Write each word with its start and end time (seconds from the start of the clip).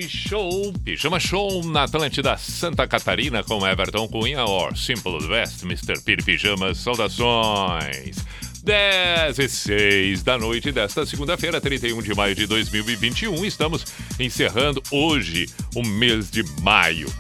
Show, 0.09 0.73
Pijama 0.85 1.19
Show 1.19 1.65
na 1.65 1.85
Atlântida 1.85 2.37
Santa 2.37 2.87
Catarina 2.87 3.43
com 3.43 3.67
Everton 3.67 4.07
Cunha 4.09 4.45
or 4.45 4.77
Simple 4.77 5.27
West, 5.29 5.63
Mr. 5.63 5.99
Piri 6.05 6.23
Pijamas, 6.23 6.77
saudações. 6.77 8.17
10 8.63 9.39
e 9.39 9.49
6 9.49 10.23
da 10.23 10.37
noite 10.37 10.71
desta 10.71 11.07
segunda-feira, 11.07 11.59
31 11.59 12.03
de 12.03 12.15
maio 12.15 12.35
de 12.35 12.47
2021. 12.47 13.47
Estamos 13.47 13.87
encerrando 14.19 14.83
hoje 14.91 15.49
o 15.75 15.83
mês 15.83 16.31
de 16.31 16.43
maio. 16.61 17.11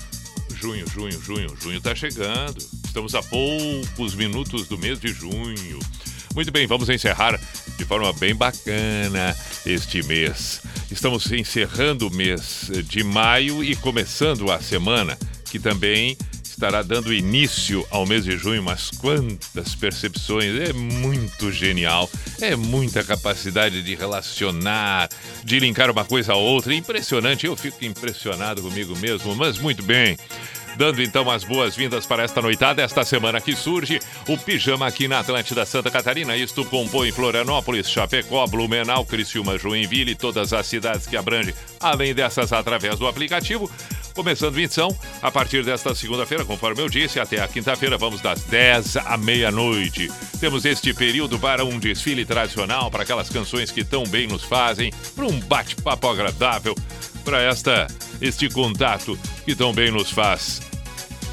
Junho, 0.60 0.84
junho, 0.90 1.22
junho, 1.22 1.56
junho 1.58 1.80
tá 1.80 1.94
chegando. 1.94 2.58
Estamos 2.84 3.14
a 3.14 3.22
poucos 3.22 4.14
minutos 4.14 4.68
do 4.68 4.76
mês 4.76 5.00
de 5.00 5.08
junho. 5.08 5.78
Muito 6.34 6.52
bem, 6.52 6.66
vamos 6.66 6.90
encerrar 6.90 7.40
de 7.78 7.84
forma 7.86 8.12
bem 8.12 8.34
bacana 8.34 9.34
este 9.64 10.02
mês. 10.02 10.60
Estamos 10.90 11.32
encerrando 11.32 12.08
o 12.08 12.10
mês 12.10 12.70
de 12.84 13.02
maio 13.02 13.64
e 13.64 13.74
começando 13.74 14.52
a 14.52 14.60
semana 14.60 15.18
que 15.50 15.58
também 15.58 16.14
estará 16.60 16.82
dando 16.82 17.10
início 17.10 17.86
ao 17.88 18.04
mês 18.04 18.24
de 18.24 18.36
junho, 18.36 18.62
mas 18.62 18.90
quantas 18.90 19.74
percepções! 19.74 20.60
É 20.60 20.74
muito 20.74 21.50
genial, 21.50 22.08
é 22.38 22.54
muita 22.54 23.02
capacidade 23.02 23.82
de 23.82 23.94
relacionar, 23.94 25.08
de 25.42 25.58
linkar 25.58 25.90
uma 25.90 26.04
coisa 26.04 26.34
a 26.34 26.36
outra. 26.36 26.74
Impressionante, 26.74 27.46
eu 27.46 27.56
fico 27.56 27.82
impressionado 27.82 28.60
comigo 28.60 28.94
mesmo, 28.98 29.34
mas 29.34 29.56
muito 29.56 29.82
bem. 29.82 30.18
Dando 30.76 31.02
então 31.02 31.30
as 31.30 31.44
boas-vindas 31.44 32.06
para 32.06 32.22
esta 32.22 32.40
noitada, 32.40 32.82
esta 32.82 33.04
semana 33.04 33.40
que 33.40 33.54
surge, 33.54 34.00
o 34.26 34.38
Pijama 34.38 34.86
aqui 34.86 35.06
na 35.06 35.20
Atlântida 35.20 35.66
Santa 35.66 35.90
Catarina. 35.90 36.36
Isto 36.36 36.64
compõe 36.64 37.12
Florianópolis, 37.12 37.90
Chapecó, 37.90 38.46
Blumenau, 38.46 39.04
Criciúma, 39.04 39.58
Joinville 39.58 40.12
e 40.12 40.16
todas 40.16 40.52
as 40.52 40.66
cidades 40.66 41.06
que 41.06 41.16
abrange, 41.16 41.54
além 41.78 42.14
dessas 42.14 42.52
através 42.52 42.98
do 42.98 43.06
aplicativo. 43.06 43.70
Começando 44.14 44.58
então, 44.58 44.96
a 45.22 45.30
partir 45.30 45.64
desta 45.64 45.94
segunda-feira, 45.94 46.44
conforme 46.44 46.82
eu 46.82 46.88
disse, 46.88 47.20
até 47.20 47.40
a 47.40 47.48
quinta-feira, 47.48 47.96
vamos 47.96 48.20
das 48.20 48.42
10 48.42 48.96
à 48.98 49.16
meia-noite. 49.16 50.10
Temos 50.40 50.64
este 50.64 50.92
período 50.92 51.38
para 51.38 51.64
um 51.64 51.78
desfile 51.78 52.24
tradicional, 52.24 52.90
para 52.90 53.02
aquelas 53.02 53.28
canções 53.28 53.70
que 53.70 53.84
tão 53.84 54.04
bem 54.04 54.26
nos 54.26 54.42
fazem, 54.42 54.92
para 55.14 55.26
um 55.26 55.38
bate-papo 55.40 56.08
agradável, 56.08 56.74
para 57.20 57.40
esta 57.42 57.86
este 58.20 58.48
contato 58.48 59.18
que 59.44 59.54
tão 59.54 59.72
bem 59.72 59.90
nos 59.90 60.10
faz. 60.10 60.60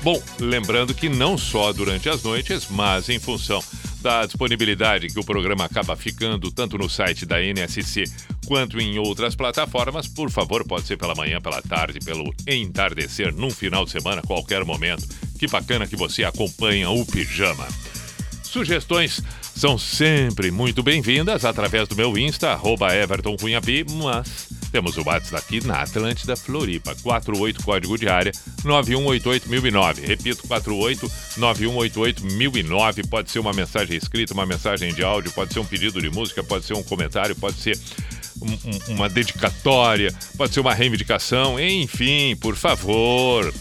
Bom, 0.03 0.21
lembrando 0.39 0.93
que 0.93 1.09
não 1.09 1.37
só 1.37 1.73
durante 1.73 2.07
as 2.07 2.23
noites, 2.23 2.67
mas 2.69 3.09
em 3.09 3.19
função 3.19 3.63
da 4.01 4.25
disponibilidade 4.25 5.07
que 5.07 5.19
o 5.19 5.23
programa 5.23 5.65
acaba 5.65 5.95
ficando 5.95 6.51
tanto 6.51 6.77
no 6.77 6.89
site 6.89 7.25
da 7.25 7.41
NSC 7.41 8.05
quanto 8.47 8.79
em 8.79 8.97
outras 8.97 9.35
plataformas, 9.35 10.07
por 10.07 10.31
favor, 10.31 10.65
pode 10.65 10.87
ser 10.87 10.97
pela 10.97 11.13
manhã, 11.13 11.41
pela 11.41 11.61
tarde, 11.61 11.99
pelo 11.99 12.33
entardecer, 12.47 13.33
num 13.35 13.49
final 13.49 13.83
de 13.83 13.91
semana, 13.91 14.21
qualquer 14.21 14.63
momento. 14.63 15.05
Que 15.37 15.47
bacana 15.47 15.85
que 15.85 15.97
você 15.97 16.23
acompanha 16.23 16.89
o 16.89 17.05
Pijama. 17.05 17.67
Sugestões 18.41 19.21
são 19.53 19.77
sempre 19.77 20.49
muito 20.49 20.81
bem-vindas 20.81 21.43
através 21.43 21.87
do 21.87 21.95
meu 21.95 22.17
Insta, 22.17 22.51
arroba 22.51 22.87
mas 23.91 24.47
temos 24.77 24.95
o 24.95 25.01
WhatsApp 25.03 25.35
aqui 25.35 25.65
na 25.65 25.81
Atlântida 25.81 26.35
Floripa, 26.35 26.95
48 27.01 27.63
código 27.63 27.97
de 27.97 28.07
área 28.07 28.31
9188009. 28.63 30.05
Repito, 30.05 30.47
48 30.47 31.11
9188009. 31.35 33.09
Pode 33.09 33.31
ser 33.31 33.39
uma 33.39 33.53
mensagem 33.53 33.97
escrita, 33.97 34.35
uma 34.35 34.45
mensagem 34.45 34.93
de 34.93 35.03
áudio, 35.03 35.31
pode 35.31 35.51
ser 35.51 35.59
um 35.61 35.65
pedido 35.65 35.99
de 35.99 36.11
música, 36.11 36.43
pode 36.43 36.63
ser 36.63 36.75
um 36.75 36.83
comentário, 36.83 37.35
pode 37.35 37.57
ser 37.57 37.75
um, 38.39 38.51
um, 38.51 38.95
uma 38.97 39.09
dedicatória, 39.09 40.13
pode 40.37 40.53
ser 40.53 40.59
uma 40.59 40.75
reivindicação, 40.75 41.59
enfim, 41.59 42.35
por 42.35 42.55
favor. 42.55 43.51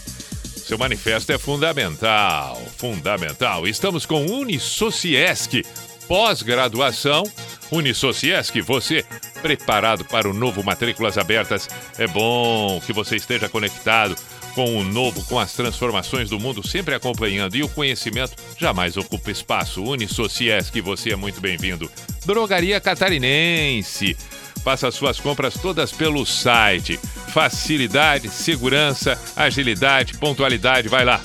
Seu 0.55 0.77
manifesto 0.77 1.31
é 1.31 1.39
fundamental, 1.39 2.61
fundamental. 2.77 3.67
Estamos 3.67 4.05
com 4.05 4.23
Unisociesc, 4.23 5.63
pós-graduação. 6.07 7.23
Unisociesc, 7.71 8.61
você 8.61 9.03
preparado 9.41 10.05
para 10.05 10.29
o 10.29 10.33
novo 10.33 10.63
Matrículas 10.63 11.17
Abertas. 11.17 11.67
É 11.97 12.07
bom 12.07 12.81
que 12.85 12.93
você 12.93 13.15
esteja 13.15 13.49
conectado 13.49 14.15
com 14.57 14.75
o 14.75 14.83
novo, 14.83 15.23
com 15.25 15.37
as 15.37 15.53
transformações 15.53 16.31
do 16.31 16.39
mundo, 16.39 16.67
sempre 16.67 16.95
acompanhando. 16.95 17.55
E 17.55 17.61
o 17.61 17.69
conhecimento 17.69 18.33
jamais 18.57 18.97
ocupa 18.97 19.29
espaço. 19.29 19.83
Unisociesc, 19.83 20.81
você 20.81 21.11
é 21.11 21.15
muito 21.15 21.39
bem-vindo. 21.39 21.91
Drogaria 22.25 22.81
Catarinense. 22.81 24.17
Faça 24.63 24.89
suas 24.89 25.19
compras 25.19 25.53
todas 25.53 25.91
pelo 25.91 26.25
site. 26.25 26.99
Facilidade, 27.27 28.29
segurança, 28.29 29.21
agilidade, 29.35 30.17
pontualidade. 30.17 30.89
Vai 30.89 31.05
lá. 31.05 31.21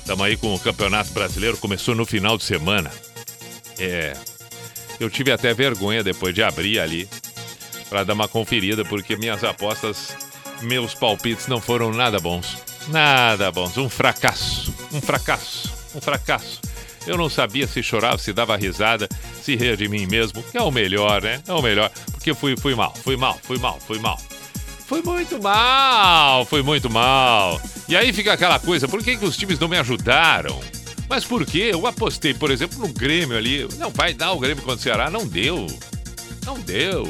estamos 0.00 0.26
aí 0.26 0.36
com 0.36 0.52
o 0.52 0.58
Campeonato 0.58 1.12
Brasileiro, 1.12 1.56
começou 1.56 1.94
no 1.94 2.04
final 2.04 2.36
de 2.36 2.42
semana. 2.42 2.90
É, 3.78 4.16
eu 4.98 5.08
tive 5.08 5.30
até 5.30 5.54
vergonha 5.54 6.02
depois 6.02 6.34
de 6.34 6.42
abrir 6.42 6.80
ali 6.80 7.08
para 7.88 8.02
dar 8.02 8.14
uma 8.14 8.26
conferida, 8.26 8.84
porque 8.84 9.14
minhas 9.14 9.44
apostas, 9.44 10.16
meus 10.62 10.96
palpites 10.96 11.46
não 11.46 11.60
foram 11.60 11.92
nada 11.92 12.18
bons. 12.18 12.58
Nada 12.88 13.52
bons, 13.52 13.78
um 13.78 13.88
fracasso, 13.88 14.74
um 14.92 15.00
fracasso, 15.00 15.72
um 15.94 16.00
fracasso. 16.00 16.60
Eu 17.06 17.16
não 17.16 17.30
sabia 17.30 17.68
se 17.68 17.84
chorava, 17.84 18.18
se 18.18 18.32
dava 18.32 18.56
risada, 18.56 19.08
se 19.40 19.54
ria 19.54 19.76
de 19.76 19.86
mim 19.86 20.06
mesmo, 20.06 20.44
é 20.52 20.60
o 20.60 20.72
melhor, 20.72 21.22
né? 21.22 21.40
É 21.46 21.52
o 21.52 21.62
melhor, 21.62 21.88
porque 22.10 22.34
fui, 22.34 22.56
fui 22.56 22.74
mal, 22.74 22.92
fui 22.96 23.16
mal, 23.16 23.38
fui 23.44 23.58
mal, 23.58 23.78
fui 23.78 24.00
mal. 24.00 24.18
Foi 24.90 25.02
muito 25.04 25.40
mal, 25.40 26.44
foi 26.46 26.64
muito 26.64 26.90
mal. 26.90 27.62
E 27.88 27.94
aí 27.94 28.12
fica 28.12 28.32
aquela 28.32 28.58
coisa, 28.58 28.88
por 28.88 29.00
que, 29.04 29.16
que 29.16 29.24
os 29.24 29.36
times 29.36 29.56
não 29.56 29.68
me 29.68 29.78
ajudaram? 29.78 30.60
Mas 31.08 31.24
por 31.24 31.46
quê? 31.46 31.70
Eu 31.72 31.86
apostei, 31.86 32.34
por 32.34 32.50
exemplo, 32.50 32.76
no 32.80 32.88
Grêmio 32.92 33.36
ali. 33.38 33.68
Não, 33.78 33.90
vai 33.90 34.12
dar 34.12 34.32
o 34.32 34.40
Grêmio 34.40 34.64
contra 34.64 34.80
o 34.80 34.82
Ceará. 34.82 35.08
Não 35.08 35.24
deu. 35.24 35.64
Não 36.44 36.58
deu. 36.58 37.08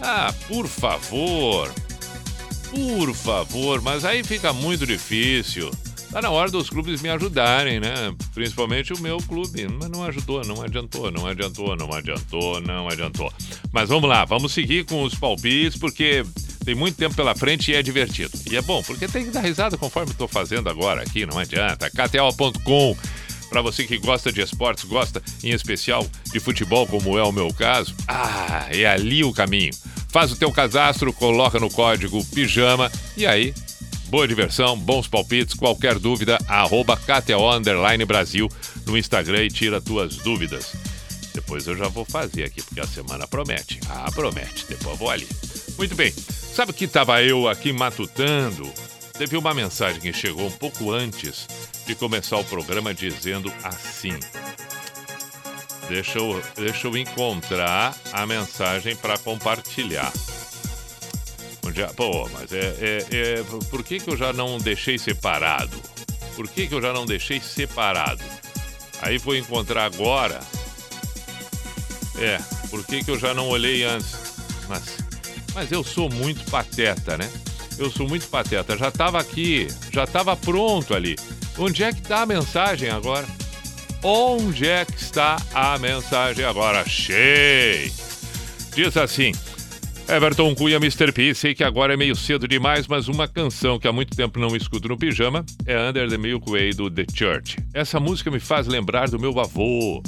Ah, 0.00 0.32
por 0.46 0.68
favor. 0.68 1.68
Por 2.70 3.12
favor, 3.12 3.82
mas 3.82 4.04
aí 4.04 4.22
fica 4.22 4.52
muito 4.52 4.86
difícil. 4.86 5.72
Tá 6.10 6.22
na 6.22 6.30
hora 6.30 6.50
dos 6.50 6.70
clubes 6.70 7.02
me 7.02 7.10
ajudarem, 7.10 7.80
né? 7.80 8.14
Principalmente 8.34 8.94
o 8.94 8.98
meu 8.98 9.18
clube. 9.18 9.68
Mas 9.68 9.90
não 9.90 10.04
ajudou, 10.04 10.42
não 10.42 10.62
adiantou, 10.62 11.10
não 11.10 11.26
adiantou, 11.26 11.76
não 11.76 11.92
adiantou, 11.92 12.60
não 12.62 12.88
adiantou. 12.88 13.32
Mas 13.70 13.90
vamos 13.90 14.08
lá, 14.08 14.24
vamos 14.24 14.52
seguir 14.52 14.86
com 14.86 15.02
os 15.02 15.14
palpites, 15.14 15.78
porque 15.78 16.24
tem 16.64 16.74
muito 16.74 16.96
tempo 16.96 17.14
pela 17.14 17.34
frente 17.34 17.70
e 17.70 17.74
é 17.74 17.82
divertido. 17.82 18.30
E 18.50 18.56
é 18.56 18.62
bom, 18.62 18.82
porque 18.82 19.06
tem 19.06 19.24
que 19.24 19.30
dar 19.30 19.40
risada 19.40 19.76
conforme 19.76 20.12
estou 20.12 20.26
fazendo 20.26 20.70
agora 20.70 21.02
aqui, 21.02 21.26
não 21.26 21.38
adianta. 21.38 21.90
KTO.com. 21.90 22.96
Para 23.50 23.62
você 23.62 23.84
que 23.84 23.96
gosta 23.98 24.30
de 24.30 24.40
esportes, 24.40 24.84
gosta 24.84 25.22
em 25.42 25.50
especial 25.50 26.06
de 26.32 26.40
futebol, 26.40 26.86
como 26.86 27.18
é 27.18 27.22
o 27.22 27.32
meu 27.32 27.52
caso, 27.52 27.94
ah, 28.06 28.66
é 28.70 28.86
ali 28.86 29.24
o 29.24 29.32
caminho. 29.32 29.72
Faz 30.10 30.32
o 30.32 30.36
teu 30.36 30.50
cadastro, 30.52 31.12
coloca 31.12 31.58
no 31.58 31.70
código 31.70 32.24
PIJAMA 32.26 32.90
e 33.16 33.26
aí 33.26 33.54
Boa 34.08 34.26
diversão, 34.26 34.74
bons 34.74 35.06
palpites, 35.06 35.54
qualquer 35.54 35.98
dúvida, 35.98 36.38
arroba 36.48 36.96
KTO 36.96 38.06
Brasil 38.06 38.48
no 38.86 38.96
Instagram 38.96 39.44
e 39.44 39.48
tira 39.48 39.82
tuas 39.82 40.16
dúvidas. 40.16 40.72
Depois 41.34 41.66
eu 41.66 41.76
já 41.76 41.88
vou 41.88 42.06
fazer 42.06 42.44
aqui, 42.44 42.62
porque 42.62 42.80
a 42.80 42.86
semana 42.86 43.26
promete. 43.26 43.78
Ah, 43.86 44.10
promete, 44.10 44.64
depois 44.66 44.92
eu 44.92 44.96
vou 44.96 45.10
ali. 45.10 45.28
Muito 45.76 45.94
bem, 45.94 46.10
sabe 46.10 46.72
que 46.72 46.86
estava 46.86 47.22
eu 47.22 47.46
aqui 47.46 47.70
matutando? 47.70 48.72
Teve 49.12 49.36
uma 49.36 49.52
mensagem 49.52 50.00
que 50.00 50.12
chegou 50.12 50.46
um 50.46 50.52
pouco 50.52 50.90
antes 50.90 51.46
de 51.86 51.94
começar 51.94 52.38
o 52.38 52.44
programa 52.44 52.94
dizendo 52.94 53.52
assim: 53.62 54.18
Deixa 55.86 56.18
eu, 56.18 56.42
deixa 56.56 56.86
eu 56.86 56.96
encontrar 56.96 57.94
a 58.12 58.26
mensagem 58.26 58.96
para 58.96 59.18
compartilhar. 59.18 60.10
Onde, 61.68 61.86
pô, 61.94 62.26
mas 62.32 62.50
é, 62.50 62.76
é, 62.80 63.06
é, 63.10 63.44
Por 63.68 63.84
que, 63.84 64.00
que 64.00 64.08
eu 64.08 64.16
já 64.16 64.32
não 64.32 64.56
deixei 64.56 64.98
separado? 64.98 65.76
Por 66.34 66.48
que, 66.48 66.66
que 66.66 66.74
eu 66.74 66.80
já 66.80 66.94
não 66.94 67.04
deixei 67.04 67.40
separado? 67.40 68.22
Aí 69.02 69.18
vou 69.18 69.36
encontrar 69.36 69.84
agora. 69.84 70.40
É, 72.18 72.38
por 72.70 72.82
que, 72.86 73.04
que 73.04 73.10
eu 73.10 73.18
já 73.18 73.34
não 73.34 73.48
olhei 73.48 73.84
antes? 73.84 74.16
Mas, 74.66 74.82
mas 75.54 75.70
eu 75.70 75.84
sou 75.84 76.08
muito 76.08 76.50
pateta, 76.50 77.18
né? 77.18 77.30
Eu 77.76 77.90
sou 77.90 78.08
muito 78.08 78.26
pateta. 78.28 78.76
Já 78.78 78.88
estava 78.88 79.20
aqui, 79.20 79.68
já 79.92 80.04
estava 80.04 80.34
pronto 80.34 80.94
ali. 80.94 81.16
Onde 81.58 81.84
é 81.84 81.92
que 81.92 82.00
está 82.00 82.22
a 82.22 82.26
mensagem 82.26 82.88
agora? 82.88 83.26
Onde 84.02 84.66
é 84.66 84.86
que 84.86 84.96
está 84.96 85.36
a 85.52 85.78
mensagem 85.78 86.46
agora? 86.46 86.80
Achei! 86.80 87.92
Diz 88.74 88.96
assim: 88.96 89.32
Everton 90.08 90.54
Cunha, 90.54 90.76
Mr. 90.76 91.12
P. 91.12 91.34
Sei 91.34 91.54
que 91.54 91.62
agora 91.62 91.92
é 91.92 91.96
meio 91.96 92.16
cedo 92.16 92.48
demais, 92.48 92.86
mas 92.86 93.08
uma 93.08 93.28
canção 93.28 93.78
que 93.78 93.86
há 93.86 93.92
muito 93.92 94.16
tempo 94.16 94.38
não 94.38 94.56
escuto 94.56 94.88
no 94.88 94.96
pijama 94.96 95.44
é 95.66 95.78
Under 95.78 96.08
the 96.08 96.16
Milky 96.16 96.50
Way 96.50 96.72
do 96.72 96.90
The 96.90 97.04
Church. 97.14 97.58
Essa 97.74 98.00
música 98.00 98.30
me 98.30 98.40
faz 98.40 98.66
lembrar 98.66 99.10
do 99.10 99.18
meu 99.18 99.38
avô, 99.38 100.02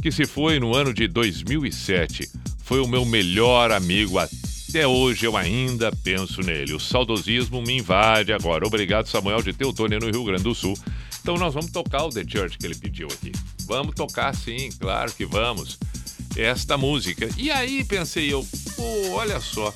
que 0.00 0.10
se 0.10 0.24
foi 0.24 0.58
no 0.58 0.74
ano 0.74 0.94
de 0.94 1.06
2007. 1.06 2.30
Foi 2.64 2.80
o 2.80 2.88
meu 2.88 3.04
melhor 3.04 3.70
amigo 3.72 4.18
até 4.18 4.86
hoje, 4.86 5.26
eu 5.26 5.36
ainda 5.36 5.92
penso 6.02 6.40
nele. 6.40 6.72
O 6.72 6.80
saudosismo 6.80 7.60
me 7.60 7.76
invade 7.76 8.32
agora. 8.32 8.66
Obrigado, 8.66 9.06
Samuel 9.06 9.42
de 9.42 9.52
Teutônia, 9.52 9.98
no 9.98 10.10
Rio 10.10 10.24
Grande 10.24 10.44
do 10.44 10.54
Sul. 10.54 10.74
Então 11.20 11.36
nós 11.36 11.52
vamos 11.52 11.70
tocar 11.70 12.04
o 12.04 12.08
The 12.08 12.24
Church 12.26 12.56
que 12.56 12.64
ele 12.64 12.74
pediu 12.74 13.06
aqui. 13.06 13.32
Vamos 13.66 13.94
tocar 13.94 14.34
sim, 14.34 14.70
claro 14.80 15.12
que 15.12 15.26
vamos. 15.26 15.78
Esta 16.36 16.78
música. 16.78 17.28
E 17.36 17.50
aí 17.50 17.84
pensei 17.84 18.32
eu, 18.32 18.46
pô, 18.76 19.10
olha 19.10 19.40
só. 19.40 19.72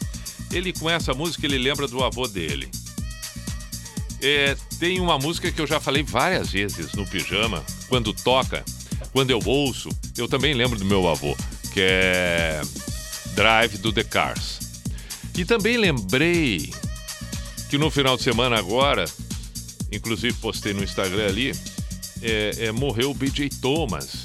Ele 0.52 0.72
com 0.72 0.88
essa 0.88 1.12
música 1.12 1.46
ele 1.46 1.58
lembra 1.58 1.86
do 1.86 2.02
avô 2.02 2.26
dele. 2.26 2.68
É, 4.22 4.56
tem 4.78 5.00
uma 5.00 5.18
música 5.18 5.52
que 5.52 5.60
eu 5.60 5.66
já 5.66 5.78
falei 5.78 6.02
várias 6.02 6.50
vezes 6.50 6.92
no 6.92 7.06
pijama, 7.06 7.64
quando 7.88 8.14
toca, 8.14 8.64
quando 9.12 9.30
eu 9.30 9.40
ouço, 9.44 9.90
eu 10.16 10.26
também 10.26 10.54
lembro 10.54 10.78
do 10.78 10.84
meu 10.84 11.06
avô, 11.08 11.36
que 11.72 11.80
é 11.80 12.62
Drive 13.34 13.76
do 13.78 13.92
The 13.92 14.04
Cars. 14.04 14.58
E 15.36 15.44
também 15.44 15.76
lembrei 15.76 16.72
que 17.68 17.76
no 17.76 17.90
final 17.90 18.16
de 18.16 18.22
semana 18.22 18.58
agora 18.58 19.04
inclusive 19.90 20.34
postei 20.34 20.72
no 20.72 20.82
Instagram 20.82 21.26
ali, 21.26 21.52
é, 22.22 22.66
é, 22.66 22.72
morreu 22.72 23.10
o 23.10 23.14
BJ 23.14 23.48
Thomas. 23.60 24.24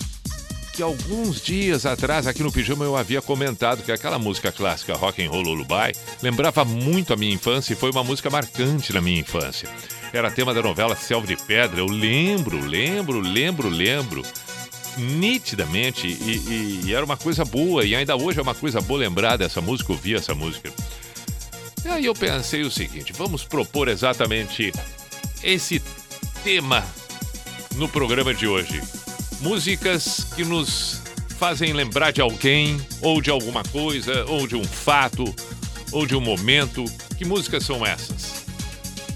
Que 0.73 0.81
alguns 0.81 1.41
dias 1.41 1.85
atrás, 1.85 2.25
aqui 2.25 2.41
no 2.41 2.51
Pijama, 2.51 2.85
eu 2.85 2.95
havia 2.95 3.21
comentado 3.21 3.83
que 3.83 3.91
aquela 3.91 4.17
música 4.17 4.51
clássica 4.51 4.95
Rock 4.95 5.23
and 5.23 5.29
Roll 5.29 5.41
Lullaby 5.41 5.93
lembrava 6.21 6.63
muito 6.63 7.13
a 7.13 7.17
minha 7.17 7.33
infância 7.33 7.73
e 7.73 7.75
foi 7.75 7.91
uma 7.91 8.03
música 8.03 8.29
marcante 8.29 8.93
na 8.93 9.01
minha 9.01 9.19
infância. 9.19 9.67
Era 10.13 10.31
tema 10.31 10.53
da 10.53 10.61
novela 10.61 10.95
Selva 10.95 11.27
de 11.27 11.35
Pedra. 11.35 11.81
Eu 11.81 11.87
lembro, 11.87 12.57
lembro, 12.57 13.19
lembro, 13.19 13.67
lembro 13.67 14.23
nitidamente 14.97 16.07
e, 16.07 16.11
e, 16.11 16.81
e, 16.85 16.93
era 16.93 17.03
uma 17.05 17.17
coisa 17.17 17.45
boa 17.45 17.85
e 17.85 17.95
ainda 17.95 18.15
hoje 18.15 18.39
é 18.39 18.41
uma 18.41 18.55
coisa 18.55 18.81
boa 18.81 18.99
lembrar 18.99 19.37
dessa 19.37 19.61
música, 19.61 19.91
ouvir 19.91 20.15
essa 20.15 20.33
música. 20.33 20.71
E 21.83 21.87
aí 21.89 22.05
eu 22.05 22.13
pensei 22.13 22.61
o 22.61 22.71
seguinte, 22.71 23.13
vamos 23.13 23.43
propor 23.43 23.87
exatamente 23.87 24.71
esse 25.43 25.81
tema 26.43 26.85
no 27.75 27.87
programa 27.87 28.33
de 28.33 28.47
hoje. 28.47 28.81
Músicas 29.41 30.25
que 30.35 30.43
nos 30.43 31.01
fazem 31.37 31.73
lembrar 31.73 32.11
de 32.11 32.21
alguém, 32.21 32.79
ou 33.01 33.21
de 33.21 33.31
alguma 33.31 33.63
coisa, 33.63 34.25
ou 34.25 34.47
de 34.47 34.55
um 34.55 34.63
fato, 34.63 35.23
ou 35.91 36.05
de 36.05 36.15
um 36.15 36.21
momento. 36.21 36.85
Que 37.17 37.25
músicas 37.25 37.65
são 37.65 37.85
essas? 37.85 38.45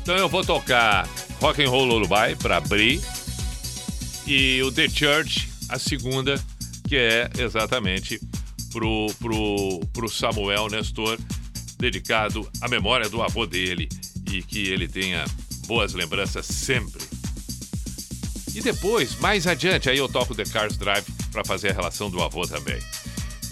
Então 0.01 0.15
eu 0.17 0.27
vou 0.27 0.43
tocar 0.43 1.07
Rock 1.39 1.63
and 1.63 1.69
Roll 1.69 1.85
Lullaby 1.85 2.35
para 2.35 2.57
abrir 2.57 3.01
e 4.25 4.61
o 4.63 4.71
The 4.71 4.89
Church, 4.89 5.47
a 5.69 5.77
segunda, 5.77 6.43
que 6.87 6.95
é 6.95 7.29
exatamente 7.37 8.19
pro, 8.71 9.07
pro, 9.19 9.79
pro 9.93 10.09
Samuel 10.09 10.67
Nestor, 10.69 11.19
dedicado 11.79 12.49
à 12.61 12.67
memória 12.67 13.07
do 13.07 13.21
avô 13.21 13.45
dele 13.45 13.87
e 14.31 14.41
que 14.41 14.67
ele 14.69 14.87
tenha 14.87 15.23
boas 15.67 15.93
lembranças 15.93 16.45
sempre. 16.45 17.03
E 18.55 18.61
depois, 18.61 19.19
mais 19.19 19.45
adiante, 19.45 19.89
aí 19.89 19.97
eu 19.97 20.07
toco 20.07 20.33
The 20.33 20.45
Cars 20.45 20.77
Drive 20.77 21.05
para 21.29 21.43
fazer 21.43 21.71
a 21.71 21.73
relação 21.73 22.09
do 22.09 22.23
avô 22.23 22.47
também. 22.47 22.79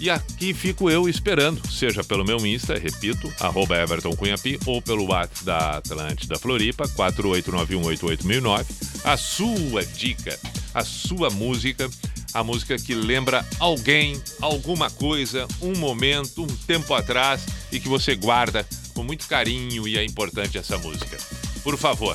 E 0.00 0.08
aqui 0.08 0.54
fico 0.54 0.90
eu 0.90 1.06
esperando, 1.06 1.60
seja 1.70 2.02
pelo 2.02 2.24
meu 2.24 2.44
Insta, 2.44 2.78
repito, 2.78 3.30
arroba 3.38 3.76
Everton 3.76 4.16
Cunhapi, 4.16 4.58
ou 4.64 4.80
pelo 4.80 5.04
WhatsApp 5.04 5.44
da 5.44 5.76
Atlântida 5.76 6.38
Floripa, 6.38 6.88
489188009, 6.88 8.64
a 9.04 9.16
sua 9.18 9.84
dica, 9.84 10.40
a 10.72 10.82
sua 10.82 11.28
música, 11.28 11.88
a 12.32 12.42
música 12.42 12.76
que 12.78 12.94
lembra 12.94 13.46
alguém, 13.60 14.20
alguma 14.40 14.90
coisa, 14.90 15.46
um 15.60 15.76
momento, 15.76 16.42
um 16.42 16.56
tempo 16.66 16.94
atrás 16.94 17.46
e 17.70 17.78
que 17.78 17.88
você 17.88 18.16
guarda 18.16 18.66
com 18.94 19.04
muito 19.04 19.28
carinho 19.28 19.86
e 19.86 19.98
é 19.98 20.04
importante 20.04 20.56
essa 20.56 20.78
música 20.78 21.18
por 21.64 21.78
favor, 21.78 22.14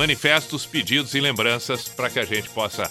manifestos, 0.00 0.64
pedidos 0.64 1.14
e 1.14 1.20
lembranças 1.20 1.86
para 1.86 2.08
que 2.08 2.18
a 2.18 2.24
gente 2.24 2.48
possa 2.48 2.90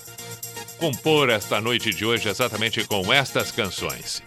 compor 0.77 1.31
esta 1.31 1.59
noite 1.59 1.89
de 1.89 2.05
hoje 2.05 2.29
exatamente 2.29 2.87
com 2.87 3.11
estas 3.11 3.51
canções. 3.51 4.21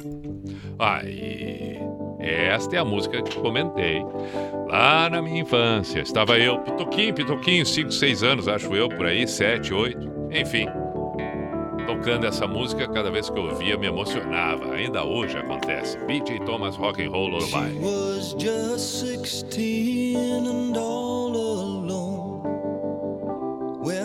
Aí, 0.81 1.79
esta 2.19 2.75
é 2.75 2.81
a 2.81 2.85
música 2.85 3.23
que 3.23 3.37
comentei 3.37 4.03
lá 4.69 5.09
na 5.09 5.23
minha 5.23 5.43
infância. 5.43 6.01
Estava 6.01 6.37
eu, 6.41 6.59
pitoquinho, 6.59 7.15
pitoquinho, 7.15 7.65
5, 7.65 7.93
6 7.93 8.23
anos, 8.25 8.49
acho 8.49 8.75
eu, 8.75 8.89
por 8.89 9.07
aí, 9.07 9.29
7, 9.29 9.73
8, 9.73 9.99
enfim. 10.33 10.67
Tocando 11.87 12.27
essa 12.27 12.49
música, 12.49 12.89
cada 12.89 13.13
vez 13.13 13.31
que 13.31 13.39
eu 13.39 13.45
ouvia, 13.45 13.79
me 13.79 13.87
emocionava. 13.87 14.75
Ainda 14.75 15.05
hoje 15.05 15.37
acontece. 15.37 15.99
B.J. 15.99 16.41
Thomas 16.41 16.75
Rock 16.75 17.01
and 17.05 17.11
Roll 17.11 17.29
Lullaby. 17.29 17.79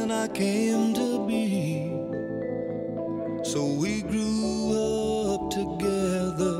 When 0.07 0.17
I 0.17 0.27
came 0.29 0.93
to 0.93 1.27
be. 1.27 1.91
So 3.43 3.65
we 3.65 4.03
grew 4.03 5.33
up 5.33 5.49
together, 5.51 6.57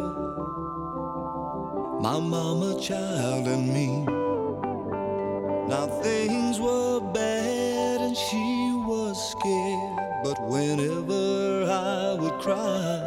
my 2.01 2.19
mama, 2.19 2.77
child, 2.81 3.47
and 3.47 3.73
me. 3.73 4.03
Now 5.69 5.87
things 6.03 6.59
were 6.59 6.99
bad 6.99 8.01
and 8.01 8.17
she 8.17 8.73
was 8.85 9.15
scared, 9.31 9.95
but 10.25 10.37
whenever 10.49 11.71
I 11.71 12.17
would 12.19 12.37
cry, 12.41 12.99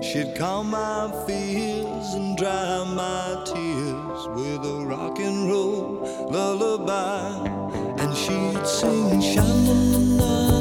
she'd 0.00 0.34
calm 0.36 0.70
my 0.70 1.12
fears 1.26 2.14
and 2.14 2.38
dry 2.38 2.84
my 2.84 3.42
tears 3.44 4.20
with 4.38 4.64
a 4.64 4.86
rock 4.86 5.18
and 5.18 5.50
roll 5.50 6.00
lullaby 6.30 7.63
She'd 8.14 8.64
sing. 8.64 10.53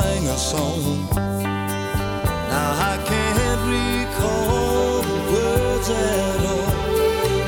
Sang 0.00 0.26
a 0.28 0.38
song. 0.52 0.84
Now 2.52 2.70
I 2.92 2.94
can't 3.10 3.62
recall 3.76 5.02
the 5.10 5.18
words 5.32 5.88
at 5.90 6.40
all. 6.52 6.72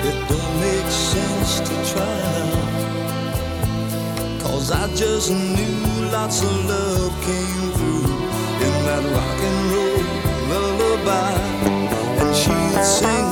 It 0.08 0.18
don't 0.30 0.54
make 0.66 0.90
sense 1.12 1.52
to 1.68 1.74
try. 1.92 2.32
Cause 4.44 4.70
I 4.70 4.84
just 5.02 5.28
knew 5.30 5.78
lots 6.16 6.38
of 6.48 6.54
love 6.72 7.12
came 7.28 7.66
through 7.76 8.10
in 8.66 8.74
that 8.88 9.04
rock 9.16 9.40
and 9.50 9.60
roll 9.72 10.02
lullaby. 10.50 11.34
And 12.20 12.32
she'd 12.40 12.84
sing, 12.98 13.30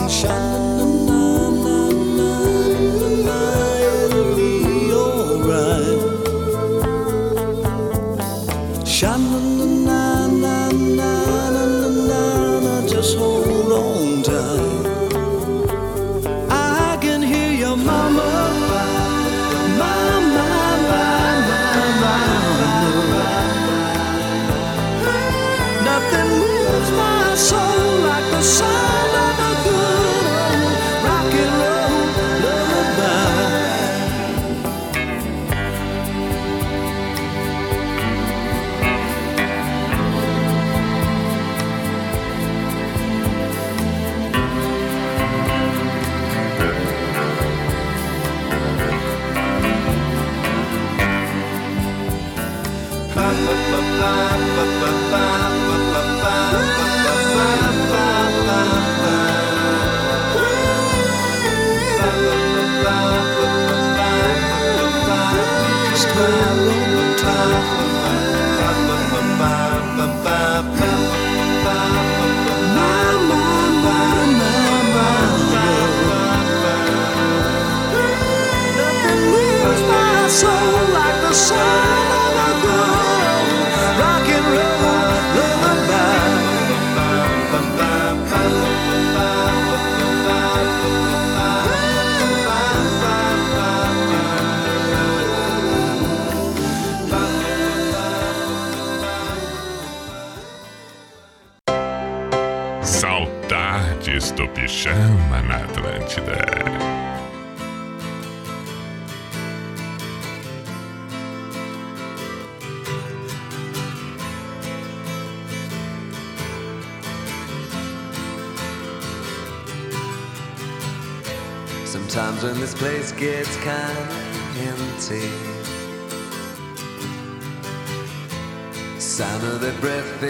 Sha 130.21 130.27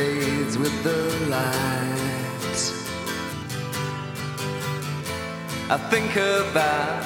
think 5.91 6.15
about 6.15 7.05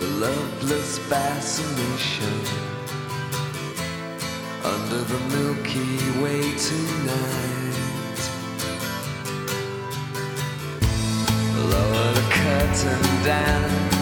the 0.00 0.06
loveless 0.18 0.98
fascination 0.98 2.40
under 4.64 5.00
the 5.04 5.20
Milky 5.30 5.94
Way 6.20 6.42
tonight. 6.58 8.22
Lower 11.70 12.12
the 12.14 12.26
curtain 12.30 13.04
down, 13.24 13.93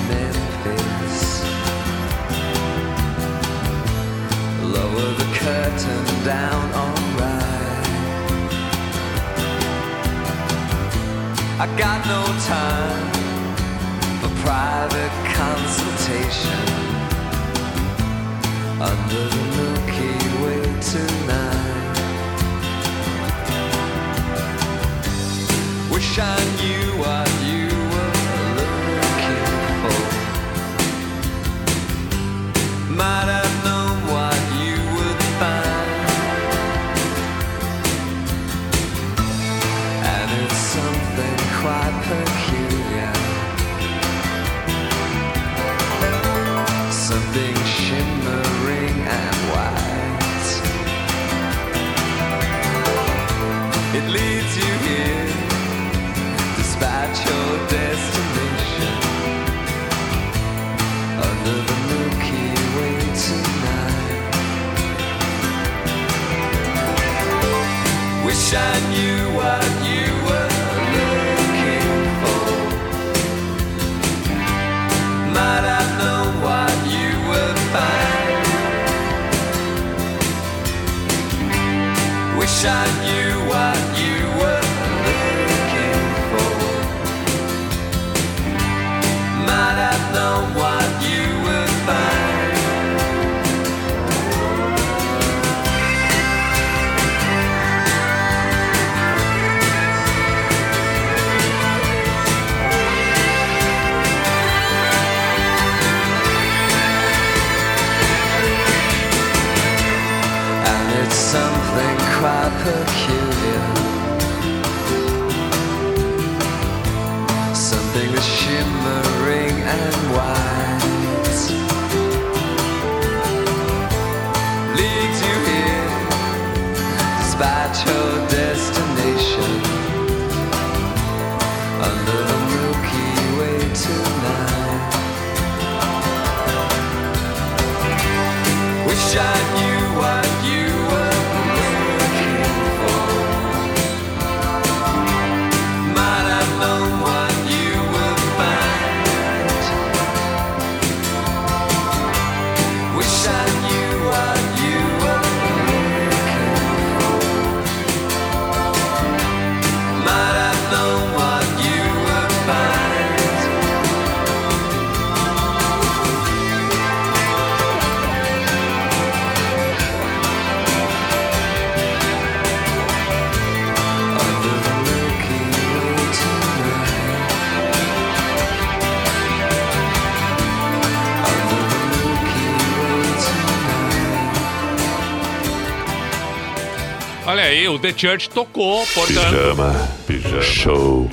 The 187.92 187.98
Church 187.98 188.30
tocou, 188.30 188.86
portanto. 188.94 189.30
Pijama, 189.30 189.88
pijama. 190.06 190.42
Show 190.42 191.10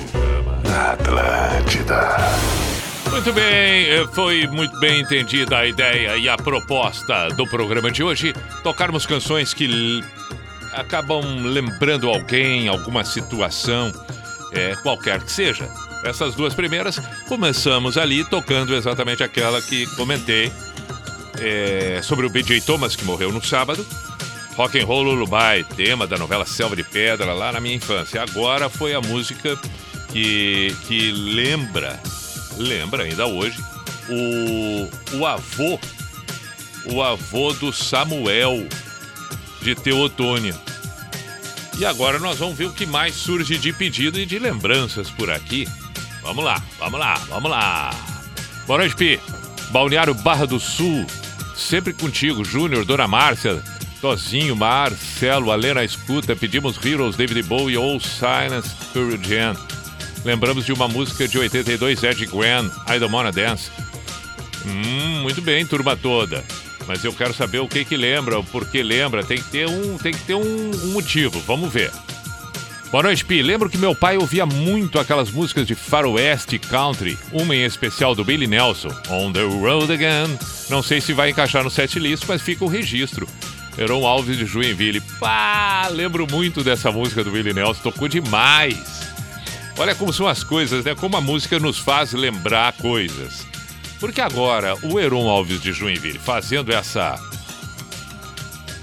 na 0.64 0.92
Atlântida. 0.92 2.16
Muito 3.10 3.32
bem, 3.32 3.86
eh, 3.86 4.06
foi 4.14 4.46
muito 4.46 4.78
bem 4.80 5.00
entendida 5.00 5.58
a 5.58 5.66
ideia 5.66 6.16
e 6.16 6.28
a 6.28 6.36
proposta 6.36 7.28
do 7.30 7.46
programa 7.46 7.90
de 7.90 8.02
hoje. 8.02 8.32
Tocarmos 8.62 9.04
canções 9.04 9.52
que 9.52 10.02
acabam 10.72 11.22
lembrando 11.42 12.08
alguém, 12.08 12.68
alguma 12.68 13.04
situação, 13.04 13.92
é, 14.52 14.74
qualquer 14.76 15.20
que 15.20 15.30
seja. 15.32 15.68
Essas 16.04 16.34
duas 16.34 16.54
primeiras, 16.54 16.98
começamos 17.28 17.98
ali 17.98 18.24
tocando 18.24 18.74
exatamente 18.74 19.22
aquela 19.22 19.60
que 19.60 19.86
comentei 19.96 20.50
é, 21.40 22.00
sobre 22.02 22.26
o 22.26 22.30
B.J. 22.30 22.62
Thomas, 22.62 22.96
que 22.96 23.04
morreu 23.04 23.30
no 23.30 23.44
sábado. 23.44 23.84
Rock 24.60 24.78
and 24.78 24.84
Roll 24.84 25.04
Lullaby, 25.04 25.64
tema 25.74 26.06
da 26.06 26.18
novela 26.18 26.44
Selva 26.44 26.76
de 26.76 26.84
Pedra, 26.84 27.32
lá 27.32 27.50
na 27.50 27.62
minha 27.62 27.76
infância. 27.76 28.22
Agora 28.22 28.68
foi 28.68 28.92
a 28.92 29.00
música 29.00 29.58
que, 30.12 30.76
que 30.86 31.10
lembra, 31.12 31.98
lembra 32.58 33.04
ainda 33.04 33.26
hoje, 33.26 33.58
o, 34.10 35.16
o 35.16 35.26
avô, 35.26 35.80
o 36.92 37.02
avô 37.02 37.54
do 37.54 37.72
Samuel 37.72 38.68
de 39.62 39.74
Teotônia. 39.74 40.54
E 41.78 41.86
agora 41.86 42.18
nós 42.18 42.38
vamos 42.38 42.58
ver 42.58 42.66
o 42.66 42.74
que 42.74 42.84
mais 42.84 43.14
surge 43.14 43.56
de 43.56 43.72
pedido 43.72 44.20
e 44.20 44.26
de 44.26 44.38
lembranças 44.38 45.08
por 45.08 45.30
aqui. 45.30 45.66
Vamos 46.20 46.44
lá, 46.44 46.62
vamos 46.78 47.00
lá, 47.00 47.14
vamos 47.30 47.50
lá. 47.50 47.94
Boa 48.66 48.80
noite, 48.80 48.94
Pi. 48.94 49.18
Balneário 49.70 50.12
Barra 50.12 50.46
do 50.46 50.60
Sul. 50.60 51.06
Sempre 51.56 51.94
contigo, 51.94 52.44
Júnior, 52.44 52.84
Dona 52.84 53.08
Márcia, 53.08 53.62
Tozinho, 54.00 54.56
Marcelo, 54.56 55.50
Alê 55.50 55.74
na 55.74 55.84
escuta. 55.84 56.34
Pedimos 56.34 56.78
Heroes, 56.84 57.16
David 57.16 57.42
Bowie, 57.42 57.76
All 57.76 58.00
Silence, 58.00 58.70
Pearl 58.92 59.16
Jam. 59.22 59.54
Lembramos 60.24 60.64
de 60.64 60.72
uma 60.72 60.88
música 60.88 61.26
de 61.26 61.38
82, 61.38 62.02
Ed 62.02 62.26
Gwen, 62.26 62.70
I 62.88 62.98
Don't 62.98 63.14
Wanna 63.14 63.32
Dance. 63.32 63.70
Hum, 64.66 65.22
muito 65.22 65.40
bem, 65.40 65.64
turma 65.64 65.96
toda. 65.96 66.44
Mas 66.86 67.04
eu 67.04 67.12
quero 67.12 67.32
saber 67.32 67.60
o 67.60 67.68
que 67.68 67.84
que 67.84 67.96
lembra, 67.96 68.38
o 68.38 68.44
porquê 68.44 68.82
lembra. 68.82 69.22
Tem 69.22 69.38
que 69.38 69.48
ter 69.50 69.68
um, 69.68 69.96
tem 69.96 70.12
que 70.12 70.24
ter 70.24 70.34
um, 70.34 70.70
um 70.84 70.92
motivo. 70.92 71.40
Vamos 71.40 71.72
ver. 71.72 71.90
Boa 72.90 73.04
noite, 73.04 73.24
Pi. 73.24 73.40
Lembro 73.40 73.70
que 73.70 73.78
meu 73.78 73.94
pai 73.94 74.16
ouvia 74.16 74.44
muito 74.44 74.98
aquelas 74.98 75.30
músicas 75.30 75.64
de 75.64 75.76
faroeste 75.76 76.58
country, 76.58 77.16
uma 77.32 77.54
em 77.54 77.62
especial 77.64 78.16
do 78.16 78.24
Billy 78.24 78.48
Nelson, 78.48 78.90
On 79.08 79.32
the 79.32 79.44
Road 79.44 79.92
Again. 79.92 80.36
Não 80.68 80.82
sei 80.82 81.00
se 81.00 81.12
vai 81.12 81.30
encaixar 81.30 81.62
no 81.62 81.70
set 81.70 82.00
list, 82.00 82.24
mas 82.26 82.42
fica 82.42 82.64
o 82.64 82.68
registro. 82.68 83.28
Heron 83.80 84.06
Alves 84.06 84.36
de 84.36 84.44
Joinville. 84.44 85.00
Pá, 85.18 85.88
lembro 85.90 86.26
muito 86.30 86.62
dessa 86.62 86.92
música 86.92 87.24
do 87.24 87.30
Billy 87.30 87.54
Nelson, 87.54 87.80
tocou 87.82 88.08
demais. 88.08 88.76
Olha 89.78 89.94
como 89.94 90.12
são 90.12 90.28
as 90.28 90.44
coisas, 90.44 90.84
né? 90.84 90.94
Como 90.94 91.16
a 91.16 91.20
música 91.20 91.58
nos 91.58 91.78
faz 91.78 92.12
lembrar 92.12 92.74
coisas. 92.74 93.46
Porque 93.98 94.20
agora, 94.20 94.74
o 94.82 95.00
Heron 95.00 95.26
Alves 95.26 95.62
de 95.62 95.72
Joinville 95.72 96.18
fazendo 96.18 96.70
essa. 96.70 97.18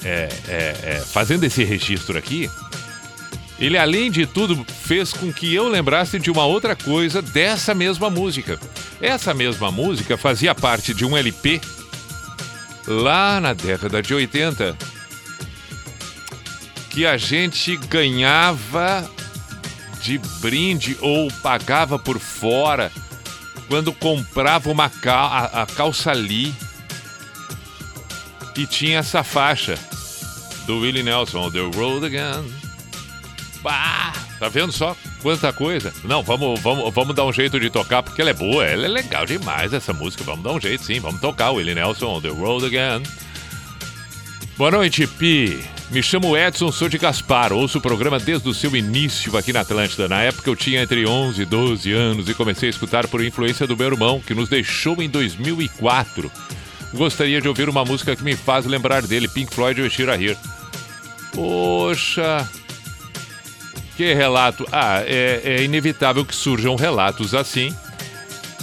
é, 0.03 0.29
é, 0.47 0.77
é, 0.83 1.03
fazendo 1.05 1.43
esse 1.43 1.63
registro 1.63 2.17
aqui, 2.17 2.49
ele, 3.59 3.77
além 3.77 4.09
de 4.09 4.25
tudo, 4.25 4.65
fez 4.65 5.13
com 5.13 5.31
que 5.31 5.53
eu 5.53 5.67
lembrasse 5.67 6.17
de 6.17 6.31
uma 6.31 6.45
outra 6.45 6.75
coisa 6.75 7.21
dessa 7.21 7.75
mesma 7.75 8.09
música. 8.09 8.59
Essa 8.99 9.31
mesma 9.31 9.71
música 9.71 10.17
fazia 10.17 10.55
parte 10.55 10.91
de 10.91 11.05
um 11.05 11.15
LP 11.15 11.61
lá 12.87 13.39
na 13.41 13.53
década 13.53 14.01
de 14.01 14.13
80 14.13 14.77
que 16.89 17.05
a 17.05 17.17
gente 17.17 17.75
ganhava 17.75 19.09
de 20.01 20.17
brinde 20.39 20.97
ou 21.01 21.31
pagava 21.43 21.99
por 21.99 22.17
fora 22.17 22.91
quando 23.67 23.91
comprava 23.91 24.71
uma 24.71 24.89
cal 24.89 25.27
a, 25.27 25.63
a 25.63 25.65
calça 25.65 26.13
Lee 26.13 26.55
e 28.55 28.65
tinha 28.65 28.99
essa 28.99 29.23
faixa 29.23 29.77
do 30.65 30.79
Willie 30.79 31.03
Nelson, 31.03 31.51
The 31.51 31.59
Road 31.75 32.07
Again. 32.07 32.51
Bah, 33.61 34.13
tá 34.39 34.49
vendo 34.49 34.71
só 34.71 34.95
quanta 35.21 35.51
coisa? 35.51 35.93
Não, 36.03 36.23
vamos, 36.23 36.59
vamos, 36.59 36.93
vamos 36.93 37.15
dar 37.15 37.25
um 37.25 37.33
jeito 37.33 37.59
de 37.59 37.69
tocar 37.69 38.03
porque 38.03 38.21
ela 38.21 38.29
é 38.29 38.33
boa, 38.33 38.65
ela 38.65 38.85
é 38.85 38.89
legal 38.89 39.25
demais 39.25 39.73
essa 39.73 39.93
música. 39.93 40.23
Vamos 40.23 40.43
dar 40.43 40.51
um 40.51 40.61
jeito, 40.61 40.83
sim, 40.83 40.99
vamos 40.99 41.21
tocar 41.21 41.51
Willie 41.51 41.75
Nelson, 41.75 42.21
The 42.21 42.29
Road 42.29 42.65
Again. 42.65 43.03
Boa 44.57 44.71
noite, 44.71 45.05
Pi. 45.05 45.63
Me 45.89 46.03
chamo 46.03 46.35
Edson, 46.35 46.69
sou 46.69 46.89
de 46.89 46.97
Gaspar. 46.97 47.53
Ouço 47.53 47.77
o 47.77 47.81
programa 47.81 48.19
desde 48.19 48.49
o 48.49 48.53
seu 48.53 48.75
início 48.75 49.37
aqui 49.37 49.53
na 49.53 49.61
Atlântida. 49.61 50.07
Na 50.07 50.21
época 50.21 50.49
eu 50.49 50.55
tinha 50.55 50.81
entre 50.81 51.07
11 51.07 51.41
e 51.41 51.45
12 51.45 51.91
anos 51.93 52.27
e 52.27 52.33
comecei 52.33 52.67
a 52.67 52.69
escutar 52.69 53.07
por 53.07 53.23
influência 53.23 53.65
do 53.65 53.77
meu 53.77 53.87
irmão, 53.87 54.19
que 54.19 54.33
nos 54.33 54.49
deixou 54.49 55.01
em 55.01 55.07
2004. 55.07 56.29
Gostaria 56.93 57.39
de 57.39 57.47
ouvir 57.47 57.69
uma 57.69 57.85
música 57.85 58.15
que 58.15 58.23
me 58.23 58.35
faz 58.35 58.65
lembrar 58.65 59.03
dele, 59.03 59.29
Pink 59.29 59.53
Floyd 59.53 59.81
ou 59.81 59.89
Shira 59.89 60.15
Here. 60.15 60.37
Poxa, 61.33 62.49
que 63.97 64.13
relato. 64.13 64.65
Ah, 64.71 65.01
é, 65.03 65.41
é 65.43 65.63
inevitável 65.63 66.23
que 66.23 66.35
surjam 66.35 66.75
relatos 66.75 67.33
assim, 67.33 67.75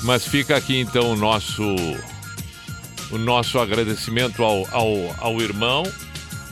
mas 0.04 0.24
fica 0.24 0.56
aqui 0.56 0.78
então 0.78 1.10
o 1.10 1.16
nosso 1.16 1.74
o 3.10 3.18
nosso 3.18 3.58
agradecimento 3.58 4.42
ao, 4.42 4.66
ao, 4.70 5.14
ao 5.18 5.40
irmão, 5.40 5.82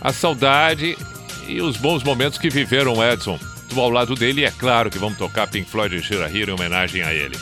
a 0.00 0.12
saudade 0.12 0.98
e 1.46 1.60
os 1.60 1.76
bons 1.76 2.02
momentos 2.02 2.38
que 2.38 2.50
viveram 2.50 3.02
Edson. 3.02 3.38
Estou 3.62 3.82
ao 3.82 3.90
lado 3.90 4.14
dele 4.14 4.42
e 4.42 4.44
é 4.44 4.50
claro 4.50 4.90
que 4.90 4.98
vamos 4.98 5.16
tocar 5.16 5.46
Pink 5.46 5.70
Floyd 5.70 5.96
e 5.96 6.02
Shira 6.02 6.28
Here 6.28 6.50
em 6.50 6.54
homenagem 6.54 7.02
a 7.02 7.14
ele. 7.14 7.38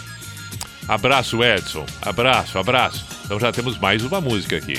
Abraço, 0.87 1.43
Edson. 1.43 1.85
Abraço, 2.01 2.59
abraço. 2.59 3.05
Então 3.25 3.41
já 3.41 3.51
temos 3.51 3.79
mais 3.79 4.05
uma 4.05 4.21
música 4.21 4.57
aqui. 4.57 4.79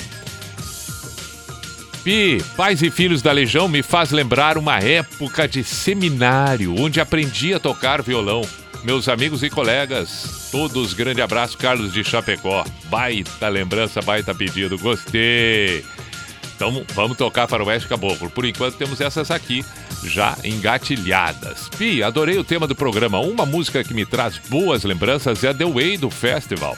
Pi, 2.04 2.42
Pais 2.56 2.82
e 2.82 2.90
Filhos 2.90 3.22
da 3.22 3.30
Legião 3.30 3.68
me 3.68 3.80
faz 3.80 4.10
lembrar 4.10 4.58
uma 4.58 4.80
época 4.80 5.46
de 5.46 5.62
seminário, 5.62 6.74
onde 6.76 7.00
aprendi 7.00 7.54
a 7.54 7.60
tocar 7.60 8.02
violão. 8.02 8.42
Meus 8.82 9.08
amigos 9.08 9.44
e 9.44 9.48
colegas, 9.48 10.48
todos 10.50 10.94
grande 10.94 11.22
abraço, 11.22 11.56
Carlos 11.56 11.92
de 11.92 12.02
Chapecó. 12.02 12.64
Baita 12.86 13.48
lembrança, 13.48 14.02
baita 14.02 14.34
pedido, 14.34 14.76
gostei. 14.76 15.84
Então 16.56 16.84
vamos 16.92 17.16
tocar 17.16 17.46
Faroeste 17.46 17.88
Caboclo. 17.88 18.28
Por 18.28 18.44
enquanto 18.44 18.76
temos 18.76 19.00
essas 19.00 19.30
aqui 19.30 19.64
já 20.02 20.36
engatilhadas. 20.42 21.68
Pi, 21.68 22.02
adorei 22.02 22.36
o 22.36 22.44
tema 22.44 22.66
do 22.66 22.74
programa. 22.74 23.20
Uma 23.20 23.46
música 23.46 23.84
que 23.84 23.94
me 23.94 24.04
traz 24.04 24.38
boas 24.48 24.82
lembranças 24.82 25.44
é 25.44 25.54
The 25.54 25.64
Way 25.64 25.98
do 25.98 26.10
Festival. 26.10 26.76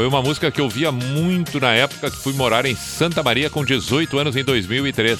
Foi 0.00 0.06
uma 0.06 0.22
música 0.22 0.50
que 0.50 0.62
eu 0.62 0.66
via 0.66 0.90
muito 0.90 1.60
na 1.60 1.74
época 1.74 2.10
que 2.10 2.16
fui 2.16 2.32
morar 2.32 2.64
em 2.64 2.74
Santa 2.74 3.22
Maria 3.22 3.50
com 3.50 3.62
18 3.62 4.18
anos 4.18 4.34
em 4.34 4.42
2003. 4.42 5.18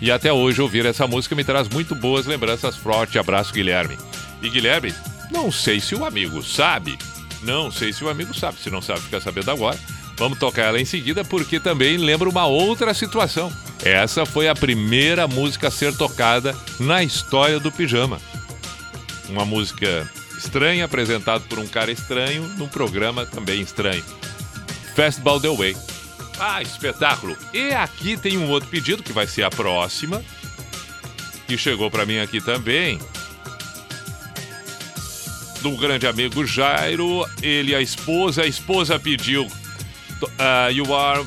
E 0.00 0.12
até 0.12 0.32
hoje 0.32 0.62
ouvir 0.62 0.86
essa 0.86 1.08
música 1.08 1.34
me 1.34 1.42
traz 1.42 1.68
muito 1.68 1.92
boas 1.92 2.24
lembranças. 2.24 2.76
Forte 2.76 3.18
abraço, 3.18 3.52
Guilherme. 3.52 3.98
E 4.40 4.48
Guilherme, 4.48 4.94
não 5.28 5.50
sei 5.50 5.80
se 5.80 5.96
o 5.96 6.04
amigo 6.04 6.40
sabe. 6.40 6.96
Não 7.42 7.68
sei 7.68 7.92
se 7.92 8.04
o 8.04 8.08
amigo 8.08 8.32
sabe. 8.32 8.60
Se 8.60 8.70
não 8.70 8.80
sabe, 8.80 9.00
fica 9.00 9.20
sabendo 9.20 9.50
agora. 9.50 9.76
Vamos 10.16 10.38
tocar 10.38 10.66
ela 10.66 10.80
em 10.80 10.84
seguida 10.84 11.24
porque 11.24 11.58
também 11.58 11.96
lembra 11.96 12.28
uma 12.28 12.46
outra 12.46 12.94
situação. 12.94 13.52
Essa 13.84 14.24
foi 14.24 14.46
a 14.46 14.54
primeira 14.54 15.26
música 15.26 15.66
a 15.66 15.72
ser 15.72 15.96
tocada 15.96 16.56
na 16.78 17.02
história 17.02 17.58
do 17.58 17.72
pijama. 17.72 18.20
Uma 19.28 19.44
música 19.44 20.08
estranha, 20.42 20.84
apresentada 20.84 21.40
por 21.48 21.58
um 21.58 21.66
cara 21.66 21.92
estranho, 21.92 22.42
num 22.56 22.68
programa 22.68 23.24
também 23.24 23.60
estranho. 23.60 24.04
Fastball 24.96 25.40
the 25.40 25.48
Way. 25.48 25.76
Ah, 26.38 26.60
espetáculo! 26.60 27.36
E 27.52 27.72
aqui 27.72 28.16
tem 28.16 28.36
um 28.36 28.50
outro 28.50 28.68
pedido 28.68 29.02
que 29.02 29.12
vai 29.12 29.26
ser 29.26 29.44
a 29.44 29.50
próxima, 29.50 30.22
que 31.46 31.56
chegou 31.56 31.90
para 31.90 32.04
mim 32.04 32.18
aqui 32.18 32.40
também. 32.40 32.98
Do 35.60 35.76
grande 35.76 36.06
amigo 36.08 36.44
Jairo, 36.44 37.24
ele 37.40 37.74
a 37.74 37.80
esposa. 37.80 38.42
A 38.42 38.46
esposa 38.46 38.98
pediu 38.98 39.44
uh, 39.44 40.72
You 40.72 40.92
Are 40.92 41.24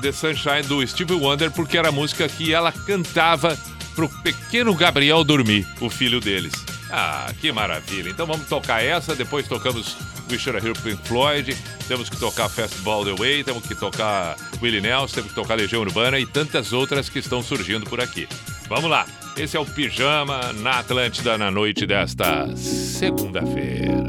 the 0.00 0.12
Sunshine 0.12 0.62
do 0.62 0.86
Steve 0.86 1.12
Wonder, 1.12 1.50
porque 1.50 1.76
era 1.76 1.90
a 1.90 1.92
música 1.92 2.26
que 2.26 2.54
ela 2.54 2.72
cantava 2.72 3.58
pro 3.94 4.08
pequeno 4.08 4.74
Gabriel 4.74 5.22
dormir, 5.22 5.66
o 5.80 5.90
filho 5.90 6.20
deles. 6.20 6.63
Ah, 6.96 7.26
que 7.40 7.50
maravilha. 7.50 8.08
Então 8.08 8.24
vamos 8.24 8.46
tocar 8.46 8.80
essa, 8.80 9.16
depois 9.16 9.48
tocamos 9.48 9.96
Wish 10.30 10.46
I 10.46 10.50
Hear 10.50 10.80
Pink 10.80 11.08
Floyd, 11.08 11.56
temos 11.88 12.08
que 12.08 12.16
tocar 12.16 12.48
Fastball 12.48 13.04
The 13.04 13.14
Way, 13.14 13.42
temos 13.42 13.66
que 13.66 13.74
tocar 13.74 14.36
Willie 14.62 14.80
Nelson, 14.80 15.16
temos 15.16 15.30
que 15.30 15.34
tocar 15.34 15.56
Legião 15.56 15.82
Urbana 15.82 16.20
e 16.20 16.26
tantas 16.26 16.72
outras 16.72 17.08
que 17.08 17.18
estão 17.18 17.42
surgindo 17.42 17.84
por 17.84 18.00
aqui. 18.00 18.28
Vamos 18.68 18.88
lá, 18.88 19.06
esse 19.36 19.56
é 19.56 19.60
o 19.60 19.66
Pijama 19.66 20.52
na 20.52 20.78
Atlântida 20.78 21.36
na 21.36 21.50
noite 21.50 21.84
desta 21.84 22.56
segunda-feira. 22.56 24.04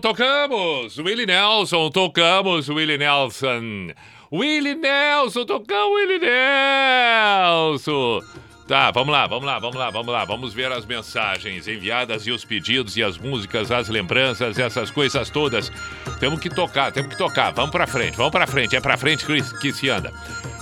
Tocamos! 0.00 0.98
Willie 0.98 1.26
Nelson, 1.26 1.90
tocamos 1.90 2.68
Willie 2.68 2.98
Nelson. 2.98 3.92
Willie 4.32 4.74
Nelson, 4.74 5.44
tocamos 5.44 5.94
Willie 5.94 6.18
Nelson. 6.18 8.20
Tá, 8.66 8.90
vamos 8.90 9.12
lá, 9.12 9.26
vamos 9.26 9.44
lá, 9.44 9.58
vamos 9.58 9.76
lá, 9.76 9.90
vamos 9.90 10.12
lá. 10.12 10.24
Vamos 10.24 10.54
ver 10.54 10.72
as 10.72 10.86
mensagens 10.86 11.68
enviadas 11.68 12.26
e 12.26 12.30
os 12.30 12.46
pedidos 12.46 12.96
e 12.96 13.02
as 13.02 13.18
músicas, 13.18 13.70
as 13.70 13.88
lembranças, 13.88 14.58
essas 14.58 14.90
coisas 14.90 15.28
todas. 15.28 15.70
Temos 16.18 16.40
que 16.40 16.48
tocar, 16.48 16.90
temos 16.90 17.12
que 17.12 17.18
tocar. 17.18 17.52
Vamos 17.52 17.70
pra 17.70 17.86
frente, 17.86 18.16
vamos 18.16 18.32
pra 18.32 18.46
frente. 18.46 18.74
É 18.74 18.80
pra 18.80 18.96
frente 18.96 19.26
que, 19.60 19.72
se 19.72 19.90
anda. 19.90 20.12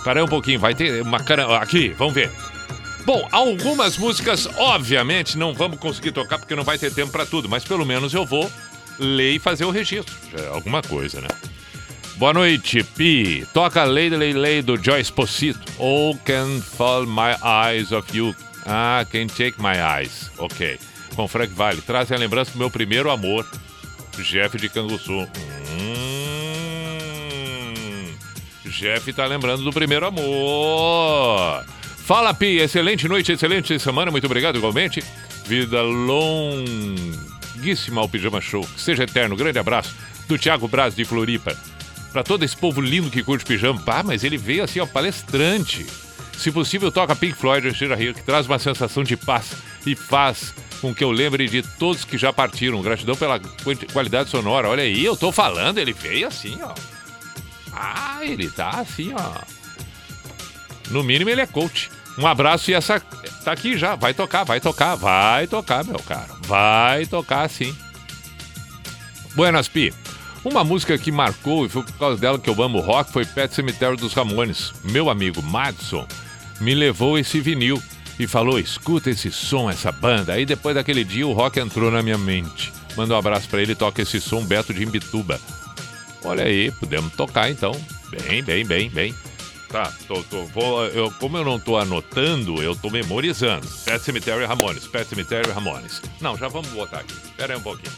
Parei 0.05 0.23
um 0.23 0.29
pouquinho, 0.29 0.59
vai 0.59 0.75
ter 0.75 1.01
uma 1.01 1.23
cara... 1.23 1.57
Aqui, 1.59 1.91
vamos 1.91 2.15
ver. 2.15 2.31
Bom, 3.07 3.29
algumas 3.31 3.97
músicas, 3.97 4.49
obviamente, 4.57 5.39
não 5.39 5.55
vamos 5.55 5.79
conseguir 5.79 6.13
tocar 6.13 6.39
porque 6.39 6.57
não 6.57 6.65
vai 6.65 6.79
ter 6.79 6.93
tempo 6.93 7.13
pra 7.13 7.25
tudo, 7.25 7.49
mas 7.49 7.65
pelo 7.65 7.87
menos 7.87 8.13
eu 8.15 8.25
vou 8.25 8.51
ler 8.99 9.35
e 9.35 9.39
fazer 9.39 9.65
o 9.65 9.71
registro. 9.71 10.15
Já 10.31 10.45
é 10.45 10.49
alguma 10.49 10.83
coisa, 10.83 11.21
né? 11.21 11.29
Boa 12.17 12.33
noite, 12.33 12.85
Pi. 12.85 13.47
Toca 13.53 13.85
Lady 13.85 14.17
Lady 14.17 14.35
Lady 14.39 14.63
do 14.63 14.77
Joyce 14.77 15.13
Posito. 15.13 15.61
Oh, 15.79 16.17
can 16.25 16.61
fall 16.61 17.07
my 17.07 17.35
eyes 17.43 17.91
of 17.91 18.17
you. 18.17 18.35
Ah, 18.65 19.05
can 19.11 19.27
take 19.27 19.61
my 19.61 19.77
eyes. 19.77 20.31
Ok. 20.39 20.79
Com 21.17 21.27
Frank 21.27 21.53
Vale. 21.53 21.81
Trazem 21.81 22.17
a 22.17 22.21
lembrança 22.21 22.53
do 22.53 22.59
meu 22.59 22.71
primeiro 22.71 23.11
amor. 23.11 23.47
Jeff 24.19 24.57
de 24.57 24.69
Canguçu. 24.69 25.27
Hum. 25.71 26.13
Jeff 28.67 29.13
tá 29.13 29.27
lembrando 29.27 29.65
do 29.65 29.73
primeiro 29.73 30.07
amor. 30.07 31.65
Fala, 32.05 32.33
Pi. 32.35 32.59
Excelente 32.59 33.09
noite, 33.09 33.33
excelente 33.33 33.79
semana. 33.79 34.11
Muito 34.11 34.27
obrigado, 34.27 34.57
igualmente. 34.57 35.03
Vida 35.47 35.83
longuíssima 37.63 38.01
ao 38.01 38.09
Pijama 38.09 38.41
Show. 38.41 38.67
Que 38.67 38.81
seja 38.81 39.05
eterno. 39.05 39.37
Grande 39.37 39.59
abraço 39.59 39.95
do 40.27 40.37
Thiago 40.37 40.67
Braz 40.67 40.95
de 40.95 41.05
Floripa. 41.05 41.57
Pra 42.13 42.23
todo 42.23 42.45
esse 42.45 42.57
povo 42.57 42.81
lindo 42.81 43.11
que 43.11 43.23
curte 43.23 43.45
pijama. 43.45 43.81
Pá, 43.81 44.03
mas 44.03 44.25
ele 44.25 44.37
veio 44.37 44.65
assim, 44.65 44.81
ó, 44.81 44.87
palestrante. 44.87 45.87
Se 46.37 46.51
possível, 46.51 46.91
toca 46.91 47.15
Pink 47.15 47.37
Floyd 47.37 47.69
ou 47.69 47.75
Shira 47.75 48.01
Hill, 48.03 48.15
que 48.15 48.23
traz 48.23 48.47
uma 48.47 48.59
sensação 48.59 49.05
de 49.05 49.17
paz 49.17 49.53
e 49.87 49.95
faz 49.95 50.53
com 50.81 50.93
que 50.93 51.05
eu 51.05 51.13
lembre 51.13 51.47
de 51.49 51.63
todos 51.63 52.05
que 52.05 52.19
já 52.19 52.33
partiram. 52.33 52.83
Gratidão 52.83 53.15
pela 53.15 53.41
qualidade 53.93 54.29
sonora. 54.29 54.69
Olha 54.69 54.83
aí, 54.83 55.05
eu 55.05 55.17
tô 55.17 55.31
falando, 55.31 55.79
ele 55.79 55.93
veio 55.93 56.27
assim, 56.27 56.59
ó. 56.61 56.75
Ah, 57.73 58.19
ele 58.23 58.51
tá 58.51 58.71
assim, 58.71 59.15
ó. 59.15 59.41
No 60.91 61.03
mínimo, 61.03 61.31
ele 61.31 61.41
é 61.41 61.47
coach. 61.47 61.91
Um 62.19 62.27
abraço 62.27 62.71
e 62.71 62.75
essa. 62.75 63.01
Tá 63.45 63.53
aqui 63.53 63.77
já. 63.77 63.95
Vai 63.95 64.15
tocar, 64.15 64.45
vai 64.45 64.61
tocar, 64.61 64.95
vai 64.95 65.47
tocar, 65.47 65.85
meu 65.85 65.99
caro. 65.99 66.37
Vai 66.47 67.07
tocar 67.07 67.49
sim. 67.49 67.75
Buenas 69.35 69.69
Pi. 69.69 69.93
Uma 70.45 70.65
música 70.65 70.99
que 70.99 71.13
marcou 71.13 71.65
e 71.65 71.69
foi 71.69 71.85
por 71.85 71.93
causa 71.93 72.21
dela 72.21 72.39
que 72.39 72.51
eu 72.51 72.63
amo 72.63 72.81
rock 72.81 73.13
foi 73.13 73.25
Pet 73.25 73.55
Cemitério 73.55 73.97
dos 73.97 74.13
Ramones. 74.13 74.73
Meu 74.85 75.09
amigo 75.09 75.41
Madison 75.43 76.07
me 76.61 76.75
levou 76.75 77.19
esse 77.19 77.41
vinil 77.41 77.81
e 78.19 78.27
falou: 78.27 78.59
escuta 78.59 79.11
esse 79.11 79.31
som, 79.31 79.71
essa 79.71 79.93
banda. 79.93 80.33
Aí 80.33 80.45
depois 80.45 80.75
daquele 80.75 81.05
dia 81.05 81.27
o 81.27 81.33
rock 81.33 81.61
entrou 81.61 81.91
na 81.91 82.03
minha 82.03 82.19
mente. 82.19 82.73
Manda 82.97 83.15
um 83.15 83.19
abraço 83.19 83.49
pra 83.49 83.63
ele 83.63 83.75
toca 83.75 84.03
esse 84.03 84.21
som 84.21 84.45
Beto 84.45 84.75
de 84.75 84.83
Imbituba. 84.83 85.41
Olha 86.25 86.45
aí, 86.45 86.71
podemos 86.73 87.13
tocar 87.15 87.51
então. 87.51 87.73
Bem, 88.11 88.43
bem, 88.43 88.67
bem, 88.67 88.91
bem. 88.91 89.15
Tá, 89.73 89.91
tô, 90.07 90.23
tô, 90.25 90.45
vou, 90.45 90.85
eu, 90.89 91.11
como 91.13 91.39
eu 91.39 91.45
não 91.47 91.59
tô 91.59 91.79
anotando, 91.79 92.63
eu 92.63 92.77
tô 92.77 92.91
memorizando. 92.91 93.67
Pet 93.87 94.05
Cemitério 94.05 94.47
Ramones, 94.47 94.87
Pet 94.87 95.09
Cemitério 95.09 95.51
Ramones. 95.51 96.03
Não, 96.21 96.37
já 96.37 96.47
vamos 96.47 96.69
botar 96.69 96.99
aqui. 96.99 97.15
Pera 97.39 97.55
aí 97.55 97.59
um 97.59 97.63
pouquinho. 97.63 97.93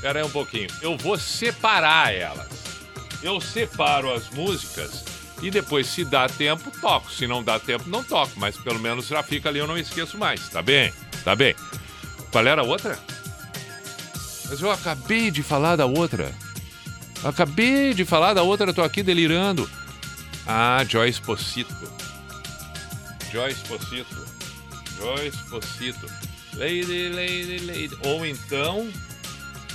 Pera 0.00 0.18
aí 0.18 0.24
um 0.26 0.30
pouquinho. 0.30 0.68
Eu 0.82 0.96
vou 0.98 1.16
separar 1.16 2.12
elas. 2.12 2.48
Eu 3.22 3.40
separo 3.40 4.12
as 4.12 4.28
músicas 4.30 5.04
e 5.40 5.48
depois, 5.48 5.86
se 5.86 6.04
dá 6.04 6.28
tempo, 6.28 6.72
toco. 6.80 7.08
Se 7.08 7.24
não 7.24 7.40
dá 7.40 7.60
tempo, 7.60 7.88
não 7.88 8.02
toco. 8.02 8.32
Mas 8.36 8.56
pelo 8.56 8.80
menos 8.80 9.06
já 9.06 9.22
fica 9.22 9.48
ali, 9.48 9.60
eu 9.60 9.68
não 9.68 9.78
esqueço 9.78 10.18
mais. 10.18 10.48
Tá 10.48 10.60
bem? 10.60 10.92
Tá 11.24 11.36
bem. 11.36 11.54
Qual 12.32 12.44
era 12.44 12.62
a 12.62 12.64
outra? 12.64 12.98
Mas 14.48 14.60
eu 14.60 14.70
acabei 14.72 15.30
de 15.30 15.44
falar 15.44 15.76
da 15.76 15.86
outra. 15.86 16.34
Acabei 17.22 17.94
de 17.94 18.04
falar 18.04 18.34
da 18.34 18.42
outra, 18.42 18.70
eu 18.70 18.74
tô 18.74 18.82
aqui 18.82 19.04
delirando. 19.04 19.70
Ah, 20.46 20.84
Joyce 20.88 21.20
Pocito. 21.20 21.74
Joyce 23.32 23.60
Pocito. 23.68 24.26
Joyce 24.98 25.38
Pocito. 25.48 26.06
Lady, 26.54 27.08
lady, 27.10 27.58
lady. 27.66 27.98
Ou 28.04 28.26
então 28.26 28.88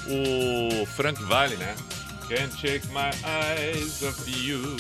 o 0.08 0.86
Frank 0.86 1.22
Valley, 1.24 1.58
né? 1.58 1.76
Can't 2.28 2.56
take 2.62 2.88
my 2.88 3.12
eyes 3.24 4.04
off 4.04 4.30
you. 4.30 4.78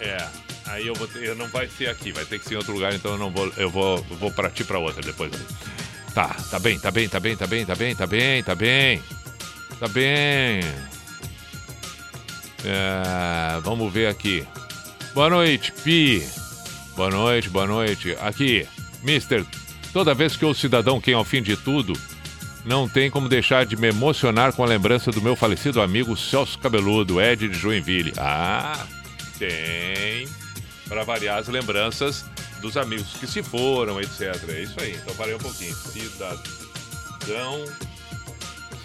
É, 0.00 0.28
aí 0.66 0.86
eu 0.86 0.94
vou 0.94 1.08
ter, 1.08 1.34
não 1.34 1.48
vai 1.48 1.68
ser 1.68 1.88
aqui, 1.88 2.12
vai 2.12 2.24
ter 2.24 2.38
que 2.38 2.46
ser 2.46 2.54
em 2.54 2.56
outro 2.58 2.74
lugar, 2.74 2.94
então 2.94 3.12
eu 3.12 3.18
não 3.18 3.30
vou, 3.30 3.50
eu 3.56 3.70
vou, 3.70 4.04
eu 4.10 4.16
vou 4.16 4.30
partir 4.30 4.64
pra 4.64 4.78
outra 4.78 5.02
depois. 5.02 5.32
Tá, 6.14 6.28
tá 6.50 6.58
bem, 6.58 6.78
tá 6.78 6.90
bem, 6.90 7.08
tá 7.08 7.18
bem, 7.18 7.36
tá 7.36 7.46
bem, 7.46 7.66
tá 7.66 7.74
bem, 7.74 7.94
tá 7.96 8.06
bem, 8.06 8.42
tá 8.42 8.54
bem. 8.54 9.02
Tá 9.80 9.88
bem. 9.88 10.93
É, 12.64 13.60
vamos 13.60 13.92
ver 13.92 14.08
aqui. 14.08 14.46
Boa 15.14 15.28
noite, 15.28 15.72
Pi. 15.72 16.26
Boa 16.96 17.10
noite, 17.10 17.48
boa 17.48 17.66
noite. 17.66 18.16
Aqui, 18.20 18.66
Mister. 19.02 19.44
Toda 19.92 20.14
vez 20.14 20.36
que 20.36 20.44
o 20.44 20.54
cidadão 20.54 21.00
quem 21.00 21.14
ao 21.14 21.24
fim 21.24 21.40
de 21.40 21.56
tudo, 21.56 21.92
não 22.64 22.88
tem 22.88 23.10
como 23.10 23.28
deixar 23.28 23.64
de 23.66 23.76
me 23.76 23.88
emocionar 23.88 24.52
com 24.52 24.64
a 24.64 24.66
lembrança 24.66 25.10
do 25.12 25.22
meu 25.22 25.36
falecido 25.36 25.80
amigo 25.80 26.16
Celso 26.16 26.58
Cabeludo, 26.58 27.20
Ed 27.20 27.48
de 27.48 27.56
Joinville. 27.56 28.12
Ah, 28.16 28.86
tem. 29.38 30.26
Para 30.88 31.04
variar 31.04 31.38
as 31.38 31.48
lembranças 31.48 32.24
dos 32.60 32.76
amigos 32.76 33.12
que 33.20 33.26
se 33.26 33.42
foram, 33.42 34.00
etc. 34.00 34.34
É 34.48 34.62
isso 34.62 34.80
aí. 34.80 34.96
Então 35.00 35.14
parei 35.14 35.34
um 35.34 35.38
pouquinho. 35.38 35.74
Cidadão. 35.74 37.64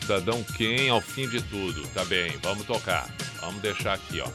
Cidadão 0.01 0.43
quem 0.55 0.89
ao 0.89 1.01
fim 1.01 1.27
de 1.27 1.41
tudo. 1.41 1.87
Tá 1.87 2.03
bem, 2.05 2.33
vamos 2.43 2.65
tocar. 2.65 3.07
Vamos 3.41 3.61
deixar 3.61 3.93
aqui, 3.93 4.21
ó. 4.21 4.27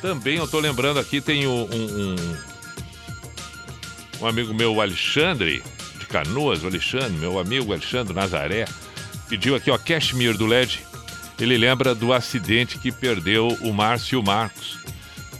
Também 0.00 0.36
eu 0.36 0.46
tô 0.46 0.60
lembrando 0.60 0.98
aqui, 0.98 1.20
tem 1.20 1.46
um, 1.46 1.62
um, 1.64 2.16
um 4.20 4.26
amigo 4.26 4.52
meu, 4.52 4.80
Alexandre, 4.80 5.62
de 5.98 6.06
Canoas, 6.06 6.62
o 6.62 6.66
Alexandre, 6.66 7.12
meu 7.12 7.38
amigo 7.38 7.72
Alexandre 7.72 8.12
Nazaré, 8.12 8.66
pediu 9.28 9.54
aqui, 9.54 9.70
ó, 9.70 9.78
Cashmere 9.78 10.36
do 10.36 10.46
LED. 10.46 10.80
Ele 11.40 11.56
lembra 11.56 11.94
do 11.94 12.12
acidente 12.12 12.78
que 12.78 12.92
perdeu 12.92 13.48
o 13.62 13.72
Márcio 13.72 14.22
Marcos, 14.22 14.78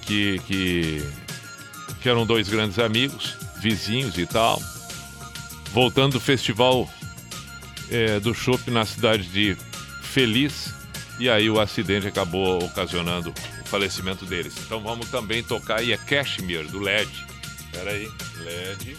que, 0.03 0.41
que, 0.47 1.07
que 2.01 2.09
eram 2.09 2.27
dois 2.27 2.49
grandes 2.49 2.79
amigos, 2.79 3.37
vizinhos 3.61 4.19
e 4.19 4.27
tal, 4.27 4.61
voltando 5.73 6.15
do 6.15 6.21
festival 6.21 6.89
é, 7.91 8.19
do 8.19 8.35
Chopp 8.35 8.71
na 8.71 8.85
cidade 8.85 9.25
de 9.25 9.57
Feliz, 10.03 10.73
e 11.19 11.31
aí 11.31 11.49
o 11.49 11.61
acidente 11.61 12.07
acabou 12.07 12.65
ocasionando 12.65 13.33
o 13.63 13.69
falecimento 13.69 14.25
deles. 14.25 14.55
Então 14.65 14.81
vamos 14.81 15.09
também 15.09 15.43
tocar 15.43 15.81
aí, 15.81 15.93
é 15.93 15.97
Cashmere, 15.97 16.69
do 16.69 16.81
LED. 16.81 17.11
Espera 17.61 17.91
aí, 17.91 18.11
LED, 18.39 18.97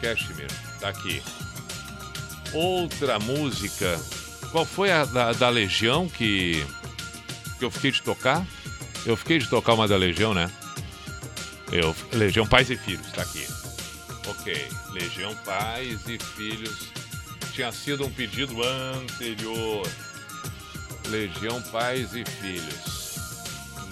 Cashmere, 0.00 0.52
tá 0.80 0.88
aqui. 0.88 1.22
Outra 2.52 3.18
música, 3.18 4.00
qual 4.50 4.64
foi 4.64 4.90
a 4.92 5.04
da, 5.04 5.32
da 5.32 5.48
Legião 5.48 6.08
que, 6.08 6.64
que 7.58 7.64
eu 7.64 7.70
fiquei 7.70 7.90
de 7.90 8.02
tocar? 8.02 8.46
Eu 9.04 9.16
fiquei 9.16 9.38
de 9.38 9.48
tocar 9.48 9.74
uma 9.74 9.88
da 9.88 9.96
Legião, 9.96 10.34
né? 10.34 10.50
Eu, 11.72 11.96
Legião 12.12 12.46
Pais 12.46 12.68
e 12.70 12.76
Filhos, 12.76 13.10
tá 13.12 13.22
aqui. 13.22 13.46
Ok, 14.26 14.68
Legião 14.92 15.34
Pais 15.36 16.06
e 16.06 16.18
Filhos. 16.18 16.88
Tinha 17.52 17.72
sido 17.72 18.04
um 18.04 18.10
pedido 18.10 18.62
anterior. 18.62 19.88
Legião 21.08 21.60
Pais 21.62 22.14
e 22.14 22.24
Filhos. 22.24 23.16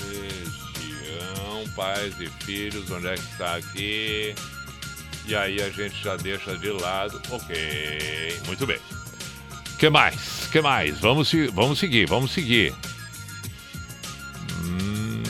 Legião 0.08 1.68
Pais 1.74 2.14
e 2.20 2.26
Filhos, 2.44 2.90
onde 2.90 3.08
é 3.08 3.14
que 3.14 3.32
está 3.32 3.56
aqui? 3.56 4.34
E 5.26 5.34
aí 5.34 5.62
a 5.62 5.70
gente 5.70 6.02
já 6.02 6.16
deixa 6.16 6.56
de 6.56 6.70
lado. 6.70 7.20
Ok, 7.30 8.40
muito 8.46 8.66
bem. 8.66 8.78
que 9.78 9.88
mais? 9.88 10.48
que 10.50 10.60
mais? 10.60 10.98
Vamos, 10.98 11.30
vamos 11.52 11.78
seguir, 11.78 12.06
vamos 12.06 12.32
seguir. 12.32 12.74
Hum. 14.64 15.22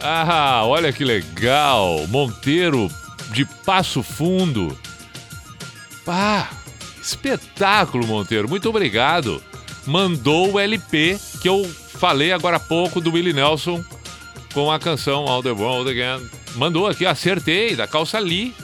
Ah, 0.00 0.62
olha 0.64 0.92
que 0.92 1.04
legal! 1.04 2.06
Monteiro 2.08 2.90
de 3.32 3.44
Passo 3.44 4.02
Fundo. 4.02 4.78
Pá, 6.04 6.50
espetáculo, 7.02 8.06
Monteiro. 8.06 8.48
Muito 8.48 8.68
obrigado. 8.68 9.42
Mandou 9.86 10.52
o 10.52 10.58
LP 10.58 11.18
que 11.40 11.48
eu 11.48 11.64
falei 11.64 12.32
agora 12.32 12.56
há 12.56 12.60
pouco 12.60 13.00
do 13.00 13.12
Willie 13.12 13.32
Nelson 13.32 13.84
com 14.52 14.70
a 14.70 14.78
canção 14.78 15.26
All 15.26 15.42
the 15.42 15.50
World 15.50 15.90
Again. 15.90 16.28
Mandou 16.56 16.86
aqui, 16.86 17.06
acertei, 17.06 17.74
da 17.76 17.86
calça 17.86 18.18
Lee. 18.18 18.54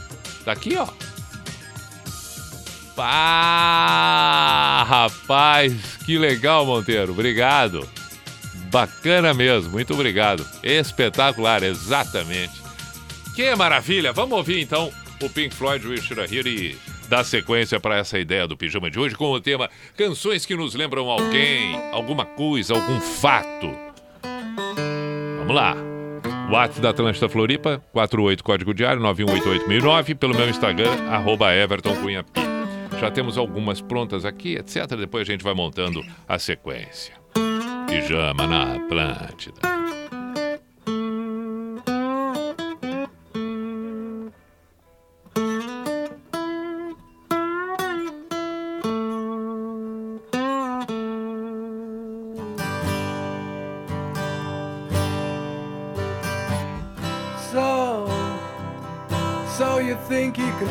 Tá 0.44 0.52
aqui, 0.52 0.76
ó. 0.76 0.86
Pá, 2.96 4.84
rapaz, 4.88 5.74
que 6.04 6.16
legal, 6.16 6.64
Monteiro. 6.64 7.12
Obrigado. 7.12 7.86
Bacana 8.70 9.34
mesmo, 9.34 9.70
muito 9.70 9.92
obrigado. 9.92 10.46
Espetacular, 10.62 11.62
exatamente. 11.62 12.66
Que 13.34 13.54
maravilha! 13.54 14.12
Vamos 14.14 14.38
ouvir 14.38 14.60
então 14.60 14.90
o 15.22 15.28
Pink 15.28 15.54
Floyd 15.54 15.84
Have 15.86 16.34
Here 16.34 16.48
e 16.48 16.78
dar 17.08 17.24
sequência 17.24 17.80
para 17.80 17.96
essa 17.96 18.18
ideia 18.18 18.46
do 18.46 18.56
pijama 18.56 18.90
de 18.90 18.98
hoje 18.98 19.14
com 19.14 19.30
o 19.30 19.40
tema 19.40 19.70
Canções 19.96 20.44
que 20.44 20.56
nos 20.56 20.74
lembram 20.74 21.08
alguém, 21.08 21.76
alguma 21.92 22.24
coisa, 22.24 22.74
algum 22.74 23.00
fato. 23.00 23.70
Vamos 25.38 25.54
lá. 25.54 25.76
WhatsApp 26.50 26.80
da 26.80 26.90
Atlântida 26.90 27.28
Floripa, 27.28 27.82
48 27.92 28.44
código 28.44 28.72
diário 28.72 29.02
9188009, 29.02 30.14
pelo 30.14 30.34
meu 30.34 30.48
Instagram, 30.48 30.92
arroba. 31.10 31.48
Já 33.00 33.10
temos 33.10 33.36
algumas 33.36 33.80
prontas 33.80 34.24
aqui, 34.24 34.54
etc. 34.56 34.96
Depois 34.96 35.28
a 35.28 35.32
gente 35.32 35.42
vai 35.42 35.54
montando 35.54 36.04
a 36.26 36.38
sequência. 36.38 37.14
Pijama 37.88 38.46
na 38.46 38.74
Atlântida. 38.74 39.60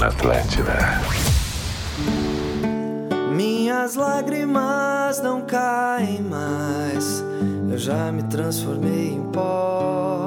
Na 0.00 0.06
Atlântida. 0.06 0.72
Minhas 3.36 3.96
lágrimas 3.96 5.20
não 5.20 5.42
caem 5.42 6.22
mais. 6.22 7.22
Eu 7.70 7.76
já 7.76 8.10
me 8.10 8.22
transformei 8.22 9.12
em 9.12 9.22
pó. 9.30 10.26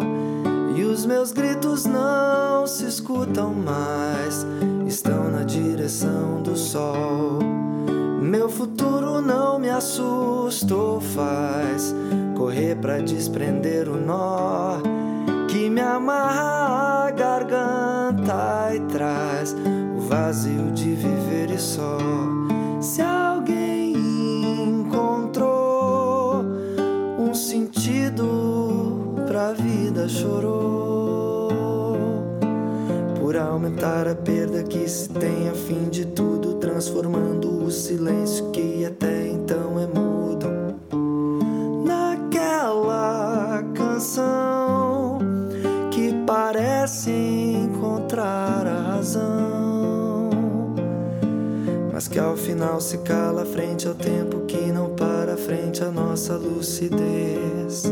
E 0.78 0.84
os 0.84 1.07
meus 1.07 1.32
gritos 1.32 1.86
não 1.86 2.67
se 2.67 2.86
escutam 2.86 3.51
mais. 3.51 4.45
Estão 4.88 5.32
na 5.32 5.43
direção 5.43 6.43
do 6.43 6.55
sol. 6.55 7.39
Meu 8.21 8.49
futuro 8.49 9.21
não 9.21 9.57
me 9.57 9.71
assusta 9.71 10.76
ou 10.76 11.01
faz 11.01 11.95
correr 12.38 12.76
pra 12.76 12.99
desprender 12.99 13.89
o 13.89 13.97
nó 13.97 14.78
que 15.49 15.69
me 15.69 15.82
amarra 15.82 16.93
vazio 20.34 20.72
de 20.72 20.96
viver 20.96 21.52
e 21.52 21.60
só. 21.60 21.96
Se 22.82 23.04
alguém 23.04 23.94
encontrou 24.68 26.44
um 27.20 27.36
sentido 27.36 29.14
pra 29.28 29.54
vida, 29.54 30.10
chorou 30.10 31.50
por 33.20 33.38
aumentar 33.38 34.08
a 34.08 34.16
perda 34.16 34.64
que 34.64 34.90
se 34.90 35.08
tem 35.10 35.50
a 35.50 35.54
fim 35.54 35.88
de 35.92 36.06
tudo, 36.06 36.56
transformando 36.56 37.66
o 37.66 37.70
silêncio 37.70 38.50
que 38.50 38.84
até 38.86 39.22
mas 51.94 52.08
que 52.08 52.18
ao 52.18 52.36
final 52.36 52.82
se 52.82 52.98
cala 52.98 53.46
frente 53.46 53.88
ao 53.88 53.94
tempo 53.94 54.39
que 54.48 54.72
não 54.72 54.96
para 54.96 55.38
frente 55.38 55.84
à 55.84 55.91
nossa 55.91 56.34
lucidez. 56.36 57.84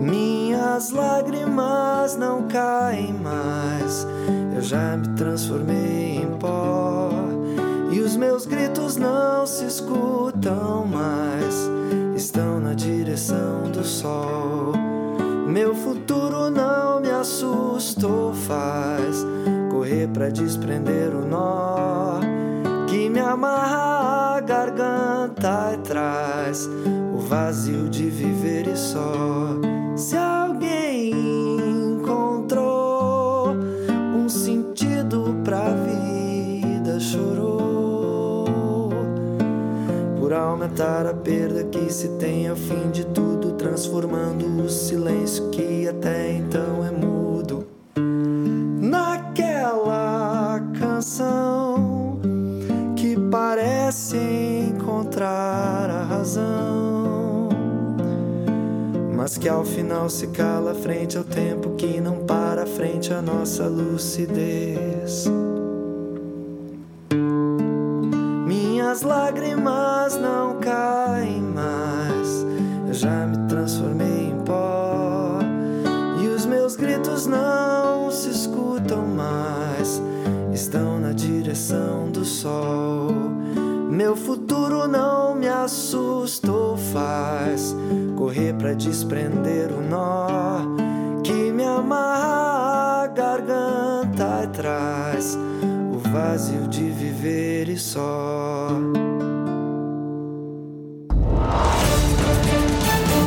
Minhas 0.00 0.92
lágrimas 0.92 2.16
não 2.16 2.46
caem 2.46 3.12
mais. 3.12 4.06
Eu 4.54 4.62
já 4.62 4.96
me 4.96 5.08
transformei 5.16 6.18
em 6.22 6.38
pó. 6.38 7.10
E 7.90 7.98
os 7.98 8.14
meus 8.16 8.46
gritos 8.46 8.96
não 8.96 9.44
se 9.48 9.64
escutam 9.64 10.86
mais. 10.86 11.68
Estão 12.14 12.60
na 12.60 12.72
direção 12.72 13.64
do 13.72 13.82
sol. 13.82 14.74
Meu 15.48 15.74
futuro 15.74 16.50
não 16.50 17.00
me 17.00 17.10
assusta 17.10 18.06
ou 18.06 18.32
faz 18.32 19.26
correr 19.86 20.08
pra 20.08 20.28
desprender 20.28 21.14
o 21.14 21.24
nó 21.24 22.18
que 22.88 23.08
me 23.08 23.20
amarra 23.20 24.36
a 24.36 24.40
garganta 24.40 25.74
e 25.74 25.78
traz 25.78 26.68
o 27.14 27.18
vazio 27.18 27.88
de 27.88 28.10
viver 28.10 28.66
e 28.66 28.76
só. 28.76 29.56
Se 29.94 30.16
alguém 30.16 31.12
encontrou 32.00 33.54
um 34.16 34.28
sentido 34.28 35.36
pra 35.44 35.68
vida, 35.70 36.98
chorou 36.98 38.88
por 40.18 40.32
aumentar 40.32 41.06
a 41.06 41.14
perda 41.14 41.62
que 41.62 41.92
se 41.92 42.08
tem 42.18 42.48
ao 42.48 42.56
fim 42.56 42.90
de 42.90 43.06
tudo, 43.06 43.52
transformando 43.52 44.64
o 44.64 44.68
silêncio 44.68 45.48
que 45.50 45.86
até 45.86 46.32
então 46.32 46.84
é 46.84 46.90
mudo 46.90 47.05
canção 51.06 52.18
que 52.96 53.16
parece 53.30 54.16
encontrar 54.16 55.88
a 55.88 56.02
razão, 56.02 57.48
mas 59.14 59.38
que 59.38 59.48
ao 59.48 59.64
final 59.64 60.10
se 60.10 60.26
cala 60.26 60.74
frente 60.74 61.16
ao 61.16 61.22
tempo 61.22 61.76
que 61.76 62.00
não 62.00 62.26
para 62.26 62.66
frente 62.66 63.14
à 63.14 63.22
nossa 63.22 63.68
lucidez. 63.68 65.26
Minhas 68.44 69.02
lágrimas 69.02 70.16
não 70.16 70.58
caem 70.58 71.40
mais. 71.40 72.44
Eu 72.88 72.94
já 72.94 73.26
me 73.28 73.46
transformei 73.46 74.30
em 74.30 74.40
pó. 74.44 75.38
E 76.20 76.26
os 76.26 76.44
meus 76.44 76.74
gritos 76.74 77.26
não 77.26 78.10
se 78.10 78.28
escutam 78.30 79.06
mais. 79.06 80.02
Estão 80.56 80.95
direção 81.16 82.10
do 82.10 82.24
sol. 82.24 83.10
Meu 83.90 84.14
futuro 84.14 84.86
não 84.86 85.34
me 85.34 85.48
assusta 85.48 86.46
faz 86.92 87.74
correr 88.16 88.54
pra 88.54 88.72
desprender 88.72 89.70
o 89.72 89.80
nó 89.80 90.60
que 91.22 91.52
me 91.52 91.64
amarra 91.64 93.02
a 93.02 93.06
garganta 93.08 94.44
e 94.44 94.46
traz 94.48 95.36
o 95.92 95.98
vazio 96.10 96.68
de 96.68 96.90
viver 96.90 97.68
e 97.68 97.78
só. 97.78 98.68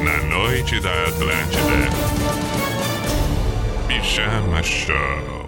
Na 0.04 0.36
noite 0.36 0.80
da 0.80 0.92
Atlântida. 1.04 1.90
Pijama 3.88 4.64
Show. 4.64 5.39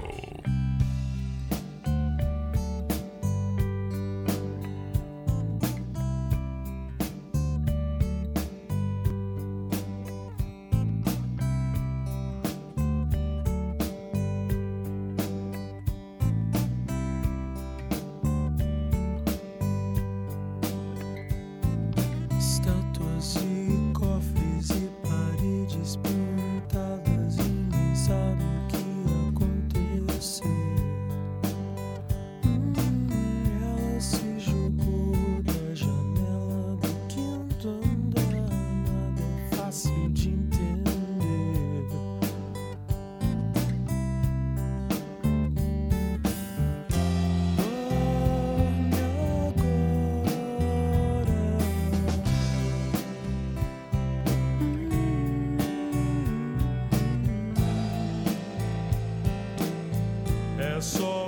só. 60.81 61.20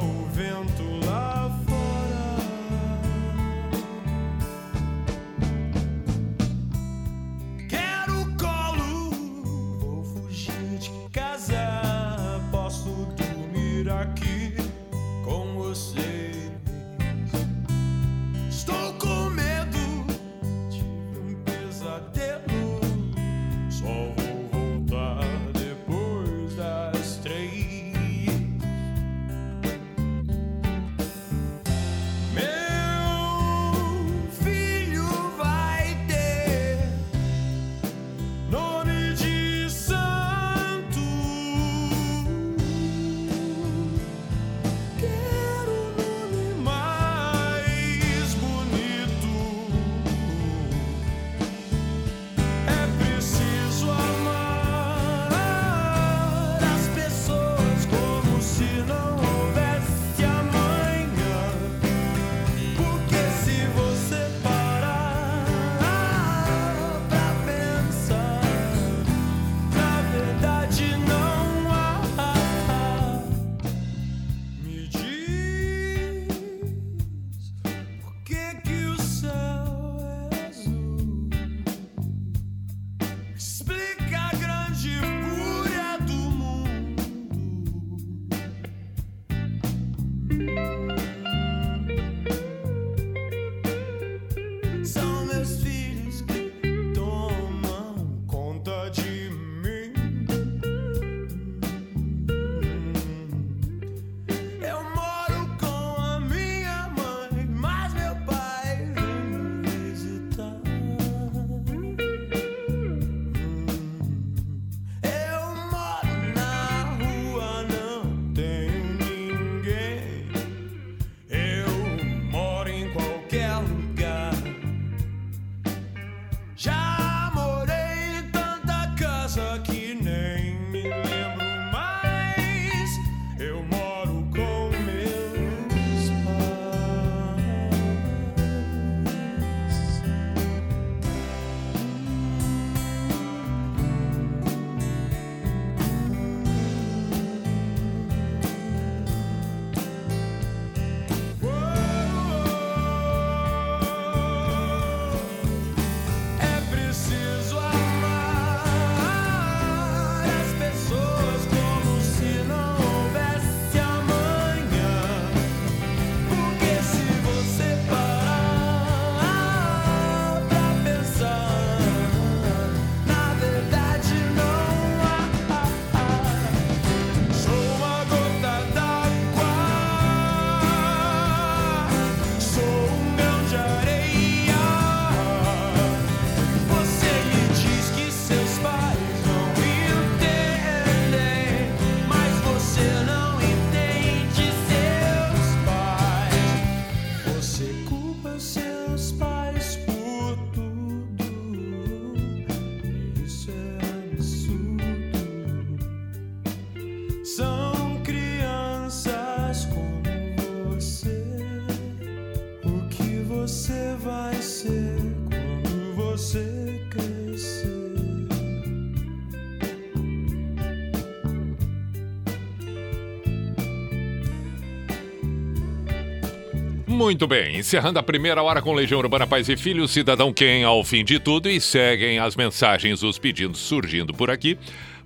Muito 226.94 227.28
bem, 227.28 227.58
encerrando 227.58 228.00
a 228.00 228.04
primeira 228.04 228.42
hora 228.42 228.62
com 228.62 228.74
Legião 228.74 229.00
Urbana 229.00 229.26
Paz 229.28 229.50
e 229.50 229.58
Filhos, 229.58 229.92
Cidadão 229.92 230.32
Quem 230.32 230.64
ao 230.64 230.84
fim 230.84 231.04
de 231.04 231.20
tudo 231.20 231.50
e 231.50 231.60
seguem 231.60 232.20
as 232.20 232.36
mensagens, 232.36 233.02
os 233.04 233.18
pedidos 233.20 233.60
surgindo 233.60 234.14
por 234.14 234.30
aqui. 234.30 234.58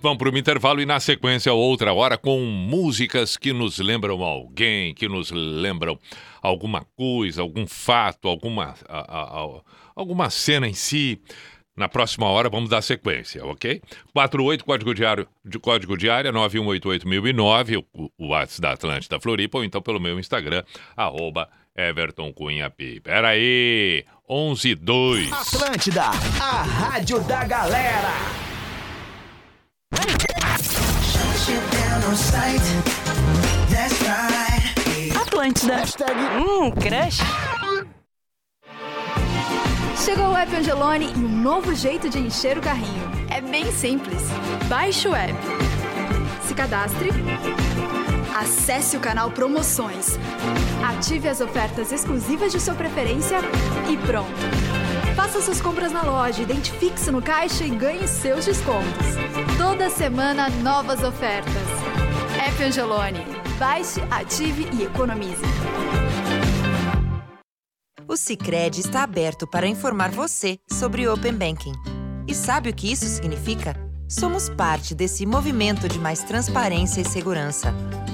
Vamos 0.01 0.17
para 0.17 0.29
o 0.31 0.37
intervalo 0.37 0.81
e 0.81 0.85
na 0.85 0.99
sequência 0.99 1.51
outra 1.53 1.93
hora 1.93 2.17
com 2.17 2.39
músicas 2.41 3.35
que 3.37 3.51
nos 3.53 3.79
lembram 3.79 4.21
alguém, 4.21 4.93
que 4.93 5.07
nos 5.07 5.31
lembram 5.31 5.97
alguma 6.41 6.85
coisa, 6.95 7.41
algum 7.41 7.65
fato, 7.65 8.27
alguma, 8.27 8.75
a- 8.87 9.39
a- 9.39 9.61
alguma 9.95 10.29
cena 10.29 10.67
em 10.67 10.73
si. 10.73 11.19
Na 11.75 11.87
próxima 11.87 12.25
hora 12.27 12.49
vamos 12.49 12.69
dar 12.69 12.81
sequência, 12.81 13.45
ok? 13.45 13.81
48 14.13 14.65
código 14.65 14.93
diário 14.93 15.27
de 15.45 15.57
código 15.59 15.95
diário 15.97 16.31
9188009, 16.33 17.83
o, 17.93 18.11
o 18.17 18.27
WhatsApp 18.29 18.61
da 18.61 18.71
Atlântida 18.71 19.19
Floripa, 19.19 19.59
ou 19.59 19.63
então 19.63 19.81
pelo 19.81 19.99
meu 19.99 20.19
Instagram, 20.19 20.63
arroba 20.95 21.47
Everton 21.77 22.33
Cunha 22.33 22.69
Pi. 22.69 22.99
Pera 22.99 23.29
aí, 23.29 24.03
112. 24.27 25.31
Atlântida, 25.31 26.03
a 26.41 26.63
rádio 26.63 27.19
da 27.21 27.43
galera. 27.45 28.13
Atlântida. 35.21 35.83
Hum, 36.37 36.71
crush. 36.71 37.19
Chegou 40.03 40.31
o 40.31 40.35
app 40.35 40.55
Angelone 40.55 41.11
e 41.13 41.19
um 41.19 41.41
novo 41.41 41.75
jeito 41.75 42.09
de 42.09 42.17
encher 42.17 42.57
o 42.57 42.61
carrinho. 42.61 43.11
É 43.29 43.39
bem 43.41 43.71
simples. 43.71 44.23
Baixe 44.67 45.07
o 45.07 45.15
app. 45.15 45.33
Se 46.41 46.53
cadastre. 46.53 47.09
Acesse 48.37 48.95
o 48.95 48.99
canal 48.99 49.31
Promoções. 49.31 50.09
Ative 50.87 51.27
as 51.27 51.41
ofertas 51.41 51.91
exclusivas 51.91 52.51
de 52.51 52.59
sua 52.59 52.75
preferência 52.75 53.39
e 53.89 53.97
pronto. 54.05 54.29
Faça 55.15 55.41
suas 55.41 55.59
compras 55.59 55.91
na 55.91 56.03
loja, 56.03 56.43
identifique-se 56.43 57.09
no 57.09 57.19
caixa 57.19 57.63
e 57.63 57.71
ganhe 57.71 58.07
seus 58.07 58.45
descontos. 58.45 59.07
Toda 59.57 59.89
semana, 59.89 60.49
novas 60.61 61.01
ofertas. 61.01 61.51
App 62.47 62.63
Angelone. 62.63 63.25
Baixe, 63.57 64.01
ative 64.11 64.69
e 64.71 64.83
economize. 64.83 65.41
O 68.07 68.15
Sicredi 68.15 68.81
está 68.81 69.01
aberto 69.01 69.47
para 69.47 69.65
informar 69.65 70.11
você 70.11 70.59
sobre 70.71 71.07
Open 71.07 71.33
Banking. 71.33 71.73
E 72.27 72.35
sabe 72.35 72.69
o 72.69 72.75
que 72.75 72.91
isso 72.91 73.05
significa? 73.07 73.86
Somos 74.07 74.47
parte 74.47 74.95
desse 74.95 75.25
movimento 75.25 75.89
de 75.89 75.99
mais 75.99 76.23
transparência 76.23 77.01
e 77.01 77.05
segurança. 77.05 77.73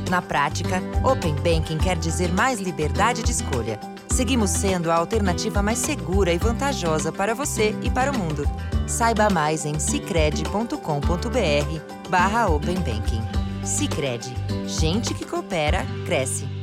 Na 0.10 0.24
prática, 0.24 0.82
Open 1.04 1.36
Banking 1.36 1.78
quer 1.78 1.98
dizer 1.98 2.34
mais 2.34 2.60
liberdade 2.60 3.22
de 3.22 3.32
escolha. 3.32 3.80
Seguimos 4.10 4.50
sendo 4.50 4.92
a 4.92 4.96
alternativa 4.96 5.62
mais 5.62 5.78
segura 5.78 6.34
e 6.34 6.38
vantajosa 6.38 7.12
para 7.12 7.36
você 7.36 7.76
e 7.84 7.92
para 7.92 8.12
o 8.12 8.18
mundo. 8.18 8.44
Saiba 8.88 9.30
mais 9.30 9.66
em 9.66 9.78
cicred.com.br 9.78 10.80
barra 12.10 12.48
Open 12.48 12.76
Banking. 12.76 13.22
Cicred. 13.64 14.34
Gente 14.66 15.14
que 15.14 15.26
coopera, 15.26 15.86
cresce. 16.06 16.63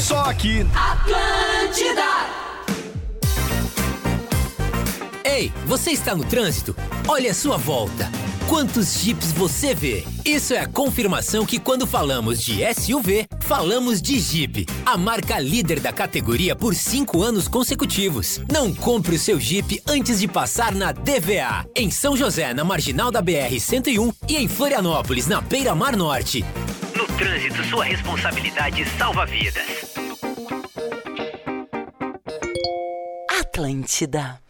Só 0.00 0.20
aqui. 0.20 0.66
Atlântida! 0.74 2.02
Ei, 5.24 5.52
você 5.66 5.90
está 5.90 6.14
no 6.14 6.24
trânsito? 6.24 6.76
Olhe 7.08 7.28
a 7.28 7.34
sua 7.34 7.56
volta. 7.56 8.10
Quantos 8.48 9.00
Jeeps 9.00 9.32
você 9.32 9.74
vê? 9.74 10.04
Isso 10.24 10.54
é 10.54 10.60
a 10.60 10.66
confirmação 10.66 11.44
que 11.44 11.58
quando 11.58 11.86
falamos 11.86 12.40
de 12.40 12.60
SUV, 12.72 13.26
falamos 13.40 14.00
de 14.00 14.18
Jeep, 14.18 14.64
a 14.86 14.96
marca 14.96 15.38
líder 15.38 15.80
da 15.80 15.92
categoria 15.92 16.56
por 16.56 16.74
cinco 16.74 17.22
anos 17.22 17.46
consecutivos. 17.46 18.40
Não 18.50 18.72
compre 18.72 19.16
o 19.16 19.18
seu 19.18 19.38
Jeep 19.38 19.82
antes 19.86 20.20
de 20.20 20.28
passar 20.28 20.74
na 20.74 20.92
DVA, 20.92 21.66
em 21.76 21.90
São 21.90 22.16
José, 22.16 22.54
na 22.54 22.64
marginal 22.64 23.10
da 23.10 23.22
BR-101 23.22 24.14
e 24.28 24.36
em 24.36 24.48
Florianópolis, 24.48 25.26
na 25.26 25.40
Beira 25.42 25.74
Mar 25.74 25.94
Norte. 25.94 26.44
No 26.98 27.06
trânsito, 27.16 27.62
sua 27.62 27.84
responsabilidade 27.84 28.84
salva 28.98 29.24
vidas. 29.24 29.94
Atlântida. 33.40 34.40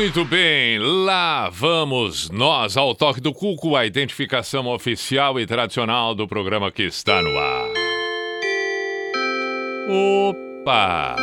Muito 0.00 0.24
bem, 0.24 0.78
lá 0.78 1.50
vamos 1.50 2.30
nós 2.30 2.74
ao 2.74 2.94
toque 2.94 3.20
do 3.20 3.34
cuco, 3.34 3.76
a 3.76 3.84
identificação 3.84 4.66
oficial 4.66 5.38
e 5.38 5.46
tradicional 5.46 6.14
do 6.14 6.26
programa 6.26 6.72
que 6.72 6.84
está 6.84 7.20
no 7.20 7.28
ar. 7.38 7.68
Opa! 10.64 11.16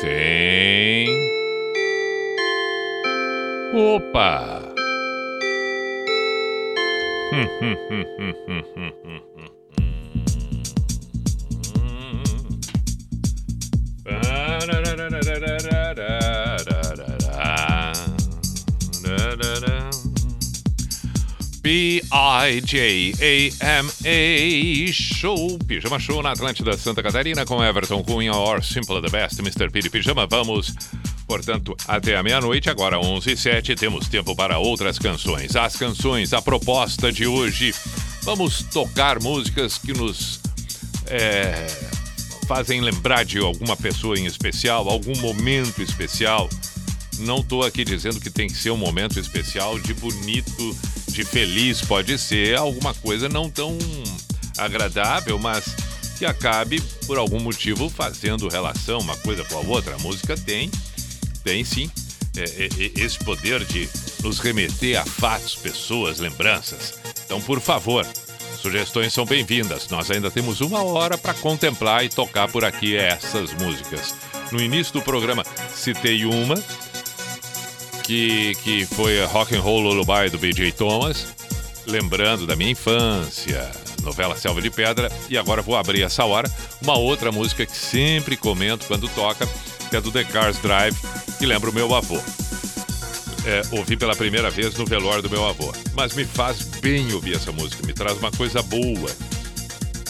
Sim. 0.00 1.08
Opa! 3.74 4.62
Hum, 7.32 7.48
hum, 7.60 7.76
hum, 7.90 8.04
hum, 8.20 8.62
hum, 8.76 8.92
hum, 9.04 9.20
B-I-J-A-M-A 21.66 22.12
Show, 24.92 25.58
Pijama 25.66 25.98
Show 25.98 26.22
na 26.22 26.30
Atlântida 26.30 26.78
Santa 26.78 27.02
Catarina 27.02 27.44
com 27.44 27.60
Everton 27.60 28.04
Cunha 28.04 28.32
or 28.36 28.62
Simple 28.62 29.02
the 29.02 29.08
Best, 29.08 29.40
Mr. 29.40 29.68
Piri 29.68 29.90
Pijama. 29.90 30.28
Vamos, 30.28 30.72
portanto, 31.26 31.76
até 31.88 32.16
a 32.16 32.22
meia-noite, 32.22 32.70
agora 32.70 33.00
11 33.00 33.32
e 33.32 33.36
07 33.36 33.74
temos 33.74 34.06
tempo 34.06 34.36
para 34.36 34.58
outras 34.58 34.96
canções. 34.96 35.56
As 35.56 35.74
canções, 35.74 36.32
a 36.32 36.40
proposta 36.40 37.10
de 37.10 37.26
hoje, 37.26 37.74
vamos 38.22 38.62
tocar 38.62 39.20
músicas 39.20 39.76
que 39.76 39.92
nos 39.92 40.38
é, 41.08 41.66
fazem 42.46 42.80
lembrar 42.80 43.24
de 43.24 43.38
alguma 43.38 43.76
pessoa 43.76 44.16
em 44.16 44.26
especial, 44.26 44.88
algum 44.88 45.18
momento 45.18 45.82
especial. 45.82 46.48
Não 47.18 47.38
estou 47.38 47.64
aqui 47.64 47.84
dizendo 47.84 48.20
que 48.20 48.30
tem 48.30 48.48
que 48.48 48.56
ser 48.56 48.70
um 48.70 48.76
momento 48.76 49.18
especial 49.18 49.78
de 49.78 49.94
bonito, 49.94 50.76
de 51.08 51.24
feliz, 51.24 51.80
pode 51.80 52.18
ser 52.18 52.56
alguma 52.56 52.92
coisa 52.94 53.28
não 53.28 53.50
tão 53.50 53.76
agradável, 54.58 55.38
mas 55.38 55.64
que 56.18 56.24
acabe 56.24 56.80
por 57.06 57.18
algum 57.18 57.40
motivo 57.40 57.88
fazendo 57.88 58.48
relação 58.48 58.98
uma 59.00 59.16
coisa 59.18 59.44
com 59.44 59.56
a 59.56 59.60
outra. 59.60 59.94
A 59.94 59.98
música 59.98 60.36
tem, 60.36 60.70
tem 61.44 61.64
sim, 61.64 61.90
é, 62.36 62.42
é, 62.42 62.64
é, 62.64 63.00
esse 63.02 63.18
poder 63.18 63.64
de 63.64 63.88
nos 64.22 64.38
remeter 64.38 65.00
a 65.00 65.04
fatos, 65.04 65.54
pessoas, 65.54 66.18
lembranças. 66.18 66.94
Então, 67.24 67.40
por 67.40 67.60
favor, 67.60 68.06
Sugestões 68.66 69.12
são 69.12 69.24
bem-vindas. 69.24 69.88
Nós 69.88 70.10
ainda 70.10 70.28
temos 70.28 70.60
uma 70.60 70.82
hora 70.82 71.16
para 71.16 71.32
contemplar 71.34 72.04
e 72.04 72.08
tocar 72.08 72.48
por 72.48 72.64
aqui 72.64 72.96
essas 72.96 73.52
músicas. 73.54 74.14
No 74.50 74.60
início 74.60 74.92
do 74.92 75.02
programa 75.02 75.44
citei 75.72 76.24
uma 76.24 76.56
que, 78.06 78.54
que 78.62 78.86
foi 78.86 79.22
Rock 79.26 79.54
and 79.54 79.60
Roll 79.60 79.80
Lullaby 79.80 80.30
do 80.30 80.38
B.J. 80.38 80.72
Thomas, 80.72 81.26
lembrando 81.86 82.46
da 82.46 82.56
minha 82.56 82.70
infância, 82.70 83.70
novela 84.02 84.36
Selva 84.36 84.62
de 84.62 84.70
Pedra, 84.70 85.10
e 85.28 85.36
agora 85.36 85.60
vou 85.60 85.76
abrir 85.76 86.02
essa 86.02 86.24
hora 86.24 86.50
uma 86.82 86.96
outra 86.96 87.30
música 87.32 87.66
que 87.66 87.76
sempre 87.76 88.36
comento 88.36 88.86
quando 88.86 89.08
toca, 89.08 89.46
que 89.90 89.96
é 89.96 90.00
do 90.00 90.10
The 90.10 90.24
Cars 90.24 90.58
Drive, 90.58 90.96
que 91.38 91.46
lembra 91.46 91.68
o 91.68 91.74
meu 91.74 91.94
avô 91.94 92.20
é, 93.46 93.62
ouvi 93.70 93.96
pela 93.96 94.14
primeira 94.14 94.50
vez 94.50 94.74
no 94.74 94.84
velório 94.84 95.22
do 95.22 95.30
meu 95.30 95.46
avô. 95.46 95.72
Mas 95.94 96.14
me 96.14 96.24
faz 96.24 96.62
bem 96.80 97.12
ouvir 97.12 97.36
essa 97.36 97.52
música, 97.52 97.86
me 97.86 97.92
traz 97.92 98.18
uma 98.18 98.32
coisa 98.32 98.60
boa. 98.62 99.10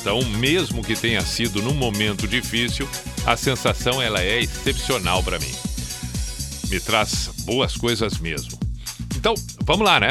Então, 0.00 0.22
mesmo 0.38 0.82
que 0.82 0.96
tenha 0.96 1.20
sido 1.20 1.60
num 1.62 1.74
momento 1.74 2.26
difícil, 2.26 2.88
a 3.26 3.36
sensação 3.36 4.00
ela 4.00 4.22
é 4.22 4.40
excepcional 4.40 5.22
para 5.22 5.38
mim. 5.38 5.52
Me 6.68 6.80
traz 6.80 7.30
boas 7.44 7.76
coisas 7.76 8.18
mesmo. 8.18 8.58
Então, 9.16 9.34
vamos 9.64 9.84
lá, 9.84 10.00
né? 10.00 10.08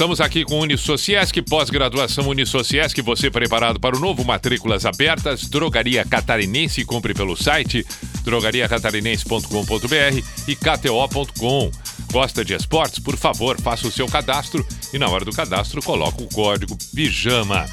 Estamos 0.00 0.20
aqui 0.20 0.44
com 0.44 0.60
Unisociesc, 0.60 1.42
pós-graduação 1.42 2.26
Unisociesc, 2.28 3.02
você 3.02 3.30
preparado 3.30 3.78
para 3.78 3.94
o 3.94 4.00
novo 4.00 4.24
Matrículas 4.24 4.86
Abertas, 4.86 5.46
Drogaria 5.48 6.06
Catarinense, 6.06 6.84
compre 6.86 7.12
pelo 7.12 7.36
site 7.36 7.84
drogariacatarinense.com.br 8.24 10.22
e 10.48 10.56
kto.com. 10.56 11.70
Gosta 12.10 12.42
de 12.44 12.54
esportes? 12.54 12.98
Por 12.98 13.16
favor, 13.16 13.60
faça 13.60 13.86
o 13.86 13.90
seu 13.90 14.06
cadastro 14.06 14.66
e 14.92 14.98
na 14.98 15.06
hora 15.08 15.24
do 15.24 15.32
cadastro 15.32 15.82
coloca 15.82 16.22
o 16.22 16.28
código 16.28 16.78
PIJAMA. 16.94 17.66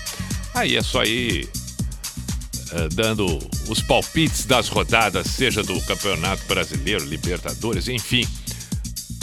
Aí 0.54 0.76
é 0.76 0.82
só 0.82 1.04
ir 1.04 1.50
dando 2.94 3.40
os 3.68 3.82
palpites 3.82 4.46
das 4.46 4.68
rodadas, 4.68 5.28
seja 5.28 5.64
do 5.64 5.80
Campeonato 5.82 6.44
Brasileiro, 6.48 7.06
Libertadores, 7.06 7.88
enfim. 7.88 8.28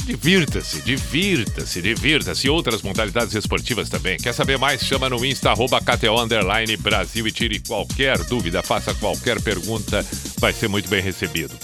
Divirta-se, 0.05 0.83
divirta-se, 0.83 1.81
divirta-se. 1.81 2.49
Outras 2.51 2.83
modalidades 2.83 3.35
esportivas 3.35 3.89
também. 3.89 4.19
Quer 4.19 4.35
saber 4.35 4.59
mais? 4.59 4.83
Chama 4.83 5.09
no 5.09 5.25
Insta, 5.25 5.51
arroba 5.51 5.81
KTO 5.81 6.21
Underline 6.21 6.77
Brasil 6.77 7.27
e 7.27 7.33
tire 7.33 7.59
qualquer 7.61 8.23
dúvida, 8.25 8.63
faça 8.63 8.93
qualquer 8.95 9.41
pergunta, 9.41 10.05
vai 10.39 10.53
ser 10.53 10.69
muito 10.69 10.91
bem 10.91 11.01
recebido. 11.03 11.55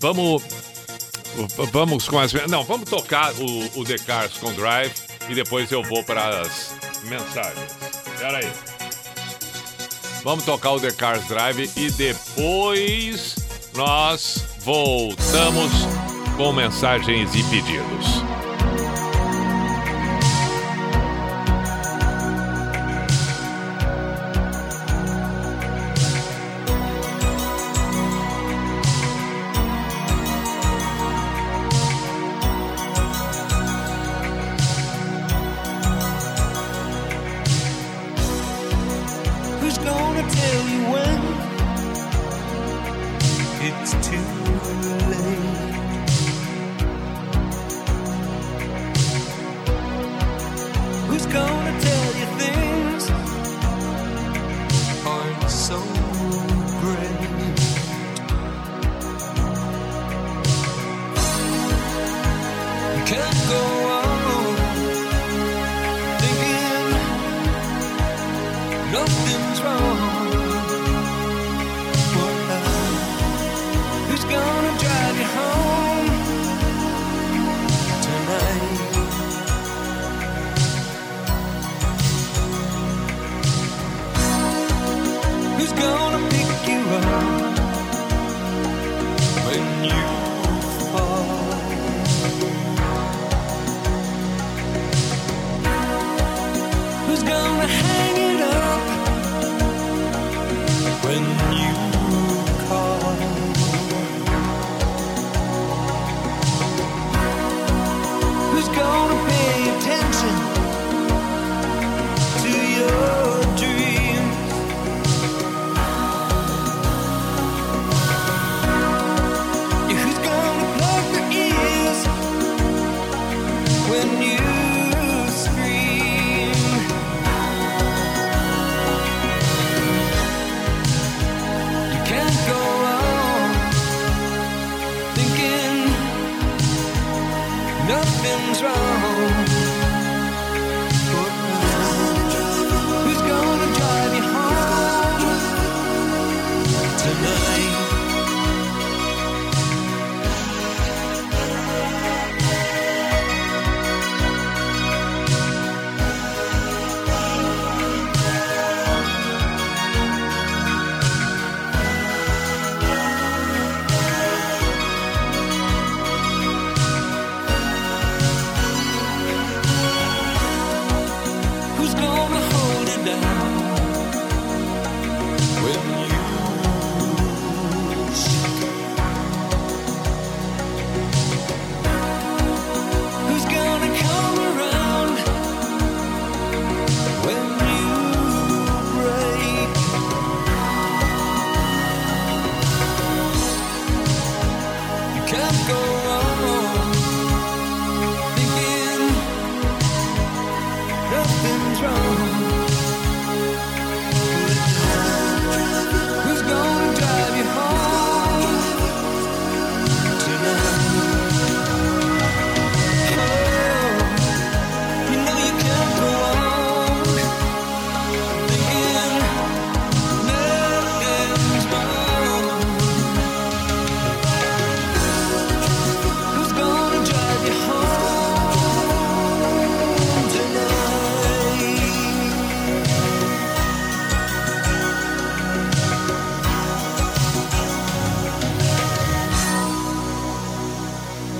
Vamos. 0.00 0.42
Vamos 1.72 2.08
com 2.08 2.18
as. 2.18 2.32
Não, 2.48 2.64
vamos 2.64 2.90
tocar 2.90 3.32
o, 3.34 3.80
o 3.80 3.84
The 3.84 3.98
Cars 3.98 4.32
com 4.32 4.52
Drive 4.52 4.92
e 5.28 5.34
depois 5.34 5.70
eu 5.70 5.82
vou 5.84 6.02
para 6.02 6.40
as 6.40 6.74
mensagens. 7.04 7.70
Pera 8.18 8.38
aí. 8.38 8.69
Vamos 10.22 10.44
tocar 10.44 10.72
o 10.72 10.80
The 10.80 10.92
Cars 10.92 11.26
Drive 11.28 11.70
e 11.76 11.90
depois 11.90 13.36
nós 13.74 14.44
voltamos 14.60 15.72
com 16.36 16.52
mensagens 16.52 17.34
e 17.34 17.42
pedidos. 17.44 18.39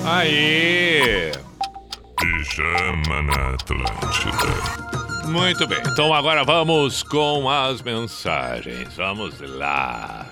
Aí! 0.03 1.31
Pijama 2.19 3.21
na 3.21 3.53
Atlântida. 3.53 4.81
Muito 5.27 5.67
bem, 5.67 5.79
então 5.85 6.13
agora 6.13 6.43
vamos 6.43 7.03
com 7.03 7.49
as 7.49 7.81
mensagens. 7.81 8.95
Vamos 8.95 9.39
lá. 9.39 10.27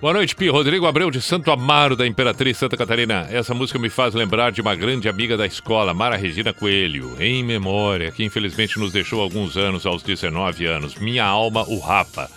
Boa 0.00 0.12
noite, 0.12 0.36
Pi. 0.36 0.48
Rodrigo 0.48 0.86
Abreu 0.86 1.10
de 1.10 1.20
Santo 1.20 1.50
Amaro, 1.50 1.96
da 1.96 2.06
Imperatriz 2.06 2.56
Santa 2.56 2.76
Catarina. 2.76 3.26
Essa 3.30 3.52
música 3.54 3.78
me 3.78 3.90
faz 3.90 4.14
lembrar 4.14 4.52
de 4.52 4.60
uma 4.60 4.74
grande 4.74 5.08
amiga 5.08 5.36
da 5.36 5.46
escola, 5.46 5.92
Mara 5.92 6.16
Regina 6.16 6.52
Coelho, 6.54 7.16
em 7.20 7.42
memória, 7.42 8.10
que 8.10 8.24
infelizmente 8.24 8.78
nos 8.78 8.92
deixou 8.92 9.20
alguns 9.20 9.56
anos, 9.56 9.84
aos 9.84 10.02
19 10.02 10.64
anos. 10.66 10.94
Minha 10.94 11.24
alma, 11.24 11.64
o 11.68 11.78
Rapa. 11.78 12.30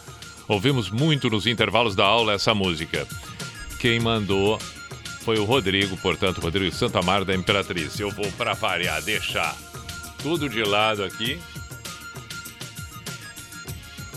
Ouvimos 0.48 0.90
muito 0.90 1.30
nos 1.30 1.48
intervalos 1.48 1.96
da 1.96 2.06
aula 2.06 2.34
essa 2.34 2.54
música. 2.54 3.08
Quem 3.80 4.00
mandou 4.00 4.60
foi 5.24 5.38
o 5.38 5.46
Rodrigo, 5.46 5.98
portanto, 5.98 6.42
Rodrigo 6.42 6.76
Amaro, 6.94 7.26
da 7.26 7.34
Imperatriz. 7.34 8.00
Eu 8.00 8.12
vou, 8.12 8.32
para 8.34 8.54
variar, 8.54 9.02
deixar 9.02 9.56
tudo 10.22 10.50
de 10.50 10.64
lado 10.64 11.04
aqui. 11.04 11.40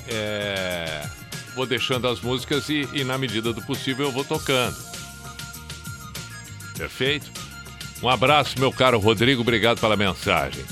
É, 0.09 1.07
Vou 1.57 1.65
deixando 1.65 2.07
as 2.07 2.21
músicas 2.21 2.69
e, 2.69 2.87
e, 2.93 3.03
na 3.03 3.17
medida 3.17 3.51
do 3.51 3.63
possível, 3.63 4.07
eu 4.07 4.13
vou 4.13 4.23
tocando. 4.23 4.77
Perfeito? 6.77 7.31
Um 8.03 8.11
abraço, 8.11 8.61
meu 8.61 8.71
caro 8.71 8.99
Rodrigo, 8.99 9.41
obrigado 9.41 9.81
pela 9.81 9.97
mensagem. 9.97 10.63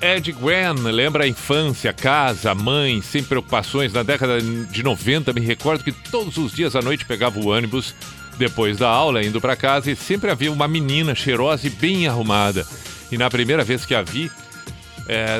Ed 0.00 0.30
Gwen, 0.30 0.74
lembra 0.84 1.24
a 1.24 1.26
infância, 1.26 1.92
casa, 1.92 2.54
mãe, 2.54 3.02
sem 3.02 3.24
preocupações. 3.24 3.92
Na 3.92 4.04
década 4.04 4.40
de 4.40 4.82
90, 4.84 5.32
me 5.32 5.40
recordo 5.40 5.82
que 5.82 5.90
todos 5.90 6.36
os 6.36 6.52
dias 6.52 6.76
à 6.76 6.80
noite 6.80 7.04
pegava 7.04 7.40
o 7.40 7.48
ônibus 7.48 7.92
depois 8.36 8.76
da 8.76 8.88
aula, 8.88 9.24
indo 9.24 9.40
para 9.40 9.56
casa, 9.56 9.90
e 9.90 9.96
sempre 9.96 10.30
havia 10.30 10.50
uma 10.50 10.68
menina 10.68 11.14
cheirosa 11.14 11.66
e 11.66 11.70
bem 11.70 12.08
arrumada. 12.08 12.66
E 13.10 13.18
na 13.18 13.30
primeira 13.30 13.62
vez 13.62 13.84
que 13.84 13.94
a 13.94 14.02
vi, 14.02 14.30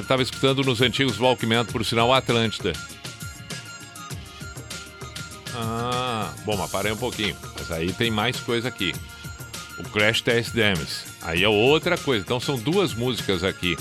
estava 0.00 0.22
escutando 0.22 0.62
nos 0.62 0.80
antigos 0.80 1.18
Walkman, 1.18 1.64
por 1.64 1.84
sinal 1.84 2.12
Atlântida. 2.12 2.72
Ah, 5.56 6.30
bom, 6.44 6.56
mas 6.56 6.70
parei 6.70 6.92
um 6.92 6.96
pouquinho. 6.96 7.36
Mas 7.58 7.70
aí 7.70 7.92
tem 7.92 8.10
mais 8.10 8.38
coisa 8.40 8.68
aqui. 8.68 8.92
O 9.78 9.84
Crash 9.88 10.20
Test 10.20 10.52
Dummies. 10.52 11.04
Aí 11.22 11.42
é 11.42 11.48
outra 11.48 11.96
coisa. 11.96 12.24
Então 12.24 12.40
são 12.40 12.56
duas 12.56 12.92
músicas 12.92 13.44
aqui 13.44 13.76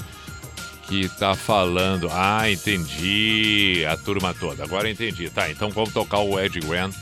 que 0.87 1.09
tá 1.09 1.35
falando. 1.35 2.09
Ah, 2.11 2.49
entendi. 2.49 3.83
A 3.89 3.97
turma 3.97 4.33
toda. 4.33 4.63
Agora 4.63 4.89
entendi. 4.89 5.29
Tá, 5.29 5.49
então 5.49 5.69
vamos 5.69 5.93
tocar 5.93 6.19
o 6.19 6.39
Ed 6.39 6.59
Grant 6.59 6.93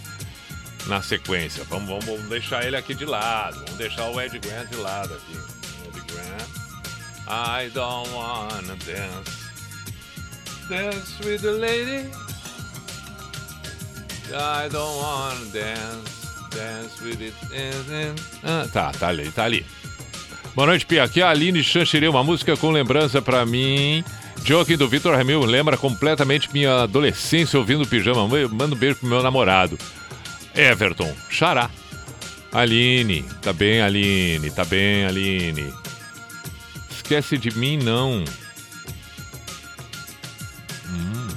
na 0.87 1.01
sequência. 1.01 1.63
Vamos, 1.69 1.87
vamos, 1.87 2.05
vamos 2.05 2.29
deixar 2.29 2.65
ele 2.65 2.75
aqui 2.75 2.93
de 2.93 3.05
lado. 3.05 3.55
Vamos 3.65 3.77
deixar 3.77 4.09
o 4.09 4.19
Ed 4.19 4.37
Grant 4.39 4.69
de 4.69 4.75
lado 4.77 5.13
aqui. 5.13 5.37
Ed 5.87 6.01
Grant. 6.11 6.49
I 7.27 7.69
don't 7.69 8.09
wanna 8.11 8.75
dance. 8.85 9.41
Dance 10.69 11.23
with 11.23 11.39
the 11.39 11.51
lady. 11.51 12.09
I 14.33 14.69
don't 14.69 14.97
wanna 14.97 15.45
dance. 15.51 16.21
Dance 16.51 17.03
with 17.03 17.21
it. 17.21 17.35
Ah, 18.43 18.67
tá, 18.71 18.91
tá 18.91 19.07
ali, 19.07 19.31
tá 19.31 19.45
ali. 19.45 19.65
Boa 20.53 20.67
noite, 20.67 20.85
Pia. 20.85 21.03
Aqui 21.03 21.21
é 21.21 21.23
a 21.23 21.29
Aline 21.29 21.63
Chanchiri, 21.63 22.07
uma 22.07 22.23
música 22.23 22.57
com 22.57 22.71
lembrança 22.71 23.21
pra 23.21 23.45
mim. 23.45 24.03
Joaquim 24.43 24.75
do 24.75 24.87
Vitor 24.87 25.15
Ramil 25.15 25.45
lembra 25.45 25.77
completamente 25.77 26.51
minha 26.51 26.83
adolescência 26.83 27.57
ouvindo 27.57 27.87
pijama. 27.87 28.27
Manda 28.49 28.75
um 28.75 28.77
beijo 28.77 28.97
pro 28.97 29.07
meu 29.07 29.23
namorado. 29.23 29.77
Everton, 30.55 31.13
Xará. 31.29 31.69
Aline, 32.51 33.23
tá 33.41 33.53
bem, 33.53 33.81
Aline, 33.81 34.51
tá 34.51 34.65
bem, 34.65 35.05
Aline. 35.05 35.73
Esquece 36.89 37.37
de 37.37 37.51
mim, 37.57 37.77
não. 37.77 38.25
Hum. 40.89 41.27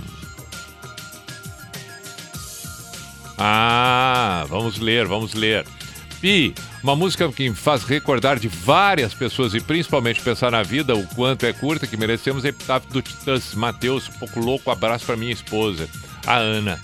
Ah, 3.39 4.45
vamos 4.49 4.79
ler, 4.79 5.07
vamos 5.07 5.35
ler. 5.35 5.65
Pi, 6.21 6.55
uma 6.83 6.97
música 6.97 7.31
que 7.31 7.49
me 7.49 7.55
faz 7.55 7.85
recordar 7.85 8.39
de 8.39 8.49
várias 8.49 9.15
pessoas 9.15 9.55
e 9.55 9.61
principalmente 9.61 10.21
pensar 10.21 10.51
na 10.51 10.63
vida, 10.63 10.97
o 10.97 11.07
quanto 11.15 11.47
é 11.47 11.53
curta, 11.53 11.87
que 11.87 11.97
merecemos 11.97 12.45
epitáfio 12.45 12.91
do 12.91 13.03
Titãs. 13.03 13.55
Matheus, 13.55 14.09
um 14.09 14.19
pouco 14.19 14.41
louco, 14.41 14.71
abraço 14.71 15.07
para 15.07 15.17
minha 15.17 15.33
esposa, 15.33 15.89
a 16.27 16.37
Ana. 16.37 16.81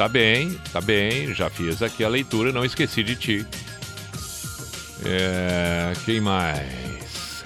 Tá 0.00 0.08
bem, 0.08 0.58
tá 0.72 0.80
bem, 0.80 1.34
já 1.34 1.50
fiz 1.50 1.82
aqui 1.82 2.02
a 2.02 2.08
leitura, 2.08 2.52
não 2.52 2.64
esqueci 2.64 3.02
de 3.02 3.14
ti. 3.14 3.46
É, 5.04 5.92
quem 6.06 6.22
mais? 6.22 7.44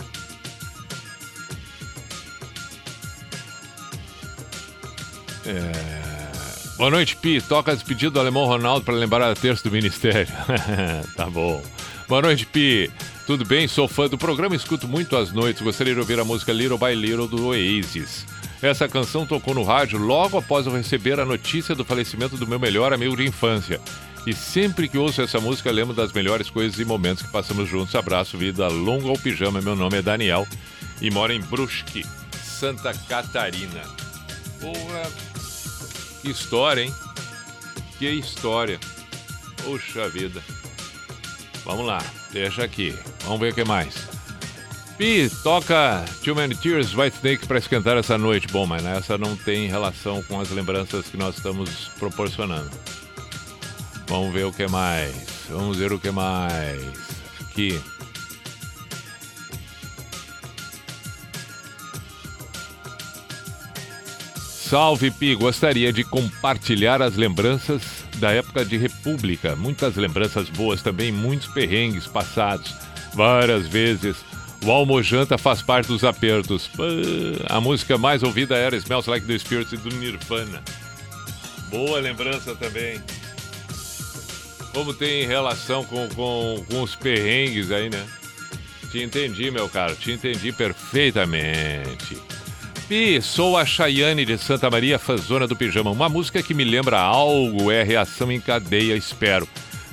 É, 5.44 6.72
Boa 6.76 6.90
noite, 6.90 7.16
Pi. 7.16 7.40
Toca 7.40 7.72
a 7.72 7.74
despedida 7.74 8.12
do 8.12 8.20
alemão 8.20 8.47
Ronaldo 8.47 8.85
para 8.85 8.94
lembrar 8.94 9.28
a 9.28 9.35
terça 9.35 9.68
do 9.68 9.72
Ministério. 9.72 10.32
tá 11.16 11.28
bom. 11.28 11.60
Boa 12.06 12.22
noite, 12.22 12.47
Pi. 12.47 12.89
Tudo 13.26 13.44
bem? 13.44 13.66
Sou 13.66 13.89
fã 13.89 14.09
do 14.09 14.16
programa, 14.16 14.55
escuto 14.55 14.86
muito 14.86 15.16
às 15.16 15.32
noites. 15.32 15.60
Gostaria 15.60 15.93
de 15.93 15.98
ouvir 15.98 16.20
a 16.20 16.24
música 16.24 16.52
Little 16.52 16.78
by 16.78 16.94
Little 16.94 17.26
do 17.26 17.48
Oasis. 17.48 18.24
Essa 18.65 18.89
canção 18.89 19.27
tocou 19.27 19.53
no 19.53 19.62
rádio 19.62 19.99
logo 19.99 20.39
após 20.39 20.65
eu 20.65 20.73
receber 20.73 21.20
a 21.20 21.24
notícia 21.27 21.74
do 21.74 21.85
falecimento 21.85 22.39
do 22.39 22.47
meu 22.47 22.59
melhor 22.59 22.95
amigo 22.95 23.15
de 23.15 23.23
infância. 23.23 23.78
E 24.27 24.32
sempre 24.32 24.89
que 24.89 24.97
ouço 24.97 25.20
essa 25.20 25.39
música, 25.39 25.70
lembro 25.70 25.93
das 25.93 26.15
melhores 26.15 26.49
coisas 26.49 26.81
e 26.81 26.85
momentos 26.86 27.23
que 27.23 27.31
passamos 27.31 27.69
juntos. 27.69 27.95
Abraço, 27.95 28.39
vida 28.39 28.66
longa 28.69 29.11
ao 29.11 29.19
pijama. 29.19 29.61
Meu 29.61 29.77
nome 29.77 29.99
é 29.99 30.03
Daniel 30.03 30.49
e 30.99 31.11
moro 31.11 31.31
em 31.31 31.43
Brusque, 31.43 32.07
Santa 32.43 32.95
Catarina. 33.07 33.82
Porra, 34.59 35.11
que 36.23 36.31
história, 36.31 36.85
hein? 36.85 36.95
Que 37.99 38.09
história. 38.12 38.81
Puxa 39.62 40.09
vida. 40.09 40.43
Vamos 41.66 41.85
lá, 41.85 42.03
deixa 42.32 42.65
aqui. 42.65 42.97
Vamos 43.24 43.41
ver 43.41 43.53
o 43.53 43.55
que 43.55 43.65
mais. 43.65 44.14
Pi, 44.96 45.28
toca 45.42 46.04
Too 46.22 46.36
Many 46.36 46.54
Tears, 46.54 46.94
White 46.94 47.16
Snake 47.16 47.46
para 47.46 47.58
esquentar 47.58 47.96
essa 47.96 48.16
noite. 48.16 48.46
Bom, 48.48 48.64
mas 48.64 48.84
essa 48.84 49.18
não 49.18 49.36
tem 49.36 49.66
relação 49.66 50.22
com 50.22 50.40
as 50.40 50.50
lembranças 50.50 51.06
que 51.06 51.16
nós 51.16 51.36
estamos 51.36 51.88
proporcionando. 51.98 52.70
Vamos 54.06 54.32
ver 54.32 54.44
o 54.44 54.52
que 54.52 54.68
mais. 54.68 55.14
Vamos 55.48 55.76
ver 55.76 55.92
o 55.92 55.98
que 55.98 56.10
mais. 56.12 56.80
Aqui. 57.40 57.80
Salve 64.38 65.10
Pi, 65.10 65.34
gostaria 65.34 65.92
de 65.92 66.04
compartilhar 66.04 67.02
as 67.02 67.16
lembranças 67.16 67.82
da 68.18 68.30
época 68.30 68.64
de 68.64 68.76
República. 68.76 69.56
Muitas 69.56 69.96
lembranças 69.96 70.48
boas 70.48 70.82
também, 70.82 71.10
muitos 71.10 71.48
perrengues 71.48 72.06
passados. 72.06 72.72
Várias 73.12 73.66
vezes. 73.66 74.16
O 74.65 74.70
almojanta 74.70 75.36
faz 75.36 75.61
parte 75.61 75.89
dos 75.89 76.05
apertos. 76.05 76.70
A 77.51 77.61
música 77.61 77.99
mais 77.99 78.23
ouvida 78.23 78.57
era 78.57 78.74
Smells 78.77 79.11
Like 79.11 79.27
the 79.27 79.39
Spirit 79.39 79.77
do 79.77 79.95
Nirvana. 79.97 80.62
Boa 81.69 82.01
lembrança 82.01 82.55
também. 82.55 82.99
Como 84.73 84.95
tem 84.95 85.27
relação 85.27 85.85
com, 85.85 86.09
com, 86.09 86.65
com 86.70 86.82
os 86.82 86.97
perrengues 86.97 87.70
aí, 87.70 87.91
né? 87.91 88.03
Te 88.91 89.03
entendi, 89.03 89.51
meu 89.51 89.69
caro, 89.69 89.95
te 89.97 90.12
entendi 90.12 90.51
perfeitamente. 90.51 92.16
Pi, 92.89 93.20
sou 93.20 93.59
a 93.59 93.66
Chayane 93.66 94.24
de 94.24 94.39
Santa 94.39 94.70
Maria, 94.70 94.99
fãzona 94.99 95.47
do 95.47 95.57
pijama. 95.57 95.91
Uma 95.91 96.09
música 96.09 96.43
que 96.43 96.55
me 96.55 96.65
lembra 96.65 96.99
algo 96.99 97.70
é 97.70 97.82
Reação 97.82 98.32
em 98.32 98.41
Cadeia, 98.41 98.97
espero. 98.97 99.47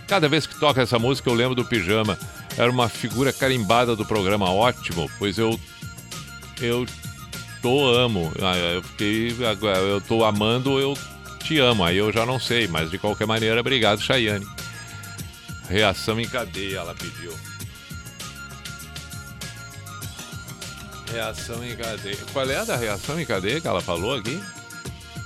Cada 0.08 0.30
vez 0.30 0.48
que 0.48 0.60
toca 0.60 0.82
essa 0.82 0.98
música 0.98 1.30
eu 1.30 1.34
lembro 1.34 1.56
do 1.56 1.66
pijama. 1.66 2.18
Era 2.58 2.70
uma 2.70 2.90
figura 2.90 3.32
carimbada 3.32 3.96
do 3.96 4.06
programa 4.06 4.52
ótimo, 4.52 5.10
pois 5.18 5.38
eu 5.38 5.60
eu 6.62 6.86
tô 7.62 7.88
amo. 7.94 8.32
Ah, 8.42 8.56
Eu 8.58 8.84
fiquei 8.84 9.36
eu 9.90 10.02
tô 10.02 10.24
amando, 10.24 10.80
eu 10.80 10.98
te 11.44 11.58
amo. 11.60 11.84
Aí 11.84 11.98
eu 11.98 12.12
já 12.12 12.26
não 12.26 12.40
sei, 12.40 12.68
mas 12.68 12.92
de 12.92 12.98
qualquer 12.98 13.26
maneira, 13.26 13.60
obrigado, 13.60 14.02
Chayane. 14.02 14.46
Reação 15.70 16.20
em 16.20 16.28
cadeia, 16.28 16.78
ela 16.80 16.94
pediu. 16.94 17.34
Reação 21.12 21.64
em 21.66 21.76
cadeia. 21.76 22.18
Qual 22.32 22.50
é 22.50 22.58
a 22.58 22.64
da 22.64 22.76
reação 22.76 23.20
em 23.20 23.26
cadeia 23.26 23.60
que 23.60 23.68
ela 23.68 23.82
falou 23.82 24.16
aqui? 24.16 24.42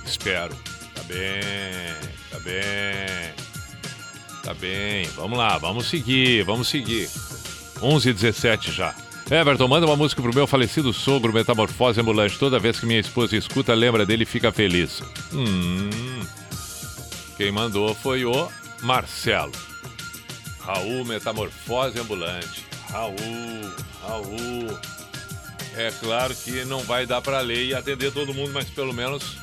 Espero. 0.04 0.54
Tá 0.94 1.02
bem, 1.04 1.94
tá 2.30 2.38
bem. 2.40 3.45
Tá 4.46 4.54
bem. 4.54 5.08
Vamos 5.16 5.36
lá, 5.36 5.58
vamos 5.58 5.86
seguir, 5.86 6.44
vamos 6.44 6.68
seguir. 6.68 7.10
11 7.82 8.10
e 8.10 8.12
17 8.12 8.70
já. 8.70 8.94
Everton, 9.28 9.66
manda 9.66 9.86
uma 9.86 9.96
música 9.96 10.22
pro 10.22 10.32
meu 10.32 10.46
falecido 10.46 10.92
sogro, 10.92 11.32
Metamorfose 11.32 12.00
Ambulante. 12.00 12.38
Toda 12.38 12.60
vez 12.60 12.78
que 12.78 12.86
minha 12.86 13.00
esposa 13.00 13.36
escuta, 13.36 13.74
lembra 13.74 14.06
dele 14.06 14.22
e 14.22 14.24
fica 14.24 14.52
feliz. 14.52 15.02
Hum. 15.32 15.90
Quem 17.36 17.50
mandou 17.50 17.92
foi 17.92 18.24
o 18.24 18.48
Marcelo. 18.82 19.50
Raul, 20.60 21.04
Metamorfose 21.04 21.98
Ambulante. 21.98 22.64
Raul, 22.88 23.16
Raul. 24.00 24.78
É 25.74 25.90
claro 25.98 26.32
que 26.36 26.64
não 26.66 26.84
vai 26.84 27.04
dar 27.04 27.20
para 27.20 27.40
ler 27.40 27.64
e 27.64 27.74
atender 27.74 28.12
todo 28.12 28.32
mundo, 28.32 28.52
mas 28.54 28.70
pelo 28.70 28.94
menos. 28.94 29.38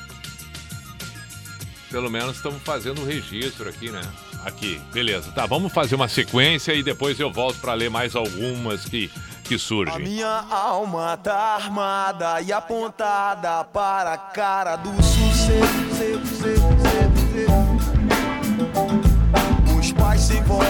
Pelo 1.90 2.10
menos 2.10 2.36
estamos 2.36 2.62
fazendo 2.62 3.02
o 3.02 3.04
registro 3.04 3.68
aqui, 3.68 3.90
né? 3.90 4.00
Aqui, 4.44 4.80
beleza. 4.92 5.32
Tá, 5.32 5.46
vamos 5.46 5.72
fazer 5.72 5.94
uma 5.94 6.06
sequência 6.08 6.72
e 6.74 6.82
depois 6.82 7.18
eu 7.18 7.32
volto 7.32 7.58
para 7.60 7.72
ler 7.72 7.88
mais 7.88 8.14
algumas 8.14 8.84
que, 8.84 9.10
que 9.42 9.54
A 9.54 9.58
surgem. 9.58 10.00
minha 10.00 10.44
alma 10.50 11.16
tá 11.16 11.54
armada 11.54 12.42
e 12.42 12.52
apontada 12.52 13.64
para 13.64 14.12
a 14.12 14.18
cara 14.18 14.76
do 14.76 14.90
seco. 15.02 15.24
Os 19.78 19.92
pais 19.92 20.20
sem 20.20 20.42
voz, 20.42 20.68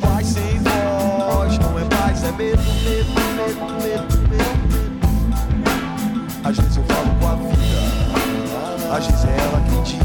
pais 0.00 0.26
sem 0.26 0.58
voz, 0.58 1.58
não 1.58 1.78
é 1.78 1.84
paz, 1.84 2.24
é 2.24 2.32
medo, 2.32 2.62
medo, 2.62 3.12
medo, 3.36 3.60
medo, 3.82 4.28
medo. 4.28 4.62
Às 6.44 6.56
vezes 6.56 6.76
eu 6.76 6.84
falo 6.84 7.14
com 7.20 7.28
a 7.28 7.34
vida, 7.36 8.96
às 8.96 9.06
vezes 9.06 9.24
é 9.24 9.36
ela 9.38 9.60
quem 9.68 9.82
diz 9.82 10.02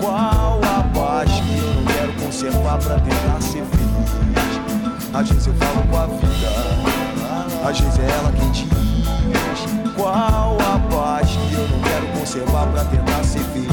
qual 0.00 0.55
quero 2.46 2.58
conservar 2.62 2.78
pra 2.78 3.00
tentar 3.00 3.40
ser 3.40 3.64
feliz. 3.64 5.10
Às 5.12 5.28
vezes 5.28 5.46
eu 5.46 5.54
falo 5.54 5.82
com 5.88 5.96
a 5.96 6.06
vida, 6.06 7.68
às 7.68 7.80
vezes 7.80 7.98
é 7.98 8.10
ela 8.10 8.32
quem 8.32 8.50
diz 8.50 8.66
qual 9.96 10.56
a 10.60 10.78
paz 10.90 11.30
que 11.30 11.54
eu 11.54 11.68
não 11.68 11.80
quero 11.80 12.06
conservar 12.18 12.66
pra 12.66 12.84
tentar 12.84 13.24
ser 13.24 13.40
feliz. 13.40 13.66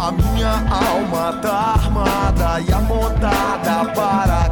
A 0.00 0.12
minha 0.12 0.54
alma 0.70 1.32
tá 1.40 1.74
armada 1.74 2.60
e 2.60 2.72
apontada 2.72 3.92
para 3.94 4.49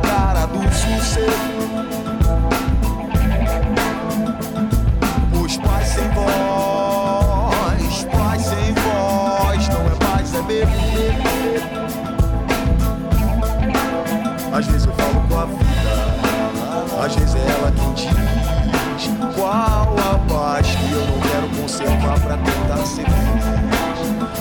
Assim. 22.88 23.04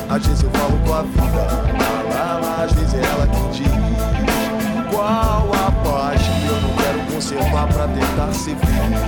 Às 0.09 0.25
vezes 0.25 0.43
eu 0.43 0.49
falo 0.51 0.79
com 0.85 0.93
a 0.93 1.01
vida, 1.01 1.47
lá, 2.15 2.39
lá, 2.41 2.63
às 2.63 2.71
vezes 2.71 2.93
é 2.93 3.01
ela 3.01 3.27
que 3.27 3.57
diz. 3.57 3.67
Qual 4.89 5.51
a 5.53 5.71
paz 5.83 6.21
que 6.21 6.47
eu 6.47 6.61
não 6.61 6.73
quero 6.77 6.99
conservar 7.13 7.67
pra 7.67 7.87
tentar 7.89 8.31
ser 8.33 8.55
feliz? 8.55 9.01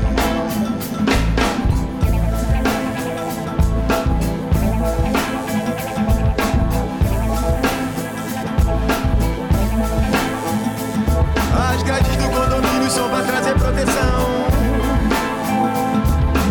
As 11.72 11.84
grades 11.84 12.16
do 12.18 12.30
condomínio 12.30 12.92
são 12.92 13.10
pra 13.10 13.22
trazer 13.22 13.54
proteção. 13.56 14.50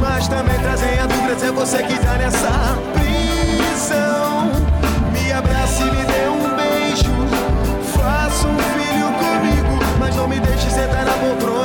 Mas 0.00 0.26
também 0.26 0.58
dúvida 1.28 1.38
se 1.38 1.50
você 1.50 1.82
que 1.82 1.98
tá 1.98 2.16
nessa 2.16 2.78
prisão. 2.94 4.50
Me 5.12 5.32
abrace 5.32 5.84
me 5.84 6.04
dê 6.04 6.28
um 6.28 6.56
beijo. 6.56 7.10
Faça 7.94 8.46
um 8.46 8.58
filho 8.58 9.12
comigo, 9.12 9.78
mas 9.98 10.16
não 10.16 10.28
me 10.28 10.40
deixe 10.40 10.70
sentar 10.70 11.04
na 11.04 11.12
poltrona 11.12 11.57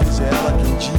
é 0.00 0.28
ela 0.28 0.52
quem 0.62 0.76
diz 0.76 0.90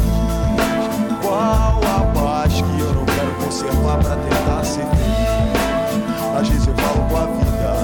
qual 1.22 1.80
a 1.84 2.02
paz 2.14 2.53
que 2.53 2.80
eu 2.80 2.94
não 2.94 3.06
quero 3.06 3.32
conservar 3.44 3.98
pra 3.99 4.15
tentar 4.15 4.64
ser 4.64 4.86
feliz. 4.86 6.40
Às 6.40 6.48
vezes 6.49 6.68
eu 6.68 6.76
falo 6.76 7.07
com 7.10 7.18
a 7.18 7.26
vida, 7.26 7.76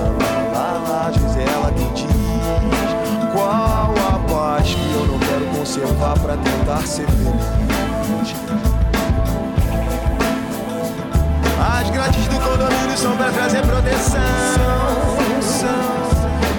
lá, 0.54 0.82
lá, 0.88 1.08
às 1.10 1.18
vezes 1.18 1.38
é 1.38 1.44
ela 1.52 1.72
quem 1.72 1.92
diz 1.94 2.12
qual 3.34 3.94
a 3.94 4.20
paz 4.28 4.74
que 4.74 4.94
eu 4.94 5.06
não 5.06 5.20
quero 5.20 5.46
conservar 5.58 6.20
pra 6.20 6.38
tentar 6.38 6.88
ser 6.88 7.08
feliz. 7.08 7.64
As 11.60 11.90
grades 11.90 12.28
do 12.28 12.40
condomínio 12.40 12.98
são 12.98 13.16
pra 13.18 13.32
trazer 13.32 13.62
proteção. 13.66 14.22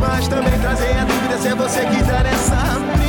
Mas 0.01 0.29
também 0.29 0.59
trazem 0.61 0.99
a 0.99 1.05
dúvida 1.05 1.39
se 1.39 1.49
é 1.49 1.55
você 1.55 1.81
que 1.87 2.05
tá 2.05 2.23
nessa 2.23 3.04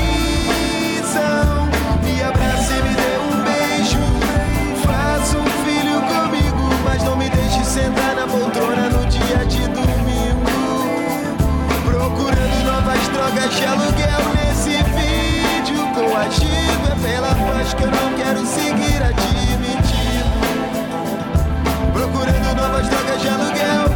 sentar 7.76 8.16
na 8.16 8.26
poltrona 8.26 8.90
no 8.90 9.06
dia 9.08 9.46
de 9.48 9.68
domingo. 9.68 10.56
Procurando 11.84 12.64
novas 12.64 13.06
drogas 13.10 13.54
de 13.54 13.66
aluguel 13.66 14.24
nesse 14.34 14.78
vídeo 14.96 15.86
coagido. 15.94 16.86
É 16.90 16.96
pela 17.06 17.36
paz 17.36 17.74
que 17.74 17.84
eu 17.84 17.92
não 17.92 18.14
quero 18.16 18.46
seguir 18.46 19.04
admitindo. 19.04 20.40
Procurando 21.92 22.56
novas 22.56 22.88
drogas 22.88 23.22
de 23.22 23.28
aluguel 23.28 23.95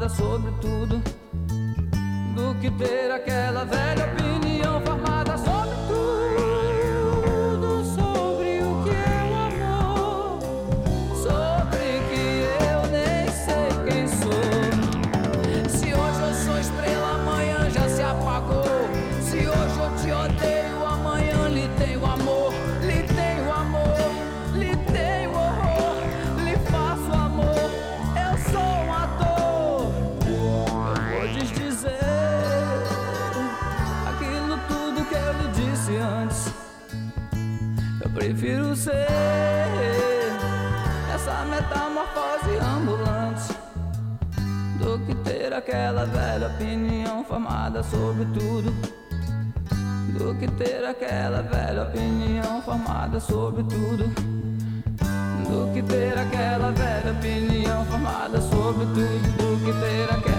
nada 0.05 0.09
sobre 0.09 0.52
tudo 0.60 1.02
do 2.35 2.55
que 2.60 2.70
ter 2.72 3.10
aquela 3.10 3.64
velha 3.64 4.05
opinião. 4.05 4.23
aquela 45.65 46.05
velha 46.05 46.49
opinião 46.49 47.24
formada 47.24 47.82
sobre 47.82 48.27
tudo. 48.27 48.70
Do 50.19 50.35
que 50.35 50.47
ter 50.47 50.85
aquela 50.85 51.41
velha 51.41 51.85
opinião 51.85 52.61
formada 52.61 53.19
sobre 53.19 53.62
tudo. 53.65 54.05
Do 55.49 55.73
que 55.73 55.82
ter 55.82 56.19
aquela 56.19 56.70
velha 56.70 57.12
opinião 57.12 57.82
formada 57.86 58.41
sobre 58.43 58.85
tudo. 58.85 59.36
Do 59.39 59.65
que 59.65 59.73
ter 59.81 60.15
aquela 60.15 60.34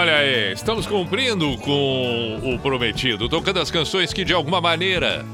Olha 0.00 0.16
aí, 0.16 0.54
estamos 0.54 0.86
cumprindo 0.86 1.58
com 1.58 2.40
o 2.42 2.58
prometido, 2.58 3.28
tocando 3.28 3.60
as 3.60 3.70
canções 3.70 4.14
que 4.14 4.24
de 4.24 4.32
alguma 4.32 4.58
maneira 4.58 5.26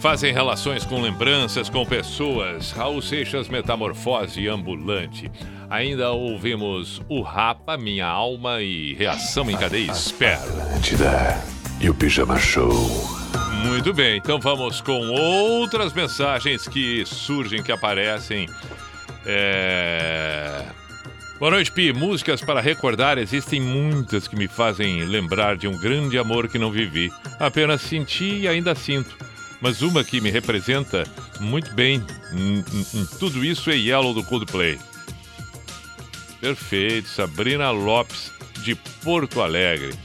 fazem 0.00 0.34
relações 0.34 0.84
com 0.84 1.00
lembranças, 1.00 1.70
com 1.70 1.86
pessoas. 1.86 2.72
Raul 2.72 3.00
Seixas, 3.00 3.48
Metamorfose 3.48 4.46
Ambulante. 4.48 5.32
Ainda 5.70 6.10
ouvimos 6.10 7.00
O 7.08 7.22
Rapa, 7.22 7.78
Minha 7.78 8.06
Alma 8.06 8.60
e 8.60 8.92
Reação 8.92 9.50
em 9.50 9.56
Cadeia 9.56 9.90
Espera. 9.90 10.42
Atlântida 10.42 11.42
e 11.80 11.88
o 11.88 11.94
Pijama 11.94 12.38
Show. 12.38 12.70
Muito 13.64 13.94
bem, 13.94 14.18
então 14.18 14.38
vamos 14.38 14.82
com 14.82 15.08
outras 15.08 15.94
mensagens 15.94 16.68
que 16.68 17.02
surgem, 17.06 17.62
que 17.62 17.72
aparecem. 17.72 18.46
É 19.24 20.66
Boa 21.42 21.50
noite, 21.50 21.72
Pi. 21.72 21.92
Músicas 21.92 22.40
para 22.40 22.60
recordar 22.60 23.18
existem 23.18 23.60
muitas 23.60 24.28
que 24.28 24.36
me 24.36 24.46
fazem 24.46 25.04
lembrar 25.04 25.56
de 25.56 25.66
um 25.66 25.76
grande 25.76 26.16
amor 26.16 26.46
que 26.46 26.56
não 26.56 26.70
vivi. 26.70 27.12
Apenas 27.36 27.80
senti 27.80 28.42
e 28.42 28.46
ainda 28.46 28.76
sinto. 28.76 29.12
Mas 29.60 29.82
uma 29.82 30.04
que 30.04 30.20
me 30.20 30.30
representa 30.30 31.02
muito 31.40 31.74
bem 31.74 32.00
em, 32.32 32.62
tudo 33.18 33.44
isso 33.44 33.72
é 33.72 33.74
Yellow 33.74 34.14
do 34.14 34.22
Coldplay. 34.22 34.78
Perfeito, 36.40 37.08
Sabrina 37.08 37.72
Lopes 37.72 38.30
de 38.62 38.76
Porto 39.02 39.42
Alegre. 39.42 39.98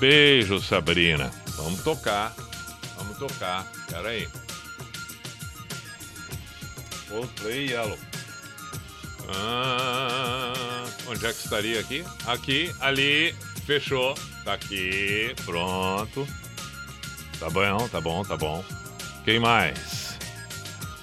Beijo, 0.00 0.58
Sabrina. 0.62 1.30
Vamos 1.58 1.82
tocar. 1.82 2.34
Vamos 2.96 3.18
tocar. 3.18 3.70
Pera 3.90 4.08
aí. 4.08 4.26
Coldplay 7.10 7.72
Yellow. 7.72 7.98
Ah, 9.28 10.84
onde 11.08 11.26
é 11.26 11.32
que 11.32 11.38
estaria 11.38 11.80
aqui? 11.80 12.04
Aqui, 12.26 12.74
ali, 12.80 13.34
fechou. 13.64 14.14
Tá 14.44 14.54
aqui, 14.54 15.34
pronto. 15.44 16.26
Tá 17.38 17.50
bom, 17.50 17.88
tá 17.88 18.00
bom, 18.00 18.24
tá 18.24 18.36
bom. 18.36 18.64
Quem 19.24 19.40
mais? 19.40 20.16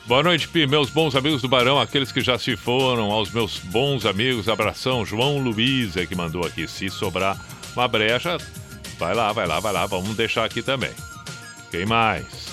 Boa 0.05 0.23
noite, 0.23 0.47
Pi, 0.47 0.67
meus 0.67 0.89
bons 0.89 1.15
amigos 1.15 1.41
do 1.41 1.47
Barão, 1.47 1.79
aqueles 1.79 2.11
que 2.11 2.21
já 2.21 2.37
se 2.37 2.57
foram, 2.57 3.11
aos 3.11 3.31
meus 3.31 3.59
bons 3.59 4.05
amigos, 4.05 4.49
abração, 4.49 5.05
João 5.05 5.39
Luiz 5.39 5.95
é 5.95 6.05
que 6.05 6.15
mandou 6.15 6.45
aqui. 6.45 6.67
Se 6.67 6.89
sobrar 6.89 7.39
uma 7.73 7.87
brecha, 7.87 8.37
vai 8.99 9.13
lá, 9.13 9.31
vai 9.31 9.47
lá, 9.47 9.59
vai 9.59 9.71
lá, 9.71 9.85
vamos 9.85 10.15
deixar 10.15 10.43
aqui 10.43 10.61
também. 10.61 10.91
Quem 11.71 11.85
mais? 11.85 12.52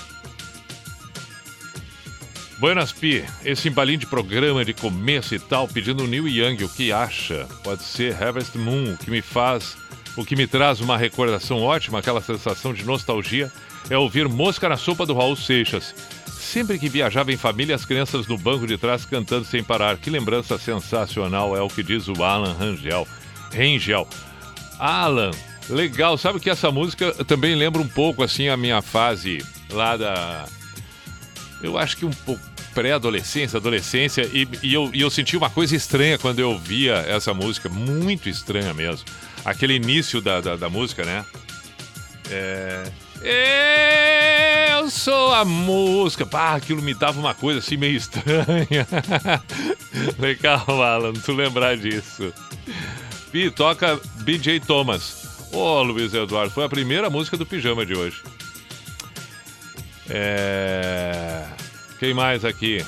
Buenas 2.61 2.93
Pi, 2.93 3.25
esse 3.43 3.71
embalinho 3.71 4.01
de 4.01 4.07
programa 4.07 4.63
de 4.63 4.75
começo 4.75 5.35
e 5.35 5.39
tal, 5.39 5.67
pedindo 5.67 6.07
Neil 6.07 6.29
Young, 6.29 6.63
o 6.63 6.69
que 6.69 6.93
acha? 6.93 7.49
Pode 7.65 7.83
ser 7.83 8.23
Harvest 8.23 8.55
Moon, 8.59 8.93
o 8.93 8.99
que 8.99 9.11
me 9.11 9.23
faz, 9.23 9.79
o 10.15 10.27
que 10.27 10.37
me 10.37 10.47
traz 10.47 10.79
uma 10.79 10.99
recordação 10.99 11.63
ótima, 11.63 12.01
aquela 12.01 12.21
sensação 12.21 12.75
de 12.75 12.85
nostalgia, 12.85 13.51
é 13.89 13.97
ouvir 13.97 14.29
Mosca 14.29 14.69
na 14.69 14.77
Sopa 14.77 15.07
do 15.07 15.15
Raul 15.15 15.37
Seixas. 15.37 15.95
Sempre 16.27 16.79
que 16.79 16.91
viajava 16.91 17.33
em 17.33 17.37
família, 17.39 17.75
as 17.75 17.87
crianças 17.87 18.27
no 18.27 18.37
banco 18.37 18.67
de 18.67 18.77
trás 18.77 19.07
cantando 19.07 19.47
sem 19.47 19.65
parar. 19.65 19.97
Que 19.97 20.11
lembrança 20.11 20.59
sensacional, 20.59 21.57
é 21.57 21.63
o 21.63 21.69
que 21.69 21.83
diz 21.83 22.09
o 22.09 22.23
Alan 22.23 22.53
Rangel. 22.53 23.09
Rangel. 23.57 24.07
Alan, 24.79 25.31
legal. 25.67 26.19
Sabe 26.19 26.39
que 26.39 26.51
essa 26.51 26.71
música 26.71 27.25
também 27.25 27.55
lembra 27.55 27.81
um 27.81 27.89
pouco, 27.89 28.23
assim, 28.23 28.51
a 28.51 28.57
minha 28.57 28.83
fase 28.83 29.43
lá 29.71 29.97
da 29.97 30.47
eu 31.63 31.77
acho 31.77 31.97
que 31.97 32.05
um 32.05 32.11
pouco 32.11 32.41
pré-adolescência, 32.75 33.57
adolescência, 33.59 34.29
e, 34.33 34.49
e 34.63 34.75
eu, 34.75 34.91
e 34.93 35.01
eu 35.01 35.11
senti 35.11 35.37
uma 35.37 35.51
coisa 35.51 35.75
estranha 35.75 36.19
quando 36.19 36.39
eu 36.39 36.59
via 36.59 36.95
essa 37.09 37.35
música, 37.35 37.69
muito 37.69 38.29
estranha 38.29 38.73
mesmo. 38.75 39.05
Aquele 39.45 39.75
início 39.75 40.21
da, 40.21 40.41
da, 40.41 40.57
da 40.57 40.69
música, 40.69 41.05
né? 41.05 41.25
É. 42.31 42.85
Eu 44.81 44.89
sou 44.89 45.35
a 45.35 45.45
música. 45.45 46.25
Pá, 46.25 46.55
aquilo 46.55 46.81
me 46.81 46.95
dava 46.95 47.21
uma 47.21 47.35
coisa 47.35 47.59
assim 47.59 47.77
meio 47.77 47.97
estranha. 47.99 48.87
Legal, 50.19 50.65
Alan, 50.83 51.13
tu 51.13 51.33
lembrar 51.33 51.77
disso. 51.77 52.33
Pi, 53.31 53.51
toca 53.51 54.01
BJ 54.23 54.61
Thomas. 54.61 55.49
Ô, 55.53 55.83
Luiz 55.83 56.15
Eduardo, 56.15 56.53
foi 56.53 56.65
a 56.65 56.69
primeira 56.69 57.11
música 57.11 57.37
do 57.37 57.45
pijama 57.45 57.85
de 57.85 57.95
hoje. 57.95 58.23
É... 60.09 61.30
Quem 62.01 62.13
mais 62.15 62.45
aqui? 62.47 62.83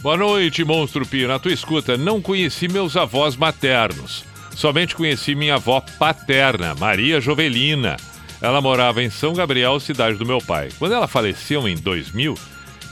Boa 0.00 0.16
noite, 0.16 0.64
Monstro 0.64 1.06
Pi. 1.06 1.24
Na 1.24 1.38
tua 1.38 1.52
escuta, 1.52 1.96
não 1.96 2.20
conheci 2.20 2.66
meus 2.66 2.96
avós 2.96 3.36
maternos. 3.36 4.24
Somente 4.56 4.96
conheci 4.96 5.36
minha 5.36 5.54
avó 5.54 5.80
paterna, 6.00 6.74
Maria 6.74 7.20
Jovelina. 7.20 7.96
Ela 8.42 8.60
morava 8.60 9.00
em 9.00 9.08
São 9.08 9.34
Gabriel, 9.34 9.78
cidade 9.78 10.18
do 10.18 10.26
meu 10.26 10.38
pai. 10.38 10.70
Quando 10.80 10.94
ela 10.94 11.06
faleceu 11.06 11.68
em 11.68 11.76
2000, 11.76 12.36